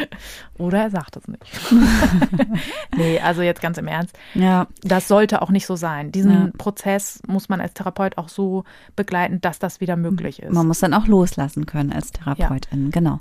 Oder 0.58 0.78
er 0.82 0.90
sagt 0.90 1.16
es 1.16 1.28
nicht. 1.28 1.42
nee, 2.96 3.20
also 3.20 3.42
jetzt 3.42 3.60
ganz 3.60 3.78
im 3.78 3.86
Ernst. 3.86 4.16
Ja. 4.34 4.66
Das 4.82 5.08
sollte 5.08 5.42
auch 5.42 5.50
nicht 5.50 5.66
so 5.66 5.76
sein. 5.76 6.12
Diesen 6.12 6.32
ja. 6.32 6.50
Prozess 6.58 7.20
muss 7.26 7.48
man 7.48 7.60
als 7.60 7.74
Therapeut 7.74 8.18
auch 8.18 8.28
so 8.28 8.64
begleiten, 8.96 9.40
dass 9.40 9.58
das 9.58 9.80
wieder 9.80 9.96
möglich 9.96 10.42
ist. 10.42 10.52
Man 10.52 10.66
muss 10.66 10.80
dann 10.80 10.94
auch 10.94 11.06
loslassen 11.06 11.66
können 11.66 11.92
als 11.92 12.12
Therapeutin, 12.12 12.84
ja. 12.84 12.90
genau. 12.90 13.20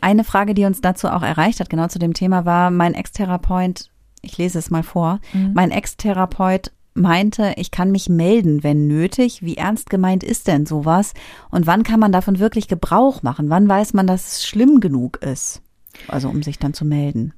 Eine 0.00 0.24
Frage, 0.24 0.54
die 0.54 0.64
uns 0.64 0.80
dazu 0.80 1.08
auch 1.08 1.22
erreicht 1.22 1.60
hat, 1.60 1.70
genau 1.70 1.88
zu 1.88 1.98
dem 1.98 2.14
Thema, 2.14 2.44
war 2.44 2.70
mein 2.70 2.94
Ex-Therapeut, 2.94 3.90
ich 4.22 4.38
lese 4.38 4.58
es 4.58 4.70
mal 4.70 4.82
vor, 4.82 5.20
mhm. 5.32 5.52
mein 5.54 5.70
Ex-Therapeut 5.70 6.70
meinte, 6.96 7.54
ich 7.56 7.70
kann 7.70 7.90
mich 7.90 8.08
melden, 8.08 8.62
wenn 8.62 8.86
nötig. 8.86 9.42
Wie 9.42 9.56
ernst 9.56 9.90
gemeint 9.90 10.24
ist 10.24 10.48
denn 10.48 10.66
sowas? 10.66 11.12
Und 11.50 11.66
wann 11.66 11.82
kann 11.82 12.00
man 12.00 12.12
davon 12.12 12.38
wirklich 12.38 12.68
Gebrauch 12.68 13.22
machen? 13.22 13.50
Wann 13.50 13.68
weiß 13.68 13.94
man, 13.94 14.06
dass 14.06 14.26
es 14.26 14.46
schlimm 14.46 14.80
genug 14.80 15.18
ist? 15.22 15.62
Also 16.08 16.28
um 16.28 16.42
sich 16.42 16.58
dann 16.58 16.74
zu 16.74 16.84
melden 16.84 17.32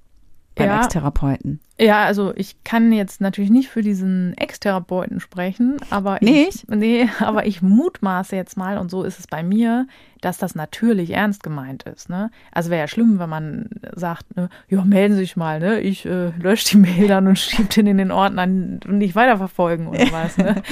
beim 0.58 0.68
ja, 0.68 0.78
Ex-Therapeuten. 0.78 1.60
Ja, 1.80 2.04
also 2.04 2.32
ich 2.34 2.64
kann 2.64 2.92
jetzt 2.92 3.20
natürlich 3.20 3.50
nicht 3.50 3.68
für 3.68 3.82
diesen 3.82 4.36
Ex-Therapeuten 4.36 5.20
sprechen, 5.20 5.76
aber 5.90 6.18
nicht? 6.20 6.64
Ich, 6.64 6.68
nee, 6.68 7.08
aber 7.20 7.46
ich 7.46 7.62
mutmaße 7.62 8.34
jetzt 8.34 8.56
mal, 8.56 8.78
und 8.78 8.90
so 8.90 9.04
ist 9.04 9.18
es 9.18 9.26
bei 9.26 9.42
mir, 9.42 9.86
dass 10.20 10.38
das 10.38 10.56
natürlich 10.56 11.12
ernst 11.12 11.42
gemeint 11.44 11.84
ist. 11.84 12.10
Ne? 12.10 12.30
Also 12.50 12.70
wäre 12.70 12.80
ja 12.80 12.88
schlimm, 12.88 13.18
wenn 13.20 13.30
man 13.30 13.70
sagt, 13.94 14.36
ne, 14.36 14.48
ja, 14.68 14.84
melden 14.84 15.14
Sie 15.14 15.20
sich 15.20 15.36
mal, 15.36 15.60
ne? 15.60 15.80
Ich 15.80 16.04
äh, 16.04 16.30
lösche 16.40 16.70
die 16.70 16.78
Mail 16.78 17.06
dann 17.06 17.28
und 17.28 17.38
schiebe 17.38 17.68
den 17.68 17.86
in 17.86 17.98
den 17.98 18.10
Ordner 18.10 18.42
und 18.42 18.88
nicht 18.88 19.14
weiterverfolgen 19.14 19.86
oder 19.86 20.06
was. 20.12 20.36
Ne? 20.36 20.62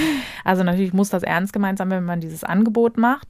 Also 0.43 0.63
natürlich 0.63 0.93
muss 0.93 1.09
das 1.09 1.23
ernst 1.23 1.53
gemeint 1.53 1.77
sein, 1.77 1.89
wenn 1.89 2.03
man 2.03 2.19
dieses 2.19 2.43
Angebot 2.43 2.97
macht. 2.97 3.29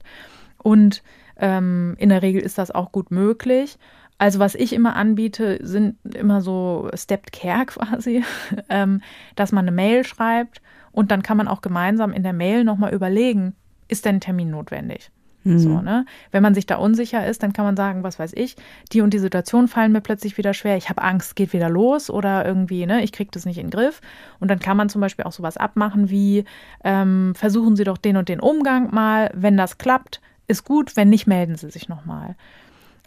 Und 0.60 1.04
ähm, 1.36 1.94
in 1.98 2.08
der 2.08 2.22
Regel 2.22 2.42
ist 2.42 2.58
das 2.58 2.72
auch 2.72 2.90
gut 2.90 3.12
möglich. 3.12 3.78
Also 4.18 4.40
was 4.40 4.56
ich 4.56 4.72
immer 4.72 4.96
anbiete, 4.96 5.58
sind 5.62 5.96
immer 6.14 6.40
so 6.40 6.90
Stepped 6.94 7.32
Care 7.32 7.66
quasi, 7.66 8.24
ähm, 8.68 9.00
dass 9.36 9.52
man 9.52 9.64
eine 9.64 9.74
Mail 9.74 10.04
schreibt 10.04 10.60
und 10.90 11.10
dann 11.10 11.22
kann 11.22 11.36
man 11.36 11.48
auch 11.48 11.60
gemeinsam 11.60 12.12
in 12.12 12.24
der 12.24 12.32
Mail 12.32 12.64
nochmal 12.64 12.92
überlegen, 12.92 13.54
ist 13.86 14.04
denn 14.04 14.16
ein 14.16 14.20
Termin 14.20 14.50
notwendig? 14.50 15.10
Mhm. 15.44 15.58
So, 15.58 15.80
ne? 15.80 16.04
Wenn 16.30 16.42
man 16.42 16.54
sich 16.54 16.66
da 16.66 16.76
unsicher 16.76 17.26
ist, 17.26 17.42
dann 17.42 17.52
kann 17.52 17.64
man 17.64 17.76
sagen, 17.76 18.02
was 18.02 18.18
weiß 18.18 18.32
ich, 18.34 18.56
die 18.92 19.00
und 19.00 19.14
die 19.14 19.18
Situation 19.18 19.68
fallen 19.68 19.92
mir 19.92 20.00
plötzlich 20.00 20.36
wieder 20.36 20.52
schwer, 20.52 20.76
ich 20.76 20.90
habe 20.90 21.02
Angst, 21.02 21.36
geht 21.36 21.52
wieder 21.52 21.70
los 21.70 22.10
oder 22.10 22.44
irgendwie, 22.44 22.86
ne, 22.86 23.02
ich 23.02 23.12
kriege 23.12 23.30
das 23.32 23.46
nicht 23.46 23.58
in 23.58 23.66
den 23.66 23.70
Griff. 23.70 24.00
Und 24.40 24.48
dann 24.48 24.58
kann 24.58 24.76
man 24.76 24.88
zum 24.88 25.00
Beispiel 25.00 25.24
auch 25.24 25.32
sowas 25.32 25.56
abmachen 25.56 26.10
wie, 26.10 26.44
ähm, 26.84 27.34
versuchen 27.34 27.76
Sie 27.76 27.84
doch 27.84 27.98
den 27.98 28.16
und 28.16 28.28
den 28.28 28.40
Umgang 28.40 28.92
mal, 28.92 29.30
wenn 29.34 29.56
das 29.56 29.78
klappt, 29.78 30.20
ist 30.48 30.64
gut, 30.64 30.96
wenn 30.96 31.08
nicht, 31.08 31.26
melden 31.26 31.56
Sie 31.56 31.70
sich 31.70 31.88
nochmal. 31.88 32.36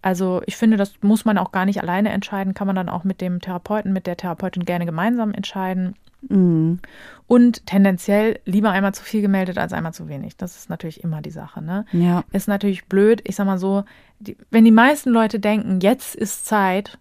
Also 0.02 0.42
ich 0.46 0.58
finde, 0.58 0.78
das 0.78 0.94
muss 1.02 1.26
man 1.26 1.38
auch 1.38 1.52
gar 1.52 1.66
nicht 1.66 1.82
alleine 1.82 2.10
entscheiden, 2.10 2.54
kann 2.54 2.68
man 2.68 2.76
dann 2.76 2.90
auch 2.90 3.04
mit 3.04 3.22
dem 3.22 3.40
Therapeuten, 3.40 3.94
mit 3.94 4.08
der 4.08 4.18
Therapeutin 4.18 4.66
gerne 4.66 4.86
gemeinsam 4.86 5.34
entscheiden. 5.34 5.96
Mhm. 6.28 6.80
Und 7.28 7.66
tendenziell 7.66 8.40
lieber 8.46 8.72
einmal 8.72 8.94
zu 8.94 9.04
viel 9.04 9.22
gemeldet 9.22 9.58
als 9.58 9.74
einmal 9.74 9.94
zu 9.94 10.08
wenig. 10.08 10.38
Das 10.38 10.58
ist 10.58 10.70
natürlich 10.70 11.04
immer 11.04 11.22
die 11.22 11.32
Sache. 11.32 11.62
Ne? 11.62 11.86
Ja. 11.92 12.24
Ist 12.32 12.48
natürlich 12.48 12.86
blöd. 12.86 13.22
Ich 13.26 13.36
sag 13.36 13.46
mal 13.46 13.58
so, 13.58 13.84
die, 14.20 14.38
wenn 14.50 14.66
die 14.66 14.72
meisten 14.72 15.10
Leute 15.10 15.40
denken, 15.40 15.80
jetzt 15.82 16.16
ist 16.16 16.46
Zeit, 16.46 17.00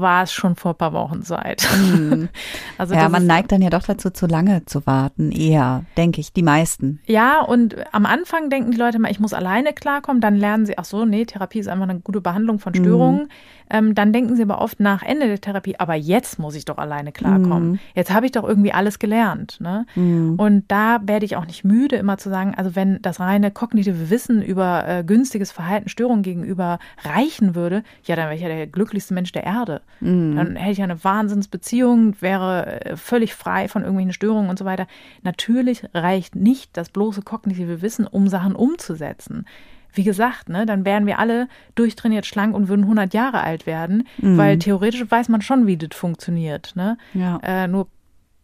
war 0.00 0.24
es 0.24 0.32
schon 0.32 0.56
vor 0.56 0.72
ein 0.72 0.76
paar 0.76 0.92
Wochen 0.92 1.22
Zeit. 1.22 1.68
Mhm. 1.76 2.28
Also 2.78 2.94
ja, 2.94 3.10
man 3.10 3.26
neigt 3.26 3.52
dann 3.52 3.60
ja 3.60 3.68
doch 3.68 3.82
dazu, 3.82 4.08
zu 4.08 4.26
lange 4.26 4.64
zu 4.64 4.86
warten, 4.86 5.32
eher, 5.32 5.84
denke 5.98 6.20
ich, 6.20 6.32
die 6.32 6.42
meisten. 6.42 7.00
Ja, 7.04 7.42
und 7.42 7.76
am 7.92 8.06
Anfang 8.06 8.48
denken 8.48 8.70
die 8.70 8.78
Leute 8.78 8.98
mal, 8.98 9.10
ich 9.10 9.20
muss 9.20 9.34
alleine 9.34 9.74
klarkommen, 9.74 10.22
dann 10.22 10.34
lernen 10.34 10.64
sie, 10.64 10.78
ach 10.78 10.86
so, 10.86 11.04
nee, 11.04 11.26
Therapie 11.26 11.58
ist 11.58 11.68
einfach 11.68 11.88
eine 11.88 12.00
gute 12.00 12.22
Behandlung 12.22 12.58
von 12.58 12.74
Störungen. 12.74 13.24
Mhm. 13.24 13.28
Ähm, 13.70 13.94
dann 13.94 14.12
denken 14.12 14.36
sie 14.36 14.42
aber 14.42 14.60
oft 14.60 14.80
nach 14.80 15.02
Ende 15.02 15.26
der 15.26 15.40
Therapie, 15.40 15.76
aber 15.78 15.94
jetzt 15.94 16.38
muss 16.38 16.54
ich 16.54 16.64
doch 16.64 16.78
alleine 16.78 17.12
klarkommen. 17.12 17.72
Mhm. 17.72 17.78
Jetzt 17.94 18.12
habe 18.12 18.26
ich 18.26 18.32
doch 18.32 18.44
irgendwie 18.44 18.72
alles 18.72 18.98
gelernt. 18.98 19.58
Ne? 19.60 19.86
Mhm. 19.94 20.34
Und 20.36 20.64
da 20.68 21.00
werde 21.04 21.24
ich 21.24 21.36
auch 21.36 21.46
nicht 21.46 21.64
müde, 21.64 21.96
immer 21.96 22.18
zu 22.18 22.28
sagen, 22.28 22.54
also 22.56 22.74
wenn 22.74 23.00
das 23.02 23.20
reine 23.20 23.50
kognitive 23.50 24.10
Wissen 24.10 24.42
über 24.42 24.86
äh, 24.86 25.04
günstiges 25.04 25.52
Verhalten 25.52 25.88
Störungen 25.88 26.22
gegenüber 26.22 26.78
reichen 27.02 27.54
würde, 27.54 27.82
ja, 28.04 28.16
dann 28.16 28.26
wäre 28.26 28.36
ich 28.36 28.42
ja 28.42 28.48
der 28.48 28.66
glücklichste 28.66 29.14
Mensch 29.14 29.32
der 29.32 29.44
Erde. 29.44 29.82
Mhm. 30.00 30.36
Dann 30.36 30.56
hätte 30.56 30.72
ich 30.72 30.82
eine 30.82 31.02
Wahnsinnsbeziehung, 31.02 32.20
wäre 32.20 32.84
äh, 32.84 32.96
völlig 32.96 33.34
frei 33.34 33.68
von 33.68 33.82
irgendwelchen 33.82 34.12
Störungen 34.12 34.50
und 34.50 34.58
so 34.58 34.64
weiter. 34.64 34.86
Natürlich 35.22 35.84
reicht 35.94 36.34
nicht 36.34 36.76
das 36.76 36.90
bloße 36.90 37.22
kognitive 37.22 37.82
Wissen, 37.82 38.06
um 38.06 38.28
Sachen 38.28 38.54
umzusetzen 38.54 39.44
wie 39.92 40.04
gesagt, 40.04 40.48
ne, 40.48 40.66
dann 40.66 40.84
wären 40.84 41.06
wir 41.06 41.18
alle 41.18 41.48
durchtrainiert 41.74 42.26
schlank 42.26 42.54
und 42.54 42.68
würden 42.68 42.82
100 42.82 43.14
Jahre 43.14 43.42
alt 43.42 43.66
werden, 43.66 44.06
mhm. 44.18 44.36
weil 44.38 44.58
theoretisch 44.58 45.04
weiß 45.08 45.28
man 45.28 45.42
schon, 45.42 45.66
wie 45.66 45.76
das 45.76 45.96
funktioniert. 45.96 46.72
Ne? 46.74 46.96
Ja. 47.14 47.38
Äh, 47.42 47.68
nur 47.68 47.88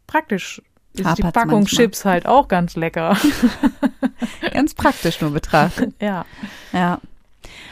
praktisch 0.07 0.63
ist 0.95 1.05
Hapert's 1.05 1.17
die 1.17 1.23
Packung 1.23 1.61
manchmal. 1.61 1.85
Chips 1.85 2.05
halt 2.05 2.27
auch 2.27 2.49
ganz 2.49 2.77
lecker. 2.77 3.17
ganz 4.53 4.75
praktisch 4.75 5.21
nur 5.21 5.31
betrachtet. 5.31 5.95
Ja. 6.01 6.25
Ja. 6.73 7.01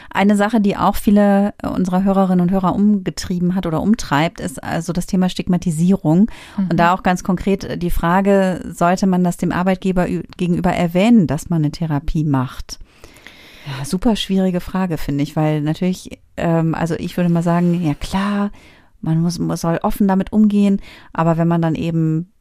Eine 0.09 0.37
Sache, 0.37 0.61
die 0.61 0.77
auch 0.77 0.95
viele 0.95 1.53
unserer 1.61 2.05
Hörerinnen 2.05 2.39
und 2.39 2.51
Hörer 2.51 2.73
umgetrieben 2.73 3.53
hat 3.53 3.65
oder 3.65 3.81
umtreibt, 3.81 4.39
ist 4.39 4.63
also 4.63 4.93
das 4.93 5.07
Thema 5.07 5.27
Stigmatisierung. 5.27 6.31
Mhm. 6.57 6.67
Und 6.69 6.77
da 6.77 6.93
auch 6.93 7.03
ganz 7.03 7.23
konkret 7.23 7.81
die 7.81 7.89
Frage, 7.89 8.61
sollte 8.65 9.07
man 9.07 9.25
das 9.25 9.35
dem 9.35 9.51
Arbeitgeber 9.51 10.07
gegenüber 10.37 10.71
erwähnen, 10.71 11.27
dass 11.27 11.49
man 11.49 11.63
eine 11.63 11.71
Therapie 11.71 12.23
macht? 12.23 12.79
Ja, 13.65 13.85
super 13.85 14.15
schwierige 14.15 14.61
Frage, 14.61 14.97
finde 14.97 15.23
ich, 15.23 15.35
weil 15.35 15.61
natürlich, 15.61 16.19
ähm, 16.37 16.75
also 16.75 16.95
ich 16.95 17.17
würde 17.17 17.29
mal 17.29 17.43
sagen, 17.43 17.83
ja 17.83 17.93
klar, 17.95 18.51
man 19.01 19.21
muss, 19.21 19.39
man 19.39 19.57
soll 19.57 19.79
offen 19.81 20.07
damit 20.07 20.31
umgehen, 20.31 20.81
aber 21.13 21.37
wenn 21.37 21.47
man 21.47 21.61
dann 21.61 21.75
eben 21.75 22.31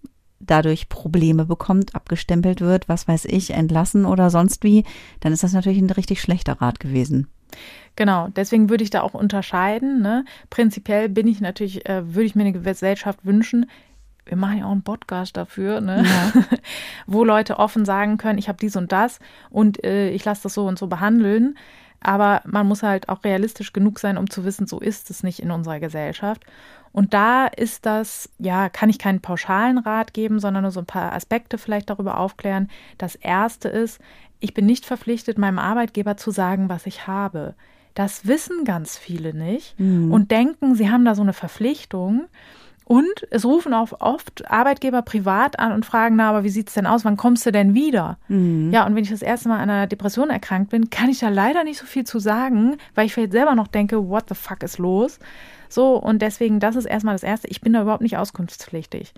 dadurch 0.41 0.89
Probleme 0.89 1.47
bekommt, 1.47 1.95
abgestempelt 1.95 2.61
wird, 2.61 2.89
was 2.89 3.09
weiß 3.09 3.25
ich, 3.27 3.51
entlassen 3.51 4.05
oder 4.05 4.31
sonst 4.31 4.63
wie, 4.63 4.85
dann 5.21 5.33
ist 5.33 5.43
das 5.43 5.53
natürlich 5.53 5.79
ein 5.79 5.91
richtig 5.91 6.21
schlechter 6.21 6.61
Rat 6.61 6.81
gewesen. 6.81 7.29
Genau, 7.97 8.29
deswegen 8.35 8.69
würde 8.69 8.85
ich 8.85 8.91
da 8.91 9.03
auch 9.03 9.15
unterscheiden. 9.15 10.03
Ne? 10.03 10.25
Prinzipiell 10.51 11.09
bin 11.09 11.29
ich 11.29 11.41
natürlich, 11.41 11.89
äh, 11.89 12.15
würde 12.15 12.27
ich 12.27 12.35
mir 12.35 12.43
eine 12.43 12.53
Gesellschaft 12.53 13.21
wünschen, 13.25 13.67
wir 14.27 14.37
machen 14.37 14.59
ja 14.59 14.67
auch 14.67 14.73
einen 14.73 14.83
Podcast 14.83 15.37
dafür, 15.37 15.81
ne? 15.81 16.05
Ja. 16.05 16.43
wo 17.07 17.25
Leute 17.25 17.59
offen 17.59 17.85
sagen 17.85 18.17
können, 18.17 18.39
ich 18.39 18.49
habe 18.49 18.59
dies 18.61 18.77
und 18.77 18.93
das 18.93 19.19
und 19.51 19.85
äh, 19.85 20.11
ich 20.11 20.25
lasse 20.25 20.45
das 20.45 20.55
so 20.55 20.67
und 20.67 20.79
so 20.79 20.87
behandeln. 20.87 21.57
Aber 22.01 22.43
man 22.45 22.69
muss 22.69 22.83
halt 22.83 23.09
auch 23.09 23.25
realistisch 23.25 23.73
genug 23.73 23.99
sein, 23.99 24.19
um 24.19 24.29
zu 24.29 24.45
wissen, 24.45 24.67
so 24.67 24.79
ist 24.79 25.11
es 25.11 25.23
nicht 25.23 25.41
in 25.41 25.51
unserer 25.51 25.81
Gesellschaft. 25.81 26.45
Und 26.93 27.15
da 27.15 27.47
ist 27.47 27.87
das, 27.87 28.29
ja, 28.39 28.69
kann 28.69 28.91
ich 28.91 28.99
keinen 28.99 29.21
pauschalen 29.21 29.79
Rat 29.79 30.13
geben, 30.13 30.39
sondern 30.39 30.63
nur 30.63 30.71
so 30.71 30.81
ein 30.81 30.87
paar 30.87 31.13
Aspekte 31.13 31.57
vielleicht 31.59 31.91
darüber 31.91 32.19
aufklären. 32.19 32.69
Das 32.99 33.15
erste 33.15 33.69
ist, 33.69 34.01
ich 34.39 34.53
bin 34.53 34.67
nicht 34.67 34.85
verpflichtet, 34.85 35.39
meinem 35.39 35.59
Arbeitgeber 35.59 36.17
zu 36.19 36.31
sagen, 36.31 36.69
was 36.69 36.87
ich 36.87 37.07
habe. 37.07 37.55
Das 37.95 38.27
wissen 38.27 38.65
ganz 38.65 38.99
viele 38.99 39.33
nicht 39.33 39.79
mhm. 39.81 40.13
und 40.13 40.31
denken, 40.31 40.75
sie 40.75 40.91
haben 40.91 41.05
da 41.05 41.15
so 41.15 41.23
eine 41.23 41.33
Verpflichtung. 41.33 42.27
Und 42.87 43.27
es 43.31 43.47
rufen 43.47 43.73
auch 43.73 44.01
oft 44.01 44.51
Arbeitgeber 44.51 45.01
privat 45.01 45.59
an 45.59 45.73
und 45.73 45.87
fragen, 45.87 46.17
na, 46.17 46.29
aber 46.29 46.45
wie 46.45 46.51
sieht's 46.51 46.75
denn 46.75 46.87
aus? 46.87 47.05
Wann 47.05 47.17
kommst 47.17 47.47
du 47.47 47.51
denn 47.51 47.73
wieder? 47.73 48.19
Mhm. 48.29 48.71
Ja, 48.73 48.85
und 48.87 48.95
wenn 48.95 49.05
ich 49.05 49.11
das 49.11 49.23
erste 49.23 49.49
Mal 49.49 49.61
an 49.61 49.71
einer 49.71 49.87
Depression 49.87 50.29
erkrankt 50.29 50.71
bin, 50.71 50.91
kann 50.91 51.09
ich 51.09 51.21
da 51.21 51.31
leider 51.31 51.65
nicht 51.65 51.79
so 51.79 51.87
viel 51.87 52.05
zu 52.05 52.19
sagen, 52.19 52.77
weil 52.95 53.07
ich 53.07 53.15
vielleicht 53.15 53.33
selber 53.33 53.55
noch 53.55 53.69
denke, 53.69 54.09
what 54.09 54.25
the 54.29 54.35
fuck 54.35 54.63
ist 54.63 54.79
los? 54.79 55.19
So, 55.71 55.97
und 55.97 56.21
deswegen, 56.21 56.61
das 56.61 56.77
ist 56.77 56.85
erstmal 56.85 57.15
das 57.15 57.23
Erste. 57.23 57.49
Ich 57.49 57.63
bin 57.63 57.73
da 57.73 57.83
überhaupt 57.83 58.03
nicht 58.03 58.19
auskunftspflichtig. 58.19 59.15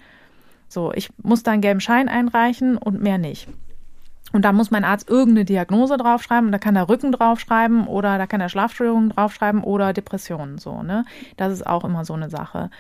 So, 0.69 0.93
ich 0.93 1.11
muss 1.23 1.43
da 1.43 1.51
einen 1.51 1.61
gelben 1.61 1.81
Schein 1.81 2.09
einreichen 2.09 2.77
und 2.77 3.03
mehr 3.03 3.19
nicht. 3.19 3.49
Und 4.33 4.45
da 4.45 4.53
muss 4.53 4.71
mein 4.71 4.85
Arzt 4.85 5.09
irgendeine 5.09 5.45
Diagnose 5.45 5.97
draufschreiben 5.97 6.47
und 6.47 6.53
da 6.53 6.59
kann 6.59 6.77
er 6.77 6.89
Rücken 6.89 7.13
draufschreiben 7.13 7.87
oder 7.87 8.19
da 8.19 8.27
kann 8.27 8.41
er 8.41 8.49
Schlafstörungen 8.49 9.11
draufschreiben 9.11 9.63
oder 9.63 9.93
Depressionen 9.93 10.59
so, 10.59 10.83
ne? 10.83 11.05
Das 11.37 11.53
ist 11.53 11.67
auch 11.67 11.85
immer 11.85 12.05
so 12.05 12.15
eine 12.15 12.29
Sache. 12.29 12.71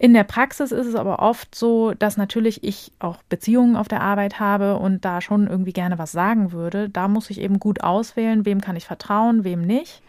In 0.00 0.14
der 0.14 0.22
Praxis 0.22 0.70
ist 0.70 0.86
es 0.86 0.94
aber 0.94 1.18
oft 1.18 1.56
so, 1.56 1.92
dass 1.92 2.16
natürlich 2.16 2.62
ich 2.62 2.92
auch 3.00 3.16
Beziehungen 3.28 3.74
auf 3.74 3.88
der 3.88 4.00
Arbeit 4.00 4.38
habe 4.38 4.76
und 4.76 5.04
da 5.04 5.20
schon 5.20 5.48
irgendwie 5.48 5.72
gerne 5.72 5.98
was 5.98 6.12
sagen 6.12 6.52
würde. 6.52 6.88
Da 6.88 7.08
muss 7.08 7.30
ich 7.30 7.40
eben 7.40 7.58
gut 7.58 7.82
auswählen, 7.82 8.46
wem 8.46 8.60
kann 8.60 8.76
ich 8.76 8.86
vertrauen, 8.86 9.42
wem 9.42 9.62
nicht. 9.62 10.02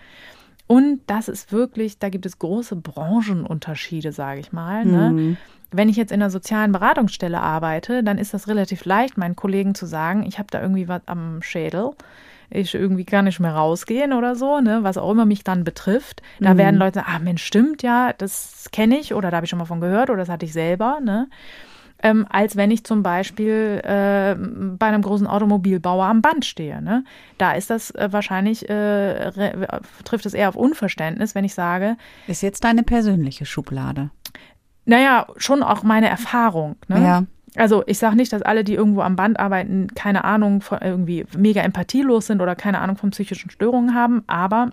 Und 0.67 1.01
das 1.07 1.27
ist 1.27 1.51
wirklich, 1.51 1.97
da 1.97 2.09
gibt 2.09 2.27
es 2.27 2.37
große 2.37 2.75
Branchenunterschiede, 2.75 4.11
sage 4.11 4.41
ich 4.41 4.51
mal. 4.51 4.85
Ne? 4.85 5.09
Mhm. 5.09 5.37
Wenn 5.71 5.89
ich 5.89 5.95
jetzt 5.95 6.11
in 6.11 6.21
einer 6.21 6.29
sozialen 6.29 6.71
Beratungsstelle 6.71 7.41
arbeite, 7.41 8.03
dann 8.03 8.19
ist 8.19 8.35
das 8.35 8.47
relativ 8.47 8.85
leicht, 8.85 9.17
meinen 9.17 9.35
Kollegen 9.35 9.73
zu 9.73 9.87
sagen, 9.87 10.23
ich 10.23 10.37
habe 10.37 10.49
da 10.51 10.61
irgendwie 10.61 10.87
was 10.87 11.01
am 11.07 11.41
Schädel 11.41 11.93
ich 12.50 12.74
irgendwie 12.74 13.06
gar 13.06 13.22
nicht 13.22 13.39
mehr 13.39 13.54
rausgehen 13.54 14.14
oder 14.14 14.36
so, 14.36 14.60
ne, 14.60 14.80
was 14.82 14.97
auch 14.97 15.12
immer 15.12 15.26
mich 15.26 15.43
dann 15.43 15.64
betrifft. 15.64 16.22
Da 16.39 16.54
mhm. 16.54 16.58
werden 16.58 16.76
Leute 16.78 17.00
sagen, 17.00 17.12
ah 17.14 17.20
Mensch, 17.20 17.43
stimmt 17.43 17.84
ja, 17.84 18.14
das 18.14 18.70
kenne 18.72 18.97
ich 18.97 19.14
oder 19.14 19.32
da 19.32 19.38
habe 19.38 19.45
ich 19.45 19.50
schon 19.50 19.60
mal 19.60 19.66
von 19.66 19.82
gehört 19.82 20.10
oder 20.10 20.20
das 20.20 20.30
hatte 20.30 20.45
ich 20.45 20.54
selber, 20.54 21.00
ne. 21.02 21.28
Ähm, 22.02 22.26
als 22.30 22.56
wenn 22.56 22.72
ich 22.72 22.86
zum 22.86 23.04
Beispiel 23.04 23.82
äh, 23.84 24.34
bei 24.78 24.86
einem 24.86 25.02
großen 25.02 25.28
Automobilbauer 25.28 26.06
am 26.06 26.22
Band 26.22 26.45
stehe. 26.45 26.82
Ne? 26.82 27.04
Da 27.38 27.52
ist 27.52 27.70
das 27.70 27.91
äh, 27.91 28.08
wahrscheinlich, 28.12 28.70
äh, 28.70 29.32
trifft 30.06 30.26
es 30.26 30.34
eher 30.34 30.47
auf 30.47 30.56
Unverständnis, 30.56 31.36
wenn 31.36 31.43
ich 31.43 31.54
sage. 31.54 31.97
Ist 32.28 32.41
jetzt 32.41 32.64
deine 32.64 32.84
persönliche 32.84 33.45
Schublade. 33.45 34.12
Naja, 34.86 35.28
schon 35.36 35.62
auch 35.62 35.84
meine 35.84 36.08
Erfahrung. 36.08 36.78
Ne? 36.88 37.04
Ja. 37.04 37.24
Also 37.56 37.84
ich 37.88 37.97
sage 37.97 38.16
nicht, 38.16 38.32
dass 38.32 38.41
alle, 38.41 38.64
die 38.64 38.76
irgendwo 38.76 39.02
am 39.02 39.16
Band 39.16 39.39
arbeiten, 39.39 39.88
keine 39.95 40.24
Ahnung 40.24 40.62
von 40.62 40.80
irgendwie 40.82 41.26
mega 41.38 41.62
empathielos 41.62 42.28
sind 42.28 42.41
oder 42.41 42.56
keine 42.56 42.80
Ahnung 42.80 42.97
von 42.97 43.12
psychischen 43.12 43.50
Störungen 43.50 43.95
haben, 43.95 44.24
aber 44.28 44.72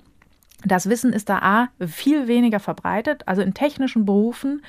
das 0.65 0.89
Wissen 0.89 1.13
ist 1.13 1.29
da 1.29 1.39
A 1.39 1.69
viel 1.87 2.29
weniger 2.29 2.61
verbreitet. 2.61 3.23
Also 3.27 3.43
in 3.43 3.55
technischen 3.55 4.05
Berufen 4.05 4.63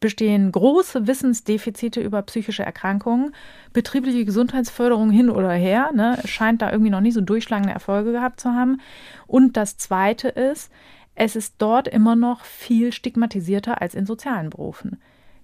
bestehen 0.00 0.52
große 0.52 1.06
Wissensdefizite 1.06 2.00
über 2.00 2.22
psychische 2.22 2.62
Erkrankungen. 2.62 3.34
Betriebliche 3.72 4.24
Gesundheitsförderung 4.24 5.10
hin 5.10 5.30
oder 5.30 5.52
her, 5.52 5.90
ne, 5.94 6.18
scheint 6.24 6.60
da 6.60 6.70
irgendwie 6.70 6.90
noch 6.90 7.00
nie 7.00 7.12
so 7.12 7.20
durchschlagende 7.20 7.72
Erfolge 7.72 8.12
gehabt 8.12 8.40
zu 8.40 8.52
haben. 8.52 8.80
Und 9.26 9.56
das 9.56 9.76
Zweite 9.76 10.28
ist, 10.28 10.70
es 11.14 11.36
ist 11.36 11.54
dort 11.58 11.88
immer 11.88 12.16
noch 12.16 12.44
viel 12.44 12.92
stigmatisierter 12.92 13.80
als 13.80 13.94
in 13.94 14.06
sozialen 14.06 14.50
Berufen 14.50 14.98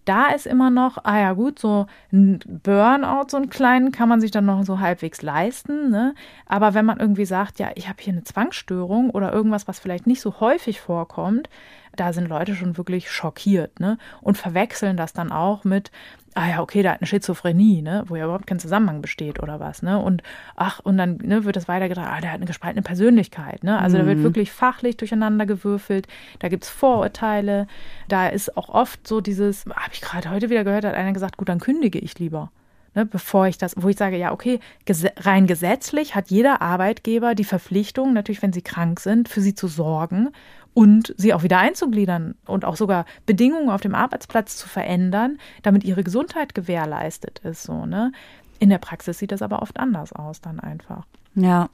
da 0.08 0.28
ist 0.28 0.46
immer 0.46 0.70
noch, 0.70 0.98
ah 1.04 1.18
ja 1.18 1.32
gut, 1.34 1.58
so 1.58 1.86
ein 2.12 2.38
Burnout, 2.46 3.26
so 3.28 3.36
einen 3.36 3.50
kleinen, 3.50 3.92
kann 3.92 4.08
man 4.08 4.20
sich 4.22 4.30
dann 4.30 4.46
noch 4.46 4.64
so 4.64 4.80
halbwegs 4.80 5.20
leisten. 5.20 5.90
Ne? 5.90 6.14
Aber 6.46 6.72
wenn 6.72 6.86
man 6.86 6.98
irgendwie 6.98 7.26
sagt, 7.26 7.58
ja, 7.58 7.70
ich 7.74 7.88
habe 7.88 8.00
hier 8.00 8.14
eine 8.14 8.24
Zwangsstörung 8.24 9.10
oder 9.10 9.32
irgendwas, 9.32 9.68
was 9.68 9.78
vielleicht 9.78 10.06
nicht 10.06 10.22
so 10.22 10.40
häufig 10.40 10.80
vorkommt, 10.80 11.50
da 11.94 12.12
sind 12.14 12.28
Leute 12.28 12.54
schon 12.54 12.78
wirklich 12.78 13.10
schockiert 13.10 13.80
ne? 13.80 13.98
und 14.22 14.38
verwechseln 14.38 14.96
das 14.96 15.12
dann 15.12 15.30
auch 15.30 15.64
mit, 15.64 15.90
ah 16.38 16.48
ja, 16.48 16.62
okay, 16.62 16.82
da 16.82 16.92
hat 16.92 17.00
eine 17.00 17.08
Schizophrenie, 17.08 17.82
ne, 17.82 18.04
wo 18.06 18.14
ja 18.14 18.24
überhaupt 18.24 18.46
kein 18.46 18.60
Zusammenhang 18.60 19.02
besteht 19.02 19.42
oder 19.42 19.58
was, 19.58 19.82
ne? 19.82 19.98
Und 19.98 20.22
ach, 20.54 20.78
und 20.78 20.96
dann 20.96 21.16
ne, 21.16 21.44
wird 21.44 21.56
das 21.56 21.66
weitergetragen, 21.66 22.08
ah, 22.08 22.20
der 22.20 22.30
hat 22.30 22.36
eine 22.36 22.46
gespaltene 22.46 22.82
Persönlichkeit, 22.82 23.64
ne? 23.64 23.76
Also 23.76 23.96
mhm. 23.96 24.00
da 24.00 24.06
wird 24.06 24.18
mhm. 24.18 24.22
wirklich 24.22 24.52
fachlich 24.52 24.96
durcheinander 24.96 25.46
gewürfelt, 25.46 26.06
da 26.38 26.48
gibt 26.48 26.62
es 26.62 26.70
Vorurteile, 26.70 27.66
da 28.06 28.28
ist 28.28 28.56
auch 28.56 28.68
oft 28.68 29.04
so 29.08 29.20
dieses, 29.20 29.64
habe 29.66 29.92
ich 29.92 30.00
gerade 30.00 30.30
heute 30.30 30.48
wieder 30.48 30.62
gehört, 30.62 30.84
hat 30.84 30.94
einer 30.94 31.12
gesagt, 31.12 31.38
gut, 31.38 31.48
dann 31.48 31.58
kündige 31.58 31.98
ich 31.98 32.16
lieber. 32.20 32.52
Ne, 32.94 33.04
bevor 33.04 33.48
ich 33.48 33.58
das, 33.58 33.74
wo 33.76 33.88
ich 33.88 33.96
sage, 33.96 34.16
ja, 34.16 34.32
okay, 34.32 34.60
ges 34.84 35.04
rein 35.18 35.48
gesetzlich 35.48 36.14
hat 36.14 36.30
jeder 36.30 36.62
Arbeitgeber 36.62 37.34
die 37.34 37.44
Verpflichtung, 37.44 38.12
natürlich, 38.12 38.42
wenn 38.42 38.52
sie 38.52 38.62
krank 38.62 39.00
sind, 39.00 39.28
für 39.28 39.40
sie 39.40 39.54
zu 39.54 39.66
sorgen 39.66 40.30
und 40.74 41.14
sie 41.16 41.34
auch 41.34 41.42
wieder 41.42 41.58
einzugliedern 41.58 42.36
und 42.46 42.64
auch 42.64 42.76
sogar 42.76 43.04
Bedingungen 43.26 43.70
auf 43.70 43.80
dem 43.80 43.94
Arbeitsplatz 43.94 44.56
zu 44.56 44.68
verändern, 44.68 45.38
damit 45.62 45.84
ihre 45.84 46.04
Gesundheit 46.04 46.54
gewährleistet 46.54 47.40
ist. 47.40 47.64
So, 47.64 47.86
ne? 47.86 48.12
In 48.60 48.70
der 48.70 48.78
Praxis 48.78 49.18
sieht 49.18 49.32
das 49.32 49.42
aber 49.42 49.62
oft 49.62 49.78
anders 49.78 50.12
aus 50.12 50.40
dann 50.40 50.60
einfach. 50.60 51.04
Ja. 51.34 51.68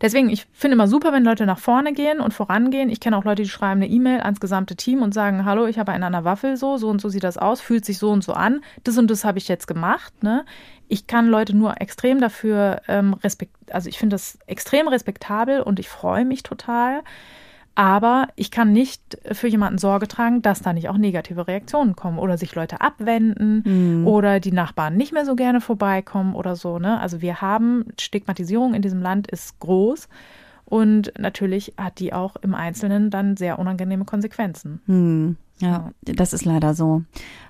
Deswegen, 0.00 0.28
ich 0.30 0.46
finde 0.52 0.74
immer 0.74 0.88
super, 0.88 1.12
wenn 1.12 1.24
Leute 1.24 1.44
nach 1.46 1.58
vorne 1.58 1.92
gehen 1.92 2.20
und 2.20 2.32
vorangehen. 2.32 2.88
Ich 2.88 3.00
kenne 3.00 3.16
auch 3.16 3.24
Leute, 3.24 3.42
die 3.42 3.48
schreiben 3.48 3.82
eine 3.82 3.90
E-Mail 3.90 4.20
ans 4.20 4.40
gesamte 4.40 4.76
Team 4.76 5.02
und 5.02 5.12
sagen, 5.12 5.44
hallo, 5.44 5.66
ich 5.66 5.78
habe 5.78 5.92
einen 5.92 6.04
an 6.04 6.12
der 6.12 6.24
Waffel 6.24 6.56
so, 6.56 6.76
so 6.76 6.88
und 6.88 7.00
so 7.00 7.08
sieht 7.08 7.24
das 7.24 7.36
aus, 7.36 7.60
fühlt 7.60 7.84
sich 7.84 7.98
so 7.98 8.10
und 8.10 8.22
so 8.22 8.32
an, 8.32 8.60
das 8.84 8.96
und 8.96 9.10
das 9.10 9.24
habe 9.24 9.38
ich 9.38 9.48
jetzt 9.48 9.66
gemacht. 9.66 10.22
Ne? 10.22 10.44
Ich 10.88 11.06
kann 11.06 11.26
Leute 11.26 11.56
nur 11.56 11.80
extrem 11.80 12.20
dafür 12.20 12.80
ähm, 12.86 13.14
respekt, 13.14 13.54
also 13.70 13.88
ich 13.88 13.98
finde 13.98 14.14
das 14.14 14.38
extrem 14.46 14.88
respektabel 14.88 15.60
und 15.62 15.78
ich 15.78 15.88
freue 15.88 16.24
mich 16.24 16.42
total. 16.42 17.02
Aber 17.76 18.28
ich 18.36 18.50
kann 18.50 18.72
nicht 18.72 19.18
für 19.32 19.48
jemanden 19.48 19.76
Sorge 19.76 20.08
tragen, 20.08 20.40
dass 20.40 20.62
da 20.62 20.72
nicht 20.72 20.88
auch 20.88 20.96
negative 20.96 21.46
Reaktionen 21.46 21.94
kommen 21.94 22.18
oder 22.18 22.38
sich 22.38 22.54
Leute 22.54 22.80
abwenden 22.80 23.62
mhm. 24.00 24.06
oder 24.06 24.40
die 24.40 24.50
Nachbarn 24.50 24.96
nicht 24.96 25.12
mehr 25.12 25.26
so 25.26 25.36
gerne 25.36 25.60
vorbeikommen 25.60 26.34
oder 26.34 26.56
so. 26.56 26.78
Ne? 26.78 26.98
Also 26.98 27.20
wir 27.20 27.42
haben 27.42 27.84
Stigmatisierung 28.00 28.72
in 28.72 28.80
diesem 28.80 29.02
Land 29.02 29.30
ist 29.30 29.60
groß 29.60 30.08
und 30.64 31.12
natürlich 31.18 31.74
hat 31.76 31.98
die 31.98 32.14
auch 32.14 32.36
im 32.36 32.54
Einzelnen 32.54 33.10
dann 33.10 33.36
sehr 33.36 33.58
unangenehme 33.58 34.06
Konsequenzen. 34.06 34.80
Mhm. 34.86 35.36
Ja, 35.58 35.90
das 36.02 36.32
ist 36.32 36.46
leider 36.46 36.72
so. 36.72 37.02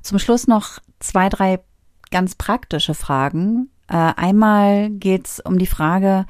Zum 0.03 0.19
Schluss 0.19 0.49
noch 0.49 0.81
zwei, 0.99 1.29
drei 1.29 1.61
ganz 2.11 2.35
praktische 2.35 2.95
Fragen. 2.95 3.71
Äh, 3.89 4.13
einmal 4.17 4.91
geht 4.91 5.27
es 5.27 5.41
um 5.41 5.59
die 5.59 5.67
Frage, 5.67 6.27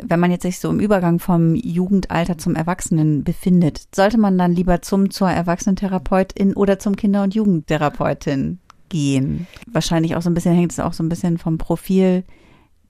wenn 0.00 0.20
man 0.20 0.30
jetzt 0.30 0.42
sich 0.42 0.58
so 0.58 0.70
im 0.70 0.80
Übergang 0.80 1.18
vom 1.18 1.54
Jugendalter 1.54 2.38
zum 2.38 2.56
Erwachsenen 2.56 3.24
befindet, 3.24 3.82
sollte 3.94 4.18
man 4.18 4.36
dann 4.36 4.52
lieber 4.52 4.82
zum 4.82 5.10
zur 5.10 5.30
Erwachsenentherapeutin 5.30 6.54
oder 6.54 6.78
zum 6.78 6.96
Kinder- 6.96 7.22
und 7.22 7.34
Jugendtherapeutin 7.34 8.58
gehen? 8.88 9.46
Wahrscheinlich 9.66 10.16
auch 10.16 10.22
so 10.22 10.30
ein 10.30 10.34
bisschen 10.34 10.54
hängt 10.54 10.72
es 10.72 10.80
auch 10.80 10.92
so 10.92 11.02
ein 11.02 11.08
bisschen 11.08 11.38
vom 11.38 11.58
Profil 11.58 12.24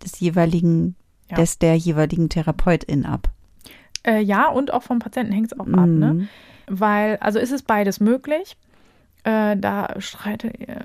des 0.03 0.21
jeweiligen 0.21 0.97
ja. 1.31 1.37
des 1.37 1.59
der 1.59 1.77
jeweiligen 1.77 2.29
Therapeutin 2.29 3.05
ab. 3.05 3.29
Äh, 4.07 4.21
ja, 4.21 4.49
und 4.49 4.73
auch 4.73 4.83
vom 4.83 4.99
Patienten 4.99 5.33
hängt 5.33 5.53
es 5.53 5.59
auch 5.59 5.67
mhm. 5.67 5.79
ab, 5.79 5.89
ne? 5.89 6.15
Mhm. 6.15 6.29
Weil, 6.67 7.17
also 7.19 7.39
ist 7.39 7.53
es 7.53 7.63
beides 7.63 8.01
möglich. 8.01 8.57
Äh, 9.25 9.57
da 9.57 9.89
streite, 10.01 10.49
äh, 10.49 10.77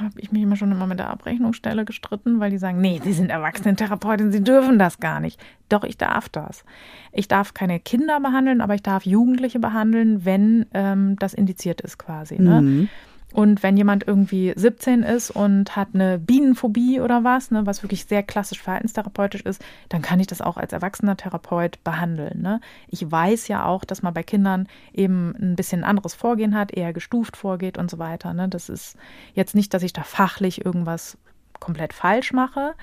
habe 0.00 0.18
ich 0.18 0.32
mich 0.32 0.42
immer 0.42 0.56
schon 0.56 0.72
immer 0.72 0.88
mit 0.88 0.98
der 0.98 1.10
Abrechnungsstelle 1.10 1.84
gestritten, 1.84 2.40
weil 2.40 2.50
die 2.50 2.58
sagen, 2.58 2.80
nee, 2.80 3.00
Sie 3.04 3.12
sind 3.12 3.30
Erwachsenentherapeutin, 3.30 4.32
Sie 4.32 4.42
dürfen 4.42 4.80
das 4.80 4.98
gar 4.98 5.20
nicht. 5.20 5.40
Doch, 5.68 5.84
ich 5.84 5.96
darf 5.96 6.28
das. 6.28 6.64
Ich 7.12 7.28
darf 7.28 7.54
keine 7.54 7.78
Kinder 7.78 8.18
behandeln, 8.18 8.60
aber 8.62 8.74
ich 8.74 8.82
darf 8.82 9.06
Jugendliche 9.06 9.60
behandeln, 9.60 10.24
wenn 10.24 10.66
ähm, 10.74 11.14
das 11.20 11.34
indiziert 11.34 11.80
ist 11.80 11.98
quasi. 11.98 12.36
Ne? 12.42 12.62
Mhm. 12.62 12.88
Und 13.32 13.62
wenn 13.62 13.76
jemand 13.76 14.06
irgendwie 14.06 14.52
17 14.54 15.02
ist 15.02 15.30
und 15.30 15.74
hat 15.74 15.88
eine 15.94 16.18
Bienenphobie 16.18 17.00
oder 17.00 17.24
was, 17.24 17.50
ne, 17.50 17.64
was 17.66 17.82
wirklich 17.82 18.04
sehr 18.04 18.22
klassisch 18.22 18.60
verhaltenstherapeutisch 18.60 19.42
ist, 19.42 19.64
dann 19.88 20.02
kann 20.02 20.20
ich 20.20 20.26
das 20.26 20.40
auch 20.40 20.56
als 20.56 20.72
erwachsener 20.72 21.16
Therapeut 21.16 21.82
behandeln. 21.82 22.42
Ne? 22.42 22.60
Ich 22.88 23.10
weiß 23.10 23.48
ja 23.48 23.64
auch, 23.64 23.84
dass 23.84 24.02
man 24.02 24.14
bei 24.14 24.22
Kindern 24.22 24.68
eben 24.92 25.34
ein 25.40 25.56
bisschen 25.56 25.84
anderes 25.84 26.14
Vorgehen 26.14 26.54
hat, 26.54 26.72
eher 26.72 26.92
gestuft 26.92 27.36
vorgeht 27.36 27.78
und 27.78 27.90
so 27.90 27.98
weiter. 27.98 28.34
Ne? 28.34 28.48
Das 28.48 28.68
ist 28.68 28.96
jetzt 29.34 29.54
nicht, 29.54 29.72
dass 29.72 29.82
ich 29.82 29.92
da 29.92 30.02
fachlich 30.02 30.64
irgendwas 30.64 31.16
komplett 31.58 31.92
falsch 31.92 32.32
mache. 32.32 32.74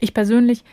Ich 0.00 0.12
persönlich 0.12 0.64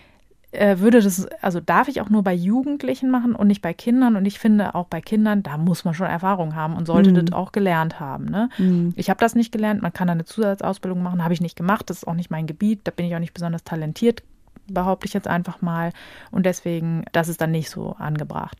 äh, 0.59 0.79
würde 0.79 1.01
das, 1.01 1.27
also 1.41 1.59
darf 1.59 1.87
ich 1.87 2.01
auch 2.01 2.09
nur 2.09 2.23
bei 2.23 2.33
Jugendlichen 2.33 3.09
machen 3.09 3.35
und 3.35 3.47
nicht 3.47 3.61
bei 3.61 3.73
Kindern. 3.73 4.15
Und 4.15 4.25
ich 4.25 4.39
finde 4.39 4.75
auch 4.75 4.85
bei 4.85 5.01
Kindern, 5.01 5.43
da 5.43 5.57
muss 5.57 5.85
man 5.85 5.93
schon 5.93 6.07
Erfahrung 6.07 6.55
haben 6.55 6.75
und 6.75 6.85
sollte 6.85 7.11
mhm. 7.11 7.25
das 7.25 7.33
auch 7.33 7.51
gelernt 7.51 7.99
haben. 7.99 8.25
Ne? 8.25 8.49
Mhm. 8.57 8.93
Ich 8.95 9.09
habe 9.09 9.19
das 9.19 9.35
nicht 9.35 9.51
gelernt, 9.51 9.81
man 9.81 9.93
kann 9.93 10.07
da 10.07 10.13
eine 10.13 10.25
Zusatzausbildung 10.25 11.01
machen, 11.03 11.23
habe 11.23 11.33
ich 11.33 11.41
nicht 11.41 11.55
gemacht, 11.55 11.89
das 11.89 11.97
ist 11.97 12.07
auch 12.07 12.13
nicht 12.13 12.31
mein 12.31 12.47
Gebiet, 12.47 12.81
da 12.83 12.91
bin 12.91 13.05
ich 13.05 13.15
auch 13.15 13.19
nicht 13.19 13.33
besonders 13.33 13.63
talentiert, 13.63 14.23
behaupte 14.67 15.07
ich 15.07 15.13
jetzt 15.13 15.27
einfach 15.27 15.61
mal. 15.61 15.91
Und 16.31 16.45
deswegen, 16.45 17.05
das 17.11 17.27
ist 17.27 17.41
dann 17.41 17.51
nicht 17.51 17.69
so 17.69 17.95
angebracht. 17.99 18.57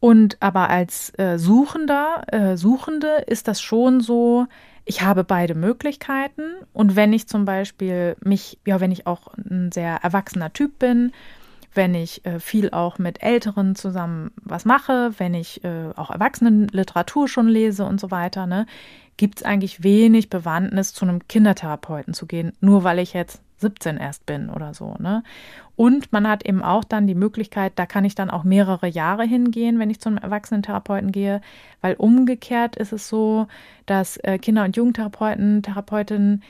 Und 0.00 0.38
aber 0.40 0.70
als 0.70 1.12
äh, 1.18 1.38
Suchender, 1.38 2.22
äh, 2.28 2.56
Suchende 2.56 3.24
ist 3.26 3.48
das 3.48 3.60
schon 3.60 4.00
so, 4.00 4.46
ich 4.90 5.02
habe 5.02 5.22
beide 5.22 5.54
Möglichkeiten. 5.54 6.42
Und 6.72 6.96
wenn 6.96 7.12
ich 7.12 7.28
zum 7.28 7.44
Beispiel 7.44 8.16
mich, 8.24 8.58
ja, 8.66 8.80
wenn 8.80 8.90
ich 8.90 9.06
auch 9.06 9.28
ein 9.36 9.70
sehr 9.70 9.98
erwachsener 10.02 10.52
Typ 10.52 10.80
bin, 10.80 11.12
wenn 11.72 11.94
ich 11.94 12.26
äh, 12.26 12.40
viel 12.40 12.70
auch 12.72 12.98
mit 12.98 13.22
Älteren 13.22 13.76
zusammen 13.76 14.32
was 14.42 14.64
mache, 14.64 15.12
wenn 15.18 15.34
ich 15.34 15.62
äh, 15.62 15.90
auch 15.94 16.10
Erwachsenenliteratur 16.10 17.28
schon 17.28 17.46
lese 17.46 17.84
und 17.84 18.00
so 18.00 18.10
weiter, 18.10 18.48
ne, 18.48 18.66
gibt 19.16 19.38
es 19.38 19.44
eigentlich 19.44 19.84
wenig 19.84 20.28
Bewandtnis 20.28 20.92
zu 20.92 21.04
einem 21.04 21.28
Kindertherapeuten 21.28 22.12
zu 22.12 22.26
gehen, 22.26 22.52
nur 22.60 22.82
weil 22.82 22.98
ich 22.98 23.12
jetzt 23.12 23.40
17 23.60 23.96
erst 23.96 24.26
bin 24.26 24.50
oder 24.50 24.74
so. 24.74 24.94
Ne? 24.98 25.22
Und 25.76 26.12
man 26.12 26.28
hat 26.28 26.44
eben 26.44 26.62
auch 26.62 26.84
dann 26.84 27.06
die 27.06 27.14
Möglichkeit, 27.14 27.72
da 27.76 27.86
kann 27.86 28.04
ich 28.04 28.14
dann 28.14 28.30
auch 28.30 28.44
mehrere 28.44 28.86
Jahre 28.86 29.24
hingehen, 29.24 29.78
wenn 29.78 29.90
ich 29.90 30.00
zum 30.00 30.18
Erwachsenentherapeuten 30.18 31.12
gehe, 31.12 31.40
weil 31.80 31.94
umgekehrt 31.94 32.76
ist 32.76 32.92
es 32.92 33.08
so, 33.08 33.46
dass 33.86 34.16
äh, 34.18 34.38
Kinder- 34.38 34.64
und 34.64 34.76
Jugendtherapeuten, 34.76 35.62
Therapeutinnen 35.62 36.42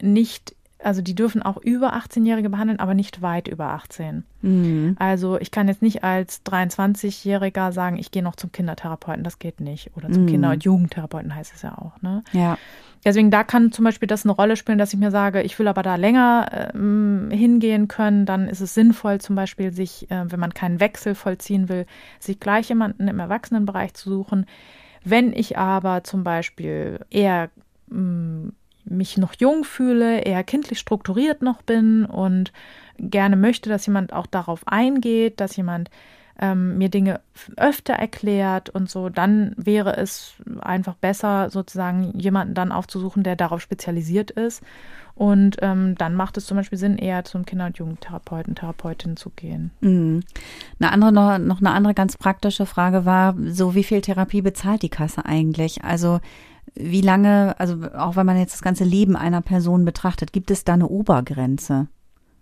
nicht 0.00 0.54
also 0.86 1.02
die 1.02 1.16
dürfen 1.16 1.42
auch 1.42 1.56
über 1.56 1.94
18-Jährige 1.96 2.48
behandeln, 2.48 2.78
aber 2.78 2.94
nicht 2.94 3.20
weit 3.20 3.48
über 3.48 3.70
18. 3.70 4.22
Mhm. 4.42 4.94
Also 5.00 5.36
ich 5.40 5.50
kann 5.50 5.66
jetzt 5.66 5.82
nicht 5.82 6.04
als 6.04 6.46
23-Jähriger 6.46 7.72
sagen, 7.72 7.98
ich 7.98 8.12
gehe 8.12 8.22
noch 8.22 8.36
zum 8.36 8.52
Kindertherapeuten, 8.52 9.24
das 9.24 9.40
geht 9.40 9.60
nicht. 9.60 9.90
Oder 9.96 10.12
zum 10.12 10.22
mhm. 10.22 10.28
Kinder- 10.28 10.50
und 10.52 10.62
Jugendtherapeuten 10.62 11.34
heißt 11.34 11.52
es 11.56 11.62
ja 11.62 11.76
auch. 11.76 12.00
Ne? 12.02 12.22
Ja. 12.32 12.56
Deswegen 13.04 13.32
da 13.32 13.42
kann 13.42 13.72
zum 13.72 13.84
Beispiel 13.84 14.06
das 14.06 14.24
eine 14.24 14.32
Rolle 14.32 14.56
spielen, 14.56 14.78
dass 14.78 14.92
ich 14.92 14.98
mir 15.00 15.10
sage, 15.10 15.42
ich 15.42 15.58
will 15.58 15.66
aber 15.66 15.82
da 15.82 15.96
länger 15.96 16.70
ähm, 16.72 17.30
hingehen 17.32 17.88
können. 17.88 18.24
Dann 18.24 18.46
ist 18.46 18.60
es 18.60 18.74
sinnvoll, 18.74 19.20
zum 19.20 19.34
Beispiel 19.34 19.72
sich, 19.72 20.08
äh, 20.12 20.30
wenn 20.30 20.38
man 20.38 20.54
keinen 20.54 20.78
Wechsel 20.78 21.16
vollziehen 21.16 21.68
will, 21.68 21.86
sich 22.20 22.38
gleich 22.38 22.68
jemanden 22.68 23.08
im 23.08 23.18
Erwachsenenbereich 23.18 23.94
zu 23.94 24.08
suchen. 24.08 24.46
Wenn 25.02 25.32
ich 25.32 25.58
aber 25.58 26.04
zum 26.04 26.22
Beispiel 26.22 27.00
eher 27.10 27.50
mh, 27.88 28.50
mich 28.88 29.18
noch 29.18 29.34
jung 29.34 29.64
fühle, 29.64 30.20
eher 30.20 30.44
kindlich 30.44 30.78
strukturiert 30.78 31.42
noch 31.42 31.62
bin 31.62 32.04
und 32.04 32.52
gerne 32.98 33.36
möchte, 33.36 33.68
dass 33.68 33.86
jemand 33.86 34.12
auch 34.12 34.26
darauf 34.26 34.66
eingeht, 34.66 35.40
dass 35.40 35.56
jemand 35.56 35.90
ähm, 36.38 36.76
mir 36.78 36.88
Dinge 36.88 37.20
öfter 37.56 37.94
erklärt 37.94 38.68
und 38.70 38.90
so, 38.90 39.08
dann 39.08 39.54
wäre 39.56 39.96
es 39.96 40.34
einfach 40.60 40.94
besser, 40.94 41.50
sozusagen 41.50 42.12
jemanden 42.18 42.54
dann 42.54 42.72
aufzusuchen, 42.72 43.22
der 43.22 43.36
darauf 43.36 43.60
spezialisiert 43.60 44.30
ist. 44.30 44.62
Und 45.14 45.56
ähm, 45.62 45.94
dann 45.96 46.14
macht 46.14 46.36
es 46.36 46.44
zum 46.44 46.58
Beispiel 46.58 46.76
Sinn, 46.76 46.98
eher 46.98 47.24
zum 47.24 47.46
Kinder- 47.46 47.66
und 47.66 47.78
Jugendtherapeuten, 47.78 48.54
Therapeutin 48.54 49.16
zu 49.16 49.30
gehen. 49.30 49.70
Mhm. 49.80 50.22
Eine 50.78 50.92
andere, 50.92 51.12
noch, 51.12 51.38
noch 51.38 51.60
eine 51.60 51.70
andere 51.70 51.94
ganz 51.94 52.18
praktische 52.18 52.66
Frage 52.66 53.06
war, 53.06 53.34
so 53.46 53.74
wie 53.74 53.84
viel 53.84 54.02
Therapie 54.02 54.42
bezahlt 54.42 54.82
die 54.82 54.90
Kasse 54.90 55.24
eigentlich? 55.24 55.84
Also 55.84 56.20
wie 56.74 57.00
lange, 57.00 57.54
also 57.58 57.78
auch 57.96 58.16
wenn 58.16 58.26
man 58.26 58.38
jetzt 58.38 58.54
das 58.54 58.62
ganze 58.62 58.84
Leben 58.84 59.16
einer 59.16 59.40
Person 59.40 59.84
betrachtet, 59.84 60.32
gibt 60.32 60.50
es 60.50 60.64
da 60.64 60.74
eine 60.74 60.88
Obergrenze? 60.88 61.88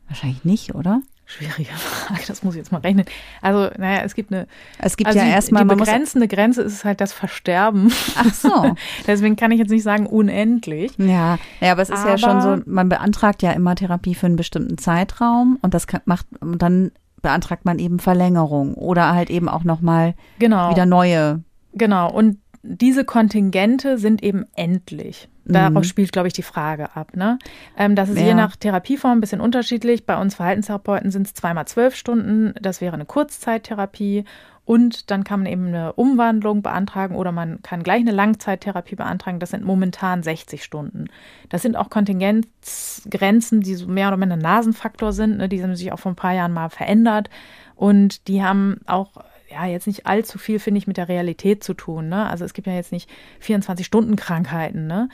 Wahrscheinlich 0.09 0.45
nicht, 0.45 0.75
oder? 0.75 1.01
Schwierige 1.27 1.73
Frage, 1.75 2.21
das 2.27 2.43
muss 2.43 2.55
ich 2.55 2.59
jetzt 2.59 2.73
mal 2.73 2.79
rechnen. 2.79 3.07
Also, 3.41 3.71
naja, 3.79 4.03
es 4.05 4.15
gibt 4.15 4.33
eine. 4.33 4.47
Es 4.79 4.97
gibt 4.97 5.09
also 5.09 5.19
ja 5.19 5.25
erstmal. 5.25 5.67
Die 5.67 5.75
begrenzende 5.75 6.29
Grenze 6.29 6.63
ist 6.63 6.85
halt 6.85 7.01
das 7.01 7.13
Versterben. 7.13 7.91
Ach 8.17 8.33
so. 8.35 8.77
Deswegen 9.07 9.37
kann 9.37 9.51
ich 9.51 9.59
jetzt 9.59 9.71
nicht 9.71 9.83
sagen 9.83 10.07
unendlich. 10.07 10.93
Ja, 10.99 11.39
ja, 11.61 11.73
aber 11.73 11.83
es 11.83 11.89
ist 11.89 12.01
aber, 12.01 12.11
ja 12.11 12.19
schon 12.19 12.41
so, 12.43 12.63
man 12.67 12.91
beantragt 12.91 13.43
ja 13.43 13.53
immer 13.53 13.75
Therapie 13.75 14.15
für 14.15 14.27
einen 14.27 14.37
bestimmten 14.37 14.77
Zeitraum 14.77 15.59
und 15.63 15.73
das 15.73 15.87
macht, 16.05 16.27
und 16.41 16.61
dann 16.61 16.93
beantragt 17.23 17.65
man 17.65 17.79
eben 17.79 18.01
Verlängerung 18.01 18.75
oder 18.75 19.15
halt 19.15 19.31
eben 19.31 19.49
auch 19.49 19.65
nochmal 19.65 20.15
genau. 20.39 20.71
wieder 20.71 20.85
neue. 20.85 21.43
Genau. 21.73 22.13
Und 22.13 22.39
diese 22.67 23.05
Kontingente 23.05 23.99
sind 23.99 24.23
eben 24.23 24.47
endlich. 24.57 25.29
Darauf 25.45 25.83
mhm. 25.83 25.85
spielt, 25.85 26.13
glaube 26.13 26.29
ich, 26.29 26.33
die 26.33 26.43
Frage 26.43 26.97
ab. 26.97 27.15
Ne? 27.15 27.39
Ähm, 27.77 27.95
das 27.95 28.09
ist 28.09 28.19
ja. 28.19 28.29
je 28.29 28.35
nach 28.35 28.57
Therapieform 28.57 29.19
ein 29.19 29.21
bisschen 29.21 29.43
unterschiedlich. 29.43 30.07
Bei 30.07 30.19
uns 30.19 30.37
Verhaltenstherapeuten 30.37 31.11
sind 31.11 31.27
es 31.27 31.35
zweimal 31.35 31.67
zwölf 31.67 31.95
Stunden. 31.95 32.55
Das 32.61 32.81
wäre 32.81 32.95
eine 32.95 33.05
Kurzzeittherapie. 33.05 34.25
Und 34.65 35.11
dann 35.11 35.25
kann 35.25 35.41
man 35.41 35.53
eben 35.53 35.67
eine 35.67 35.93
Umwandlung 35.93 36.63
beantragen 36.63 37.17
oder 37.17 37.33
man 37.33 37.61
kann 37.61 37.83
gleich 37.83 38.01
eine 38.01 38.13
Langzeittherapie 38.13 38.97
beantragen. 38.97 39.39
Das 39.39 39.51
sind 39.51 39.63
momentan 39.63 40.23
60 40.23 40.65
Stunden. 40.65 41.09
Das 41.51 41.61
sind 41.61 41.77
auch 41.77 41.91
Kontingenzgrenzen, 41.91 43.61
die 43.61 43.75
so 43.75 43.87
mehr 43.87 44.09
oder 44.09 44.17
minder 44.17 44.37
Nasenfaktor 44.37 45.13
sind. 45.13 45.37
Ne? 45.37 45.51
Die 45.51 45.63
haben 45.63 45.77
sich 45.77 45.93
auch 45.93 45.99
vor 45.99 46.13
ein 46.13 46.17
paar 46.17 46.33
Jahren 46.33 46.55
mal 46.55 46.71
verändert. 46.71 47.29
Und 47.77 48.27
die 48.29 48.43
haben 48.43 48.81
auch 48.87 49.11
ja, 49.55 49.67
jetzt 49.67 49.87
nicht 49.87 50.07
allzu 50.07 50.39
viel, 50.39 50.59
finde 50.59 50.79
ich, 50.79 50.87
mit 50.87 50.97
der 50.97 51.09
Realität 51.09 51.63
zu 51.63 51.75
tun. 51.75 52.09
Ne? 52.09 52.29
Also 52.29 52.45
es 52.45 52.55
gibt 52.55 52.67
ja 52.67 52.75
jetzt 52.75 52.93
nicht 52.93 53.09
24-Stunden-Krankheiten. 53.43 54.87
Ne? 54.87 55.09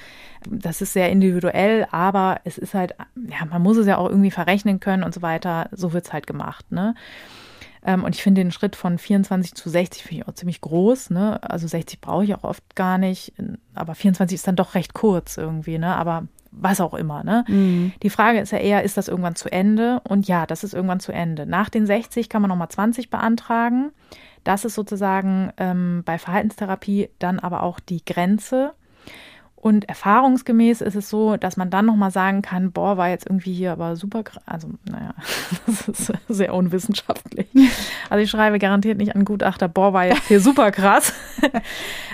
Das 0.48 0.80
ist 0.80 0.94
sehr 0.94 1.10
individuell, 1.10 1.86
aber 1.90 2.40
es 2.44 2.56
ist 2.56 2.74
halt, 2.74 2.94
ja, 3.16 3.44
man 3.48 3.62
muss 3.62 3.76
es 3.76 3.86
ja 3.86 3.98
auch 3.98 4.08
irgendwie 4.08 4.30
verrechnen 4.30 4.80
können 4.80 5.02
und 5.02 5.12
so 5.12 5.20
weiter. 5.20 5.68
So 5.72 5.92
wird 5.92 6.06
es 6.06 6.12
halt 6.12 6.26
gemacht. 6.26 6.72
Ne? 6.72 6.94
Ähm, 7.84 8.04
und 8.04 8.14
ich 8.14 8.22
finde 8.22 8.40
den 8.40 8.52
Schritt 8.52 8.76
von 8.76 8.98
24 8.98 9.54
zu 9.54 9.68
60 9.68 10.02
finde 10.02 10.22
ich 10.22 10.28
auch 10.28 10.34
ziemlich 10.34 10.60
groß. 10.62 11.10
Ne? 11.10 11.42
Also 11.42 11.68
60 11.68 12.00
brauche 12.00 12.24
ich 12.24 12.34
auch 12.34 12.44
oft 12.44 12.74
gar 12.74 12.96
nicht, 12.96 13.34
aber 13.74 13.94
24 13.94 14.36
ist 14.36 14.46
dann 14.46 14.56
doch 14.56 14.74
recht 14.74 14.94
kurz 14.94 15.36
irgendwie. 15.36 15.78
Ne? 15.78 15.94
Aber 15.94 16.26
was 16.50 16.80
auch 16.80 16.94
immer. 16.94 17.24
Ne? 17.24 17.44
Mhm. 17.48 17.92
Die 18.02 18.10
Frage 18.10 18.40
ist 18.40 18.52
ja 18.52 18.58
eher, 18.58 18.82
ist 18.82 18.96
das 18.96 19.08
irgendwann 19.08 19.36
zu 19.36 19.50
Ende? 19.50 20.00
Und 20.08 20.26
ja, 20.26 20.46
das 20.46 20.64
ist 20.64 20.74
irgendwann 20.74 21.00
zu 21.00 21.12
Ende. 21.12 21.46
Nach 21.46 21.68
den 21.68 21.86
60 21.86 22.28
kann 22.28 22.42
man 22.42 22.48
nochmal 22.48 22.68
20 22.68 23.10
beantragen. 23.10 23.92
Das 24.44 24.64
ist 24.64 24.74
sozusagen 24.74 25.52
ähm, 25.56 26.02
bei 26.04 26.18
Verhaltenstherapie 26.18 27.10
dann 27.18 27.38
aber 27.38 27.62
auch 27.62 27.80
die 27.80 28.04
Grenze. 28.04 28.72
Und 29.60 29.86
erfahrungsgemäß 29.90 30.80
ist 30.80 30.94
es 30.94 31.10
so, 31.10 31.36
dass 31.36 31.58
man 31.58 31.68
dann 31.68 31.84
nochmal 31.84 32.10
sagen 32.10 32.40
kann, 32.40 32.72
boah, 32.72 32.96
war 32.96 33.10
jetzt 33.10 33.26
irgendwie 33.26 33.52
hier 33.52 33.72
aber 33.72 33.94
super, 33.94 34.24
also 34.46 34.70
naja, 34.90 35.12
das 35.66 35.86
ist 35.86 36.12
sehr 36.28 36.54
unwissenschaftlich. 36.54 37.46
Also 38.08 38.24
ich 38.24 38.30
schreibe 38.30 38.58
garantiert 38.58 38.96
nicht 38.96 39.14
an 39.14 39.26
Gutachter, 39.26 39.68
boah, 39.68 39.92
war 39.92 40.06
jetzt 40.06 40.28
hier 40.28 40.40
super 40.40 40.70
krass. 40.70 41.12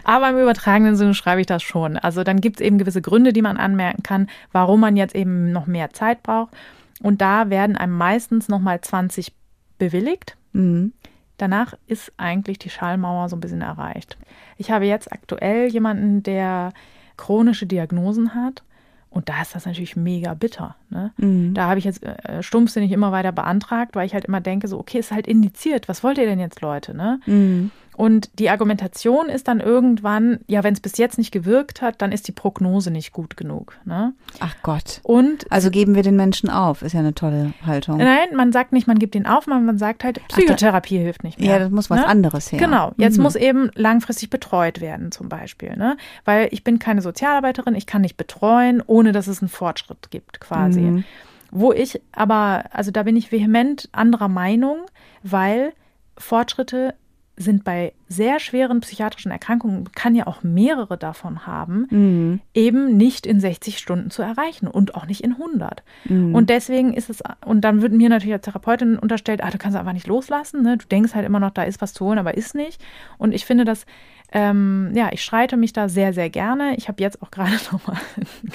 aber 0.04 0.30
im 0.30 0.40
übertragenen 0.40 0.96
Sinne 0.96 1.14
schreibe 1.14 1.40
ich 1.40 1.46
das 1.46 1.62
schon. 1.62 1.96
Also 1.96 2.24
dann 2.24 2.40
gibt 2.40 2.60
es 2.60 2.66
eben 2.66 2.78
gewisse 2.78 3.00
Gründe, 3.00 3.32
die 3.32 3.42
man 3.42 3.58
anmerken 3.58 4.02
kann, 4.02 4.28
warum 4.50 4.80
man 4.80 4.96
jetzt 4.96 5.14
eben 5.14 5.52
noch 5.52 5.68
mehr 5.68 5.90
Zeit 5.90 6.24
braucht. 6.24 6.52
Und 7.00 7.20
da 7.20 7.48
werden 7.48 7.76
einem 7.76 7.96
meistens 7.96 8.48
nochmal 8.48 8.80
20 8.80 9.32
bewilligt. 9.78 10.36
Mhm. 10.52 10.94
Danach 11.38 11.74
ist 11.86 12.12
eigentlich 12.16 12.58
die 12.58 12.70
Schallmauer 12.70 13.28
so 13.28 13.36
ein 13.36 13.40
bisschen 13.40 13.62
erreicht. 13.62 14.16
Ich 14.56 14.70
habe 14.70 14.86
jetzt 14.86 15.12
aktuell 15.12 15.68
jemanden, 15.68 16.22
der 16.22 16.72
chronische 17.16 17.66
Diagnosen 17.66 18.34
hat. 18.34 18.62
Und 19.10 19.30
da 19.30 19.40
ist 19.40 19.54
das 19.54 19.64
natürlich 19.64 19.96
mega 19.96 20.34
bitter. 20.34 20.76
Ne? 20.90 21.10
Mhm. 21.16 21.54
Da 21.54 21.68
habe 21.68 21.78
ich 21.78 21.86
jetzt 21.86 22.02
äh, 22.02 22.42
stumpfsinnig 22.42 22.92
immer 22.92 23.12
weiter 23.12 23.32
beantragt, 23.32 23.94
weil 23.94 24.04
ich 24.04 24.12
halt 24.12 24.26
immer 24.26 24.42
denke, 24.42 24.68
so, 24.68 24.78
okay, 24.78 24.98
ist 24.98 25.10
halt 25.10 25.26
indiziert. 25.26 25.88
Was 25.88 26.04
wollt 26.04 26.18
ihr 26.18 26.26
denn 26.26 26.38
jetzt, 26.40 26.60
Leute? 26.60 26.94
Ne? 26.94 27.20
Mhm. 27.24 27.70
Und 27.96 28.28
die 28.38 28.50
Argumentation 28.50 29.30
ist 29.30 29.48
dann 29.48 29.58
irgendwann, 29.60 30.40
ja, 30.46 30.62
wenn 30.62 30.74
es 30.74 30.80
bis 30.80 30.98
jetzt 30.98 31.16
nicht 31.16 31.32
gewirkt 31.32 31.80
hat, 31.80 32.02
dann 32.02 32.12
ist 32.12 32.28
die 32.28 32.32
Prognose 32.32 32.90
nicht 32.90 33.12
gut 33.14 33.38
genug. 33.38 33.74
Ne? 33.86 34.12
Ach 34.38 34.54
Gott. 34.62 35.00
Und 35.02 35.50
Also 35.50 35.70
geben 35.70 35.94
wir 35.94 36.02
den 36.02 36.14
Menschen 36.14 36.50
auf, 36.50 36.82
ist 36.82 36.92
ja 36.92 37.00
eine 37.00 37.14
tolle 37.14 37.54
Haltung. 37.64 37.96
nein, 37.96 38.28
man 38.36 38.52
sagt 38.52 38.72
nicht, 38.74 38.86
man 38.86 38.98
gibt 38.98 39.14
ihn 39.14 39.24
auf, 39.24 39.46
man 39.46 39.78
sagt 39.78 40.04
halt, 40.04 40.20
Psychotherapie 40.28 40.98
hilft 40.98 41.24
nicht 41.24 41.40
mehr. 41.40 41.48
ja, 41.52 41.58
das 41.58 41.70
muss 41.70 41.88
was 41.88 42.00
ne? 42.00 42.06
anderes 42.06 42.52
her. 42.52 42.58
Genau, 42.58 42.92
jetzt 42.98 43.16
Mhm. 43.16 43.22
muss 43.22 43.34
eben 43.34 43.70
langfristig 43.74 44.28
betreut 44.28 44.82
werden 44.82 45.10
zum 45.10 45.30
Beispiel, 45.30 45.74
ne? 45.76 45.96
Weil 46.26 46.48
ich 46.50 46.62
bin 46.64 46.78
keine 46.78 47.00
Sozialarbeiterin, 47.00 47.74
ich 47.74 47.86
kann 47.86 48.02
nicht 48.02 48.18
betreuen, 48.18 48.82
ohne 48.86 49.12
dass 49.12 49.26
es 49.26 49.40
einen 49.40 49.48
Fortschritt 49.48 50.10
gibt 50.10 50.38
quasi. 50.40 50.80
Mhm. 50.82 51.04
Wo 51.50 51.72
ich 51.72 52.02
aber, 52.12 52.64
also 52.72 52.90
da 52.90 53.04
bin 53.04 53.16
ich 53.16 53.32
vehement 53.32 53.88
anderer 53.92 54.28
Meinung, 54.28 54.80
weil 55.22 55.72
Fortschritte 56.18 56.94
sind 57.38 57.64
bei 57.64 57.92
sehr 58.08 58.40
schweren 58.40 58.80
psychiatrischen 58.80 59.30
Erkrankungen, 59.30 59.92
kann 59.92 60.14
ja 60.14 60.26
auch 60.26 60.42
mehrere 60.42 60.96
davon 60.96 61.46
haben, 61.46 61.86
Mhm. 61.90 62.40
eben 62.54 62.96
nicht 62.96 63.26
in 63.26 63.40
60 63.40 63.78
Stunden 63.78 64.10
zu 64.10 64.22
erreichen 64.22 64.66
und 64.66 64.94
auch 64.94 65.06
nicht 65.06 65.22
in 65.22 65.36
100. 65.36 65.82
Mhm. 66.06 66.34
Und 66.34 66.48
deswegen 66.48 66.94
ist 66.94 67.10
es, 67.10 67.22
und 67.44 67.60
dann 67.60 67.82
wird 67.82 67.92
mir 67.92 68.08
natürlich 68.08 68.32
als 68.32 68.44
Therapeutin 68.44 68.98
unterstellt, 68.98 69.44
ah, 69.44 69.50
du 69.50 69.58
kannst 69.58 69.76
einfach 69.76 69.92
nicht 69.92 70.06
loslassen, 70.06 70.62
ne? 70.62 70.78
du 70.78 70.86
denkst 70.86 71.14
halt 71.14 71.26
immer 71.26 71.40
noch, 71.40 71.50
da 71.50 71.64
ist 71.64 71.82
was 71.82 71.92
zu 71.92 72.06
holen, 72.06 72.18
aber 72.18 72.36
ist 72.36 72.54
nicht. 72.54 72.82
Und 73.18 73.32
ich 73.32 73.44
finde 73.44 73.64
das, 73.66 73.84
ähm, 74.32 74.92
ja, 74.94 75.10
ich 75.12 75.22
schreite 75.22 75.56
mich 75.56 75.72
da 75.72 75.88
sehr, 75.88 76.12
sehr 76.14 76.30
gerne. 76.30 76.74
Ich 76.76 76.88
habe 76.88 77.02
jetzt 77.02 77.20
auch 77.22 77.30
gerade 77.30 77.52
nochmal 77.70 77.98
einen 78.16 78.52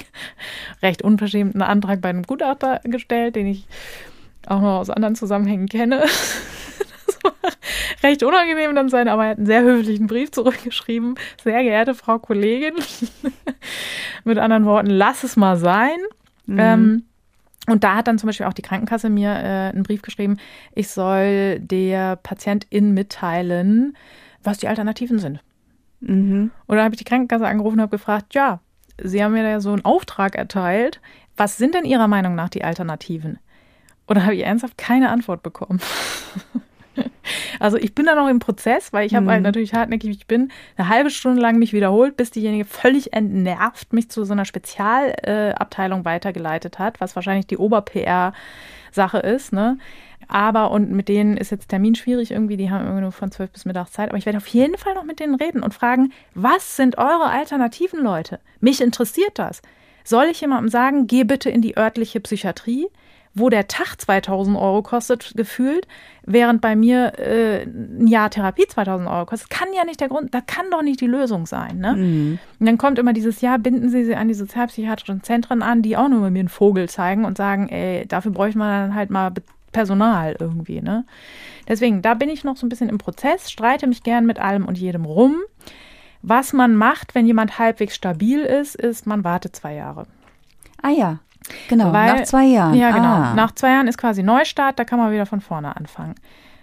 recht 0.82 1.02
unverschämten 1.02 1.62
Antrag 1.62 2.00
bei 2.00 2.08
einem 2.08 2.24
Gutachter 2.24 2.80
gestellt, 2.84 3.36
den 3.36 3.46
ich 3.46 3.66
auch 4.48 4.60
noch 4.60 4.80
aus 4.80 4.90
anderen 4.90 5.14
Zusammenhängen 5.14 5.68
kenne. 5.68 6.02
Das 7.06 7.18
war 7.24 7.32
recht 8.02 8.22
unangenehm 8.22 8.74
dann 8.74 8.88
sein, 8.88 9.08
aber 9.08 9.24
er 9.24 9.30
hat 9.30 9.38
einen 9.38 9.46
sehr 9.46 9.62
höflichen 9.62 10.06
Brief 10.06 10.30
zurückgeschrieben. 10.30 11.14
Sehr 11.42 11.62
geehrte 11.62 11.94
Frau 11.94 12.18
Kollegin, 12.18 12.74
mit 14.24 14.38
anderen 14.38 14.64
Worten, 14.64 14.90
lass 14.90 15.24
es 15.24 15.36
mal 15.36 15.56
sein. 15.56 15.96
Ähm, 16.48 17.04
und 17.68 17.84
da 17.84 17.96
hat 17.96 18.08
dann 18.08 18.18
zum 18.18 18.26
Beispiel 18.26 18.46
auch 18.46 18.52
die 18.52 18.62
Krankenkasse 18.62 19.08
mir 19.08 19.30
äh, 19.30 19.70
einen 19.70 19.84
Brief 19.84 20.02
geschrieben, 20.02 20.38
ich 20.74 20.88
soll 20.88 21.60
der 21.60 22.16
Patientin 22.16 22.92
mitteilen, 22.92 23.96
was 24.42 24.58
die 24.58 24.68
Alternativen 24.68 25.18
sind. 25.18 25.40
Mhm. 26.00 26.50
Und 26.66 26.76
dann 26.76 26.84
habe 26.84 26.94
ich 26.94 26.98
die 26.98 27.04
Krankenkasse 27.04 27.46
angerufen 27.46 27.76
und 27.76 27.82
habe 27.82 27.96
gefragt, 27.96 28.34
ja, 28.34 28.60
Sie 29.02 29.22
haben 29.22 29.32
mir 29.32 29.42
da 29.42 29.50
ja 29.50 29.60
so 29.60 29.72
einen 29.72 29.84
Auftrag 29.84 30.34
erteilt. 30.34 31.00
Was 31.36 31.56
sind 31.56 31.74
denn 31.74 31.84
Ihrer 31.84 32.08
Meinung 32.08 32.34
nach 32.34 32.50
die 32.50 32.64
Alternativen? 32.64 33.38
Und 34.06 34.16
dann 34.16 34.24
habe 34.24 34.34
ich 34.34 34.44
ernsthaft 34.44 34.76
keine 34.76 35.10
Antwort 35.10 35.42
bekommen. 35.42 35.80
Also 37.60 37.76
ich 37.76 37.94
bin 37.94 38.06
da 38.06 38.14
noch 38.14 38.28
im 38.28 38.40
Prozess, 38.40 38.92
weil 38.92 39.06
ich 39.06 39.14
habe 39.14 39.30
halt 39.30 39.42
natürlich 39.42 39.72
hartnäckig, 39.72 40.10
wie 40.10 40.14
ich 40.14 40.26
bin, 40.26 40.50
eine 40.76 40.88
halbe 40.88 41.10
Stunde 41.10 41.40
lang 41.40 41.58
mich 41.58 41.72
wiederholt, 41.72 42.16
bis 42.16 42.30
diejenige 42.30 42.64
völlig 42.64 43.12
entnervt 43.12 43.92
mich 43.92 44.10
zu 44.10 44.24
so 44.24 44.32
einer 44.32 44.44
Spezialabteilung 44.44 46.00
äh, 46.00 46.04
weitergeleitet 46.04 46.78
hat, 46.78 47.00
was 47.00 47.14
wahrscheinlich 47.14 47.46
die 47.46 47.58
Ober-PR-Sache 47.58 49.18
ist, 49.18 49.52
ne? 49.52 49.78
Aber 50.28 50.70
und 50.70 50.90
mit 50.90 51.08
denen 51.08 51.36
ist 51.36 51.50
jetzt 51.50 51.68
Termin 51.68 51.94
schwierig 51.94 52.30
irgendwie, 52.30 52.56
die 52.56 52.70
haben 52.70 52.84
irgendwie 52.84 53.02
nur 53.02 53.12
von 53.12 53.30
zwölf 53.30 53.50
bis 53.50 53.64
mittags 53.64 53.92
Zeit. 53.92 54.08
Aber 54.08 54.18
ich 54.18 54.24
werde 54.24 54.38
auf 54.38 54.46
jeden 54.46 54.78
Fall 54.78 54.94
noch 54.94 55.04
mit 55.04 55.20
denen 55.20 55.34
reden 55.34 55.62
und 55.62 55.74
fragen, 55.74 56.12
was 56.34 56.76
sind 56.76 56.96
eure 56.96 57.26
Alternativen, 57.26 58.02
Leute? 58.02 58.40
Mich 58.60 58.80
interessiert 58.80 59.38
das. 59.38 59.60
Soll 60.04 60.26
ich 60.30 60.40
jemandem 60.40 60.68
sagen, 60.68 61.06
geh 61.06 61.24
bitte 61.24 61.50
in 61.50 61.60
die 61.60 61.76
örtliche 61.76 62.20
Psychiatrie, 62.20 62.88
wo 63.34 63.48
der 63.48 63.66
Tag 63.66 64.00
2000 64.00 64.56
Euro 64.56 64.82
kostet, 64.82 65.32
gefühlt, 65.36 65.86
während 66.24 66.60
bei 66.60 66.76
mir 66.76 67.18
äh, 67.18 67.62
ein 67.62 68.06
Jahr 68.06 68.30
Therapie 68.30 68.66
2000 68.66 69.08
Euro 69.08 69.26
kostet? 69.26 69.50
Kann 69.50 69.68
ja 69.74 69.84
nicht 69.84 70.00
der 70.00 70.08
Grund, 70.08 70.34
das 70.34 70.42
kann 70.46 70.66
doch 70.70 70.82
nicht 70.82 71.00
die 71.00 71.06
Lösung 71.06 71.46
sein. 71.46 71.78
Ne? 71.78 71.94
Mhm. 71.94 72.38
Und 72.60 72.66
dann 72.66 72.78
kommt 72.78 72.98
immer 72.98 73.12
dieses 73.12 73.40
Jahr, 73.40 73.58
binden 73.58 73.88
Sie 73.88 74.04
sie 74.04 74.16
an 74.16 74.28
die 74.28 74.34
sozialpsychiatrischen 74.34 75.22
Zentren 75.22 75.62
an, 75.62 75.82
die 75.82 75.96
auch 75.96 76.08
nur 76.08 76.28
mir 76.30 76.40
einen 76.40 76.48
Vogel 76.48 76.88
zeigen 76.88 77.24
und 77.24 77.38
sagen, 77.38 77.68
ey, 77.68 78.06
dafür 78.06 78.32
bräuchte 78.32 78.58
man 78.58 78.88
dann 78.88 78.94
halt 78.94 79.10
mal 79.10 79.32
Personal 79.72 80.36
irgendwie, 80.38 80.82
ne? 80.82 81.06
Deswegen, 81.66 82.02
da 82.02 82.14
bin 82.14 82.28
ich 82.28 82.44
noch 82.44 82.56
so 82.56 82.66
ein 82.66 82.68
bisschen 82.68 82.90
im 82.90 82.98
Prozess, 82.98 83.50
streite 83.50 83.86
mich 83.86 84.02
gern 84.02 84.26
mit 84.26 84.38
allem 84.38 84.66
und 84.66 84.76
jedem 84.76 85.06
rum. 85.06 85.36
Was 86.20 86.52
man 86.52 86.76
macht, 86.76 87.14
wenn 87.14 87.26
jemand 87.26 87.58
halbwegs 87.58 87.94
stabil 87.94 88.40
ist, 88.40 88.76
ist, 88.76 89.06
man 89.06 89.24
wartet 89.24 89.56
zwei 89.56 89.74
Jahre. 89.74 90.06
Ah 90.80 90.90
ja, 90.90 91.18
genau, 91.68 91.92
Weil- 91.92 92.16
nach 92.16 92.24
zwei 92.24 92.44
Jahren. 92.44 92.74
Ja, 92.74 92.90
genau. 92.90 93.04
Ah. 93.04 93.34
Nach 93.34 93.52
zwei 93.52 93.70
Jahren 93.70 93.88
ist 93.88 93.98
quasi 93.98 94.22
Neustart, 94.22 94.78
da 94.78 94.84
kann 94.84 94.98
man 94.98 95.12
wieder 95.12 95.26
von 95.26 95.40
vorne 95.40 95.76
anfangen. 95.76 96.14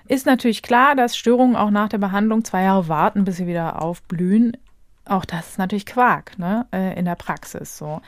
Ist 0.08 0.26
natürlich 0.26 0.64
klar, 0.64 0.96
dass 0.96 1.16
Störungen 1.16 1.56
auch 1.56 1.70
nach 1.70 1.90
der 1.90 2.00
Behandlung 2.00 2.44
zwei 2.44 2.64
Jahre 2.64 2.88
warten, 2.88 3.26
bis 3.26 3.38
sie 3.38 3.48
wieder 3.48 3.82
aufblühen. 3.82 4.58
Auch 5.06 5.26
das 5.26 5.50
ist 5.50 5.60
natürlich 5.60 5.86
Quark, 5.86 6.38
ne, 6.40 6.66
äh, 6.74 6.98
in 6.98 7.06
der 7.06 7.16
Praxis 7.16 7.78
so. 7.78 8.02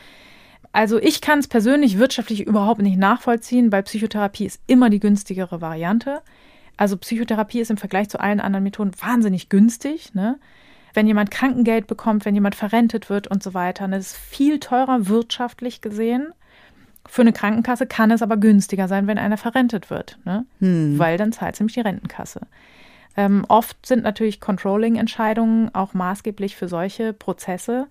Also 0.72 1.00
ich 1.00 1.22
kann 1.22 1.40
es 1.40 1.48
persönlich 1.48 1.98
wirtschaftlich 1.98 2.48
überhaupt 2.48 2.82
nicht 2.82 2.98
nachvollziehen, 2.98 3.72
weil 3.72 3.84
Psychotherapie 3.84 4.46
ist 4.46 4.62
immer 4.68 4.90
die 4.90 5.00
günstigere 5.00 5.62
Variante. 5.62 6.22
Also 6.78 6.98
Psychotherapie 6.98 7.60
ist 7.60 7.72
im 7.72 7.78
Vergleich 7.78 8.10
zu 8.10 8.20
allen 8.20 8.40
anderen 8.40 8.64
Methoden 8.64 8.92
wahnsinnig 9.00 9.50
günstig. 9.50 10.14
Ne? 10.16 10.40
Wenn 10.94 11.08
jemand 11.08 11.30
Krankengeld 11.30 11.88
bekommt, 11.88 12.26
wenn 12.26 12.36
jemand 12.36 12.56
verrentet 12.56 13.10
wird 13.10 13.28
und 13.28 13.44
so 13.44 13.54
weiter, 13.54 13.88
ne, 13.88 13.98
das 13.98 14.14
ist 14.14 14.18
viel 14.18 14.60
teurer 14.60 15.08
wirtschaftlich 15.08 15.82
gesehen. 15.82 16.34
Für 17.08 17.22
eine 17.24 17.34
Krankenkasse 17.34 17.88
kann 17.88 18.12
es 18.12 18.22
aber 18.22 18.38
günstiger 18.38 18.88
sein, 18.88 19.08
wenn 19.08 19.18
einer 19.18 19.38
verrentet 19.38 19.90
wird, 19.90 20.18
ne? 20.24 20.46
weil 21.00 21.18
dann 21.18 21.32
zahlt 21.32 21.60
nämlich 21.60 21.74
die 21.74 21.82
Rentenkasse. 21.82 22.42
Ähm, 23.18 23.44
oft 23.50 23.86
sind 23.86 24.04
natürlich 24.04 24.40
Controlling-Entscheidungen 24.40 25.74
auch 25.76 25.94
maßgeblich 25.94 26.56
für 26.56 26.68
solche 26.70 27.12
Prozesse. 27.14 27.88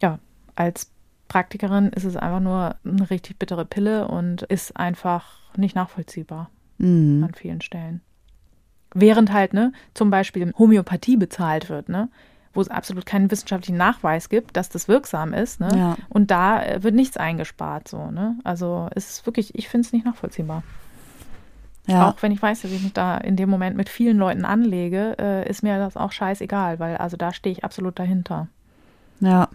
Ja, 0.00 0.18
als 0.54 0.90
Praktikerin 1.28 1.88
ist 1.88 2.04
es 2.04 2.16
einfach 2.16 2.40
nur 2.40 2.76
eine 2.84 3.10
richtig 3.10 3.38
bittere 3.38 3.64
Pille 3.64 4.06
und 4.06 4.42
ist 4.42 4.76
einfach 4.76 5.40
nicht 5.56 5.74
nachvollziehbar 5.74 6.50
Mhm. 6.78 7.24
an 7.24 7.34
vielen 7.34 7.60
Stellen. 7.60 8.00
Während 8.94 9.32
halt, 9.32 9.54
ne, 9.54 9.72
zum 9.94 10.10
Beispiel 10.10 10.52
Homöopathie 10.58 11.16
bezahlt 11.16 11.68
wird, 11.70 11.88
ne, 11.88 12.08
wo 12.54 12.60
es 12.60 12.68
absolut 12.68 13.06
keinen 13.06 13.30
wissenschaftlichen 13.30 13.76
Nachweis 13.76 14.28
gibt, 14.28 14.56
dass 14.56 14.68
das 14.68 14.88
wirksam 14.88 15.32
ist, 15.32 15.60
ne? 15.60 15.68
Ja. 15.74 15.96
Und 16.08 16.30
da 16.30 16.62
äh, 16.62 16.82
wird 16.82 16.94
nichts 16.94 17.16
eingespart, 17.16 17.88
so, 17.88 18.10
ne? 18.10 18.36
Also 18.44 18.88
es 18.94 19.10
ist 19.10 19.26
wirklich, 19.26 19.54
ich 19.54 19.68
finde 19.68 19.86
es 19.86 19.92
nicht 19.92 20.04
nachvollziehbar. 20.04 20.62
Ja. 21.86 22.08
Auch 22.08 22.22
wenn 22.22 22.32
ich 22.32 22.40
weiß, 22.40 22.62
dass 22.62 22.70
ich 22.70 22.82
mich 22.82 22.92
da 22.92 23.18
in 23.18 23.36
dem 23.36 23.50
Moment 23.50 23.76
mit 23.76 23.88
vielen 23.88 24.16
Leuten 24.16 24.44
anlege, 24.44 25.16
äh, 25.18 25.48
ist 25.48 25.62
mir 25.62 25.78
das 25.78 25.96
auch 25.96 26.12
scheißegal, 26.12 26.78
weil 26.78 26.96
also 26.96 27.16
da 27.16 27.32
stehe 27.32 27.52
ich 27.52 27.64
absolut 27.64 27.98
dahinter. 27.98 28.48
Ja. 29.20 29.48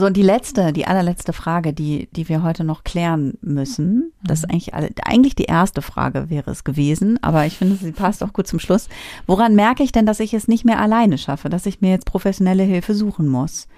So, 0.00 0.06
und 0.06 0.16
die 0.16 0.22
letzte, 0.22 0.72
die 0.72 0.86
allerletzte 0.86 1.34
Frage, 1.34 1.74
die, 1.74 2.08
die 2.12 2.26
wir 2.30 2.42
heute 2.42 2.64
noch 2.64 2.84
klären 2.84 3.36
müssen, 3.42 4.14
das 4.24 4.38
ist 4.38 4.50
eigentlich, 4.50 4.72
alle, 4.72 4.88
eigentlich 5.04 5.34
die 5.34 5.44
erste 5.44 5.82
Frage 5.82 6.30
wäre 6.30 6.50
es 6.50 6.64
gewesen, 6.64 7.22
aber 7.22 7.44
ich 7.44 7.58
finde, 7.58 7.76
sie 7.76 7.92
passt 7.92 8.22
auch 8.22 8.32
gut 8.32 8.46
zum 8.46 8.60
Schluss. 8.60 8.88
Woran 9.26 9.54
merke 9.54 9.82
ich 9.82 9.92
denn, 9.92 10.06
dass 10.06 10.18
ich 10.18 10.32
es 10.32 10.48
nicht 10.48 10.64
mehr 10.64 10.80
alleine 10.80 11.18
schaffe, 11.18 11.50
dass 11.50 11.66
ich 11.66 11.82
mir 11.82 11.90
jetzt 11.90 12.06
professionelle 12.06 12.62
Hilfe 12.62 12.94
suchen 12.94 13.28
muss? 13.28 13.68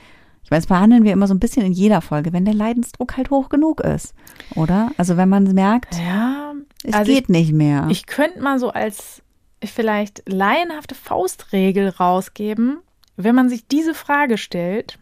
Ich 0.45 0.51
weiß, 0.53 0.67
behandeln 0.67 1.03
wir 1.03 1.13
immer 1.13 1.27
so 1.27 1.35
ein 1.35 1.41
bisschen 1.41 1.67
in 1.67 1.73
jeder 1.73 2.01
Folge, 2.01 2.33
wenn 2.33 2.45
der 2.45 2.55
Leidensdruck 2.55 3.17
halt 3.17 3.31
hoch 3.31 3.49
genug 3.49 3.81
ist, 3.81 4.15
oder? 4.55 4.93
Also 4.99 5.17
wenn 5.17 5.29
man 5.29 5.43
merkt, 5.55 5.97
Ja, 5.97 6.53
es 6.85 6.95
also 6.95 7.13
geht 7.13 7.31
nicht 7.31 7.53
mehr. 7.53 7.89
Ich 7.91 8.07
könnte 8.07 8.41
mal 8.41 8.61
so 8.61 8.71
als 8.71 9.23
vielleicht 9.65 10.23
laienhafte 10.29 10.95
Faustregel 10.95 11.89
rausgeben, 11.89 12.79
wenn 13.17 13.35
man 13.35 13.49
sich 13.49 13.67
diese 13.67 13.93
Frage 13.93 14.39
stellt, 14.39 15.01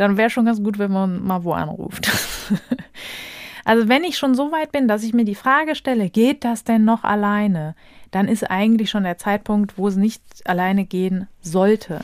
dann 0.00 0.16
wäre 0.16 0.30
schon 0.30 0.46
ganz 0.46 0.62
gut, 0.62 0.78
wenn 0.78 0.90
man 0.90 1.22
mal 1.22 1.44
wo 1.44 1.52
anruft. 1.52 2.10
also 3.66 3.86
wenn 3.86 4.02
ich 4.02 4.16
schon 4.16 4.34
so 4.34 4.50
weit 4.50 4.72
bin, 4.72 4.88
dass 4.88 5.02
ich 5.02 5.12
mir 5.12 5.26
die 5.26 5.34
Frage 5.34 5.74
stelle, 5.74 6.08
geht 6.08 6.42
das 6.42 6.64
denn 6.64 6.86
noch 6.86 7.04
alleine? 7.04 7.74
Dann 8.10 8.26
ist 8.26 8.50
eigentlich 8.50 8.88
schon 8.88 9.04
der 9.04 9.18
Zeitpunkt, 9.18 9.76
wo 9.76 9.88
es 9.88 9.96
nicht 9.96 10.22
alleine 10.46 10.86
gehen 10.86 11.28
sollte. 11.42 12.00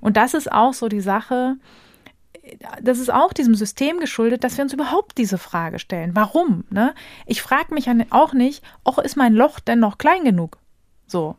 Und 0.00 0.18
das 0.18 0.34
ist 0.34 0.52
auch 0.52 0.74
so 0.74 0.88
die 0.88 1.00
Sache, 1.00 1.56
das 2.82 2.98
ist 2.98 3.10
auch 3.10 3.32
diesem 3.32 3.54
System 3.54 3.98
geschuldet, 3.98 4.44
dass 4.44 4.58
wir 4.58 4.64
uns 4.64 4.74
überhaupt 4.74 5.16
diese 5.16 5.38
Frage 5.38 5.78
stellen. 5.78 6.14
Warum? 6.14 6.64
Ne? 6.68 6.94
Ich 7.24 7.40
frage 7.40 7.72
mich 7.72 7.88
auch 8.10 8.34
nicht, 8.34 8.62
och, 8.84 8.98
ist 8.98 9.16
mein 9.16 9.32
Loch 9.32 9.58
denn 9.58 9.78
noch 9.78 9.96
klein 9.96 10.22
genug? 10.22 10.58
So. 11.06 11.36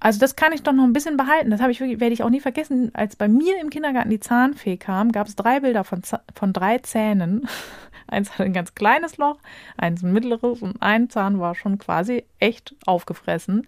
Also 0.00 0.20
das 0.20 0.36
kann 0.36 0.52
ich 0.52 0.62
doch 0.62 0.72
noch 0.72 0.84
ein 0.84 0.92
bisschen 0.92 1.16
behalten. 1.16 1.50
Das 1.50 1.60
habe 1.60 1.72
ich 1.72 1.80
werde 1.80 2.12
ich 2.12 2.22
auch 2.22 2.30
nie 2.30 2.40
vergessen. 2.40 2.90
Als 2.94 3.16
bei 3.16 3.28
mir 3.28 3.60
im 3.60 3.70
Kindergarten 3.70 4.10
die 4.10 4.20
Zahnfee 4.20 4.76
kam, 4.76 5.10
gab 5.10 5.26
es 5.26 5.36
drei 5.36 5.60
Bilder 5.60 5.84
von, 5.84 6.02
von 6.34 6.52
drei 6.52 6.78
Zähnen. 6.78 7.48
Eins 8.06 8.32
hatte 8.32 8.44
ein 8.44 8.54
ganz 8.54 8.74
kleines 8.74 9.18
Loch, 9.18 9.36
eins 9.76 10.02
ein 10.02 10.14
mittleres 10.14 10.62
und 10.62 10.80
ein 10.80 11.10
Zahn 11.10 11.40
war 11.40 11.54
schon 11.54 11.76
quasi 11.76 12.24
echt 12.38 12.74
aufgefressen. 12.86 13.66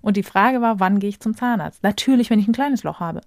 Und 0.00 0.16
die 0.16 0.22
Frage 0.22 0.62
war, 0.62 0.80
wann 0.80 0.98
gehe 0.98 1.10
ich 1.10 1.20
zum 1.20 1.36
Zahnarzt? 1.36 1.82
Natürlich, 1.82 2.30
wenn 2.30 2.38
ich 2.38 2.48
ein 2.48 2.54
kleines 2.54 2.84
Loch 2.84 3.00
habe. 3.00 3.20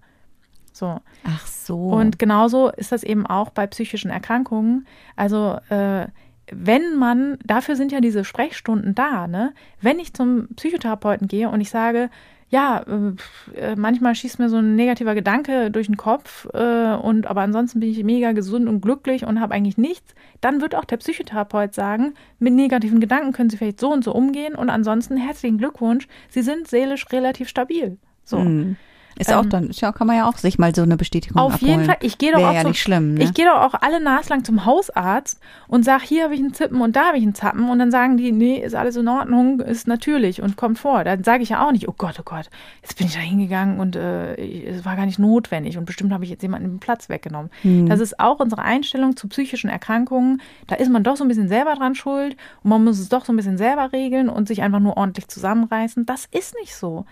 So. 0.73 0.99
Ach 1.23 1.45
so. 1.45 1.77
Und 1.77 2.17
genauso 2.17 2.69
ist 2.71 2.91
das 2.91 3.03
eben 3.03 3.27
auch 3.27 3.51
bei 3.51 3.67
psychischen 3.67 4.09
Erkrankungen. 4.09 4.87
Also 5.15 5.59
äh, 5.69 6.07
wenn 6.51 6.95
man, 6.97 7.37
dafür 7.43 7.75
sind 7.75 7.91
ja 7.91 8.01
diese 8.01 8.25
Sprechstunden 8.25 8.95
da, 8.95 9.27
ne? 9.27 9.53
Wenn 9.81 9.99
ich 9.99 10.13
zum 10.13 10.47
Psychotherapeuten 10.55 11.27
gehe 11.27 11.49
und 11.49 11.61
ich 11.61 11.69
sage, 11.69 12.09
ja, 12.49 12.83
äh, 12.87 13.59
äh, 13.59 13.75
manchmal 13.75 14.15
schießt 14.15 14.39
mir 14.39 14.49
so 14.49 14.57
ein 14.57 14.75
negativer 14.75 15.15
Gedanke 15.15 15.71
durch 15.71 15.87
den 15.87 15.97
Kopf 15.97 16.47
äh, 16.53 16.93
und 16.95 17.27
aber 17.27 17.41
ansonsten 17.41 17.79
bin 17.79 17.89
ich 17.89 18.03
mega 18.03 18.33
gesund 18.33 18.69
und 18.69 18.81
glücklich 18.81 19.25
und 19.25 19.41
habe 19.41 19.53
eigentlich 19.53 19.77
nichts, 19.77 20.13
dann 20.41 20.61
wird 20.61 20.75
auch 20.75 20.85
der 20.85 20.97
Psychotherapeut 20.97 21.73
sagen, 21.73 22.13
mit 22.39 22.53
negativen 22.53 22.99
Gedanken 22.99 23.31
können 23.31 23.49
Sie 23.49 23.57
vielleicht 23.57 23.79
so 23.79 23.91
und 23.91 24.03
so 24.03 24.13
umgehen 24.13 24.55
und 24.55 24.69
ansonsten 24.69 25.17
herzlichen 25.17 25.57
Glückwunsch, 25.57 26.07
Sie 26.29 26.43
sind 26.43 26.67
seelisch 26.67 27.05
relativ 27.11 27.49
stabil. 27.49 27.97
So. 28.23 28.39
Mhm. 28.39 28.77
Ist 29.18 29.30
ähm, 29.30 29.38
auch 29.38 29.45
dann, 29.45 29.70
ja, 29.72 29.91
kann 29.91 30.07
man 30.07 30.18
ja 30.18 30.28
auch 30.28 30.38
sich 30.38 30.59
mal 30.59 30.76
so 30.76 30.82
eine 30.82 30.97
Bestätigung 30.97 31.41
Auf 31.41 31.55
abholen. 31.55 31.72
jeden 31.72 31.86
Fall. 31.86 31.97
Ich 32.01 32.18
gehe 32.18 32.32
doch 32.32 32.39
Wäre 32.39 32.49
auch 32.49 32.53
ja 32.53 32.61
so, 32.63 32.68
nicht 32.68 32.82
schlimm. 32.82 33.13
Ne? 33.13 33.24
Ich 33.24 33.34
gehe 33.34 33.45
doch 33.45 33.61
auch 33.61 33.74
alle 33.82 34.01
naslang 34.01 34.43
zum 34.43 34.66
Hausarzt 34.66 35.39
und 35.68 35.86
sage, 35.86 36.03
hier 36.03 36.26
habe 36.26 36.34
ich 36.34 36.41
einen 36.41 36.53
Zippen 36.53 36.82
und 36.82 36.95
da 36.95 37.07
habe 37.07 37.18
ich 37.18 37.24
einen 37.24 37.36
Zappen 37.36 37.70
und 37.70 37.80
dann 37.80 37.91
sagen 37.91 38.18
die, 38.18 38.32
nee, 38.32 38.57
ist 38.57 38.76
alles 38.76 38.95
in 38.97 39.07
Ordnung, 39.07 39.61
ist 39.61 39.88
natürlich 39.88 40.41
und 40.41 40.57
kommt 40.57 40.80
vor. 40.80 41.03
Dann 41.03 41.24
sage 41.24 41.43
ich 41.43 41.49
ja 41.49 41.66
auch 41.66 41.72
nicht, 41.72 41.88
oh 41.88 41.95
Gott, 41.97 42.18
oh 42.20 42.24
Gott, 42.26 42.49
jetzt 42.82 42.97
bin 42.97 43.07
ich 43.07 43.13
da 43.13 43.20
hingegangen 43.20 43.80
und 43.80 43.95
äh, 43.95 44.36
es 44.66 44.84
war 44.84 44.95
gar 44.95 45.05
nicht 45.05 45.20
notwendig 45.20 45.78
und 45.78 45.86
bestimmt 45.86 46.11
habe 46.11 46.26
ich 46.26 46.30
jetzt 46.30 46.41
jemanden 46.41 46.70
den 46.70 46.80
Platz 46.80 47.07
weggenommen. 47.07 47.51
Hm. 47.61 47.88
Das 47.88 48.01
ist 48.01 48.20
auch 48.20 48.39
unsere 48.39 48.63
Einstellung 48.63 49.16
zu 49.16 49.30
psychischen 49.30 49.70
Erkrankungen. 49.70 50.41
Da 50.68 50.76
ist 50.76 50.91
man 50.91 51.03
doch 51.03 51.16
so 51.16 51.24
ein 51.24 51.30
bisschen 51.30 51.47
selber 51.47 51.76
dran 51.76 51.95
schuld 51.95 52.36
und 52.63 52.70
man 52.70 52.84
muss 52.84 52.99
es 52.99 53.09
doch 53.09 53.24
so 53.24 53.32
ein 53.32 53.38
bisschen 53.38 53.57
selber 53.57 53.93
regeln 53.93 54.28
und 54.28 54.47
sich 54.47 54.61
einfach 54.61 54.80
nur 54.80 54.97
ordentlich 54.97 55.30
zusammenreißen. 55.30 56.05
Das 56.05 56.26
ist 56.32 56.55
nicht 56.59 56.76
so. 56.76 57.05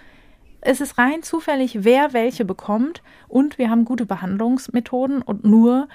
Es 0.66 0.80
ist 0.80 0.98
rein 0.98 1.24
zufällig, 1.24 1.84
wer 1.84 2.14
welche 2.14 2.46
bekommt 2.46 3.02
und 3.28 3.58
wir 3.58 3.70
haben 3.70 3.84
gute 3.84 4.06
Behandlungsmethoden 4.06 5.22
und 5.22 5.44
nur 5.44 5.88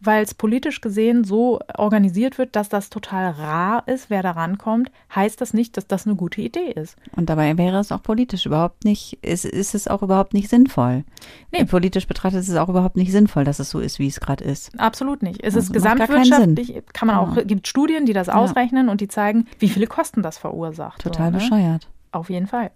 weil 0.00 0.22
es 0.22 0.34
politisch 0.34 0.80
gesehen 0.80 1.24
so 1.24 1.58
organisiert 1.76 2.38
wird, 2.38 2.54
dass 2.54 2.68
das 2.68 2.90
total 2.90 3.30
rar 3.30 3.86
ist, 3.86 4.10
wer 4.10 4.22
da 4.22 4.32
rankommt, 4.32 4.90
heißt 5.14 5.40
das 5.40 5.54
nicht, 5.54 5.76
dass 5.76 5.86
das 5.86 6.06
eine 6.06 6.16
gute 6.16 6.42
Idee 6.42 6.70
ist. 6.70 6.96
Und 7.16 7.30
dabei 7.30 7.56
wäre 7.56 7.78
es 7.78 7.92
auch 7.92 8.02
politisch 8.02 8.46
überhaupt 8.46 8.84
nicht, 8.84 9.18
ist, 9.22 9.44
ist 9.44 9.74
es 9.74 9.88
auch 9.88 10.02
überhaupt 10.02 10.34
nicht 10.34 10.48
sinnvoll. 10.48 11.04
Nee. 11.50 11.64
Politisch 11.64 12.06
betrachtet 12.06 12.40
ist 12.40 12.48
es 12.48 12.56
auch 12.56 12.68
überhaupt 12.68 12.96
nicht 12.96 13.10
sinnvoll, 13.10 13.44
dass 13.44 13.58
es 13.58 13.70
so 13.70 13.80
ist, 13.80 13.98
wie 13.98 14.06
es 14.06 14.20
gerade 14.20 14.44
ist. 14.44 14.78
Absolut 14.78 15.22
nicht. 15.22 15.42
Es 15.42 15.54
ist 15.54 15.72
gesamtwirtschaftlich, 15.72 16.82
kann 16.92 17.06
man 17.06 17.16
auch, 17.16 17.36
ja. 17.36 17.42
gibt 17.42 17.66
Studien, 17.66 18.06
die 18.06 18.12
das 18.12 18.28
ausrechnen 18.28 18.86
ja. 18.86 18.92
und 18.92 19.00
die 19.00 19.08
zeigen, 19.08 19.46
wie 19.58 19.68
viele 19.68 19.86
Kosten 19.86 20.22
das 20.22 20.38
verursacht. 20.38 21.00
Total 21.02 21.32
so, 21.32 21.32
ne? 21.32 21.38
bescheuert. 21.38 21.88
Auf 22.12 22.30
jeden 22.30 22.46
Fall. 22.46 22.70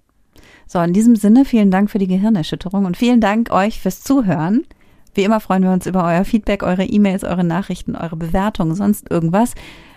So, 0.72 0.78
in 0.80 0.92
diesem 0.92 1.16
Sinne, 1.16 1.44
vielen 1.44 1.72
Dank 1.72 1.90
für 1.90 1.98
die 1.98 2.06
Gehirnerschütterung 2.06 2.84
und 2.84 2.96
vielen 2.96 3.20
Dank 3.20 3.50
euch 3.50 3.80
fürs 3.80 4.02
Zuhören. 4.02 4.64
Wie 5.14 5.24
immer 5.24 5.40
freuen 5.40 5.64
wir 5.64 5.72
uns 5.72 5.84
über 5.84 6.04
euer 6.04 6.24
Feedback, 6.24 6.62
eure 6.62 6.84
E-Mails, 6.84 7.24
eure 7.24 7.42
Nachrichten, 7.42 7.96
eure 7.96 8.14
Bewertungen, 8.14 8.76
sonst 8.76 9.10
irgendwas. 9.10 9.54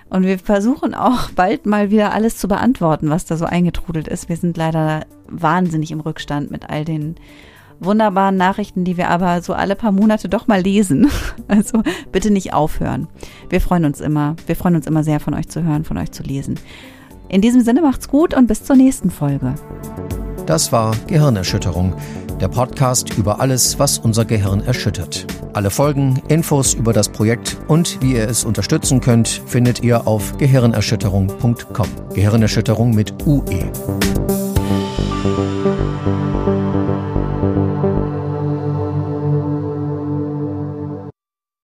Und 0.09 0.23
wir 0.25 0.39
versuchen 0.39 0.95
auch 0.95 1.29
bald 1.29 1.67
mal 1.67 1.91
wieder 1.91 2.11
alles 2.11 2.37
zu 2.37 2.47
beantworten, 2.47 3.11
was 3.11 3.25
da 3.25 3.37
so 3.37 3.45
eingetrudelt 3.45 4.07
ist. 4.07 4.29
Wir 4.29 4.35
sind 4.35 4.57
leider 4.57 5.05
wahnsinnig 5.27 5.91
im 5.91 5.99
Rückstand 5.99 6.49
mit 6.49 6.67
all 6.71 6.85
den 6.85 7.17
wunderbaren 7.79 8.37
Nachrichten, 8.37 8.83
die 8.83 8.97
wir 8.97 9.09
aber 9.09 9.43
so 9.43 9.53
alle 9.53 9.75
paar 9.75 9.91
Monate 9.91 10.27
doch 10.27 10.47
mal 10.47 10.61
lesen. 10.61 11.07
Also 11.47 11.83
bitte 12.11 12.31
nicht 12.31 12.53
aufhören. 12.53 13.07
Wir 13.47 13.61
freuen 13.61 13.85
uns 13.85 14.01
immer. 14.01 14.37
Wir 14.47 14.55
freuen 14.55 14.77
uns 14.77 14.87
immer 14.87 15.03
sehr 15.03 15.19
von 15.19 15.35
euch 15.35 15.49
zu 15.49 15.63
hören, 15.63 15.83
von 15.83 15.99
euch 15.99 16.11
zu 16.11 16.23
lesen. 16.23 16.59
In 17.29 17.41
diesem 17.41 17.61
Sinne 17.61 17.83
macht's 17.83 18.09
gut 18.09 18.33
und 18.33 18.47
bis 18.47 18.63
zur 18.63 18.75
nächsten 18.75 19.11
Folge. 19.11 19.53
Das 20.45 20.71
war 20.71 20.93
Gehirnerschütterung, 21.07 21.95
der 22.41 22.49
Podcast 22.49 23.17
über 23.17 23.39
alles, 23.39 23.79
was 23.79 23.97
unser 23.97 24.25
Gehirn 24.25 24.61
erschüttert. 24.61 25.25
Alle 25.53 25.69
Folgen, 25.69 26.21
Infos 26.27 26.73
über 26.73 26.91
das 26.91 27.09
Projekt 27.09 27.57
und 27.67 28.01
wie 28.01 28.13
ihr 28.13 28.27
es 28.27 28.43
unterstützen 28.43 28.99
könnt, 28.99 29.41
findet 29.45 29.83
ihr 29.83 30.05
auf 30.07 30.37
gehirnerschütterung.com. 30.37 31.87
Gehirnerschütterung 32.13 32.93
mit 32.93 33.13
UE. 33.25 33.71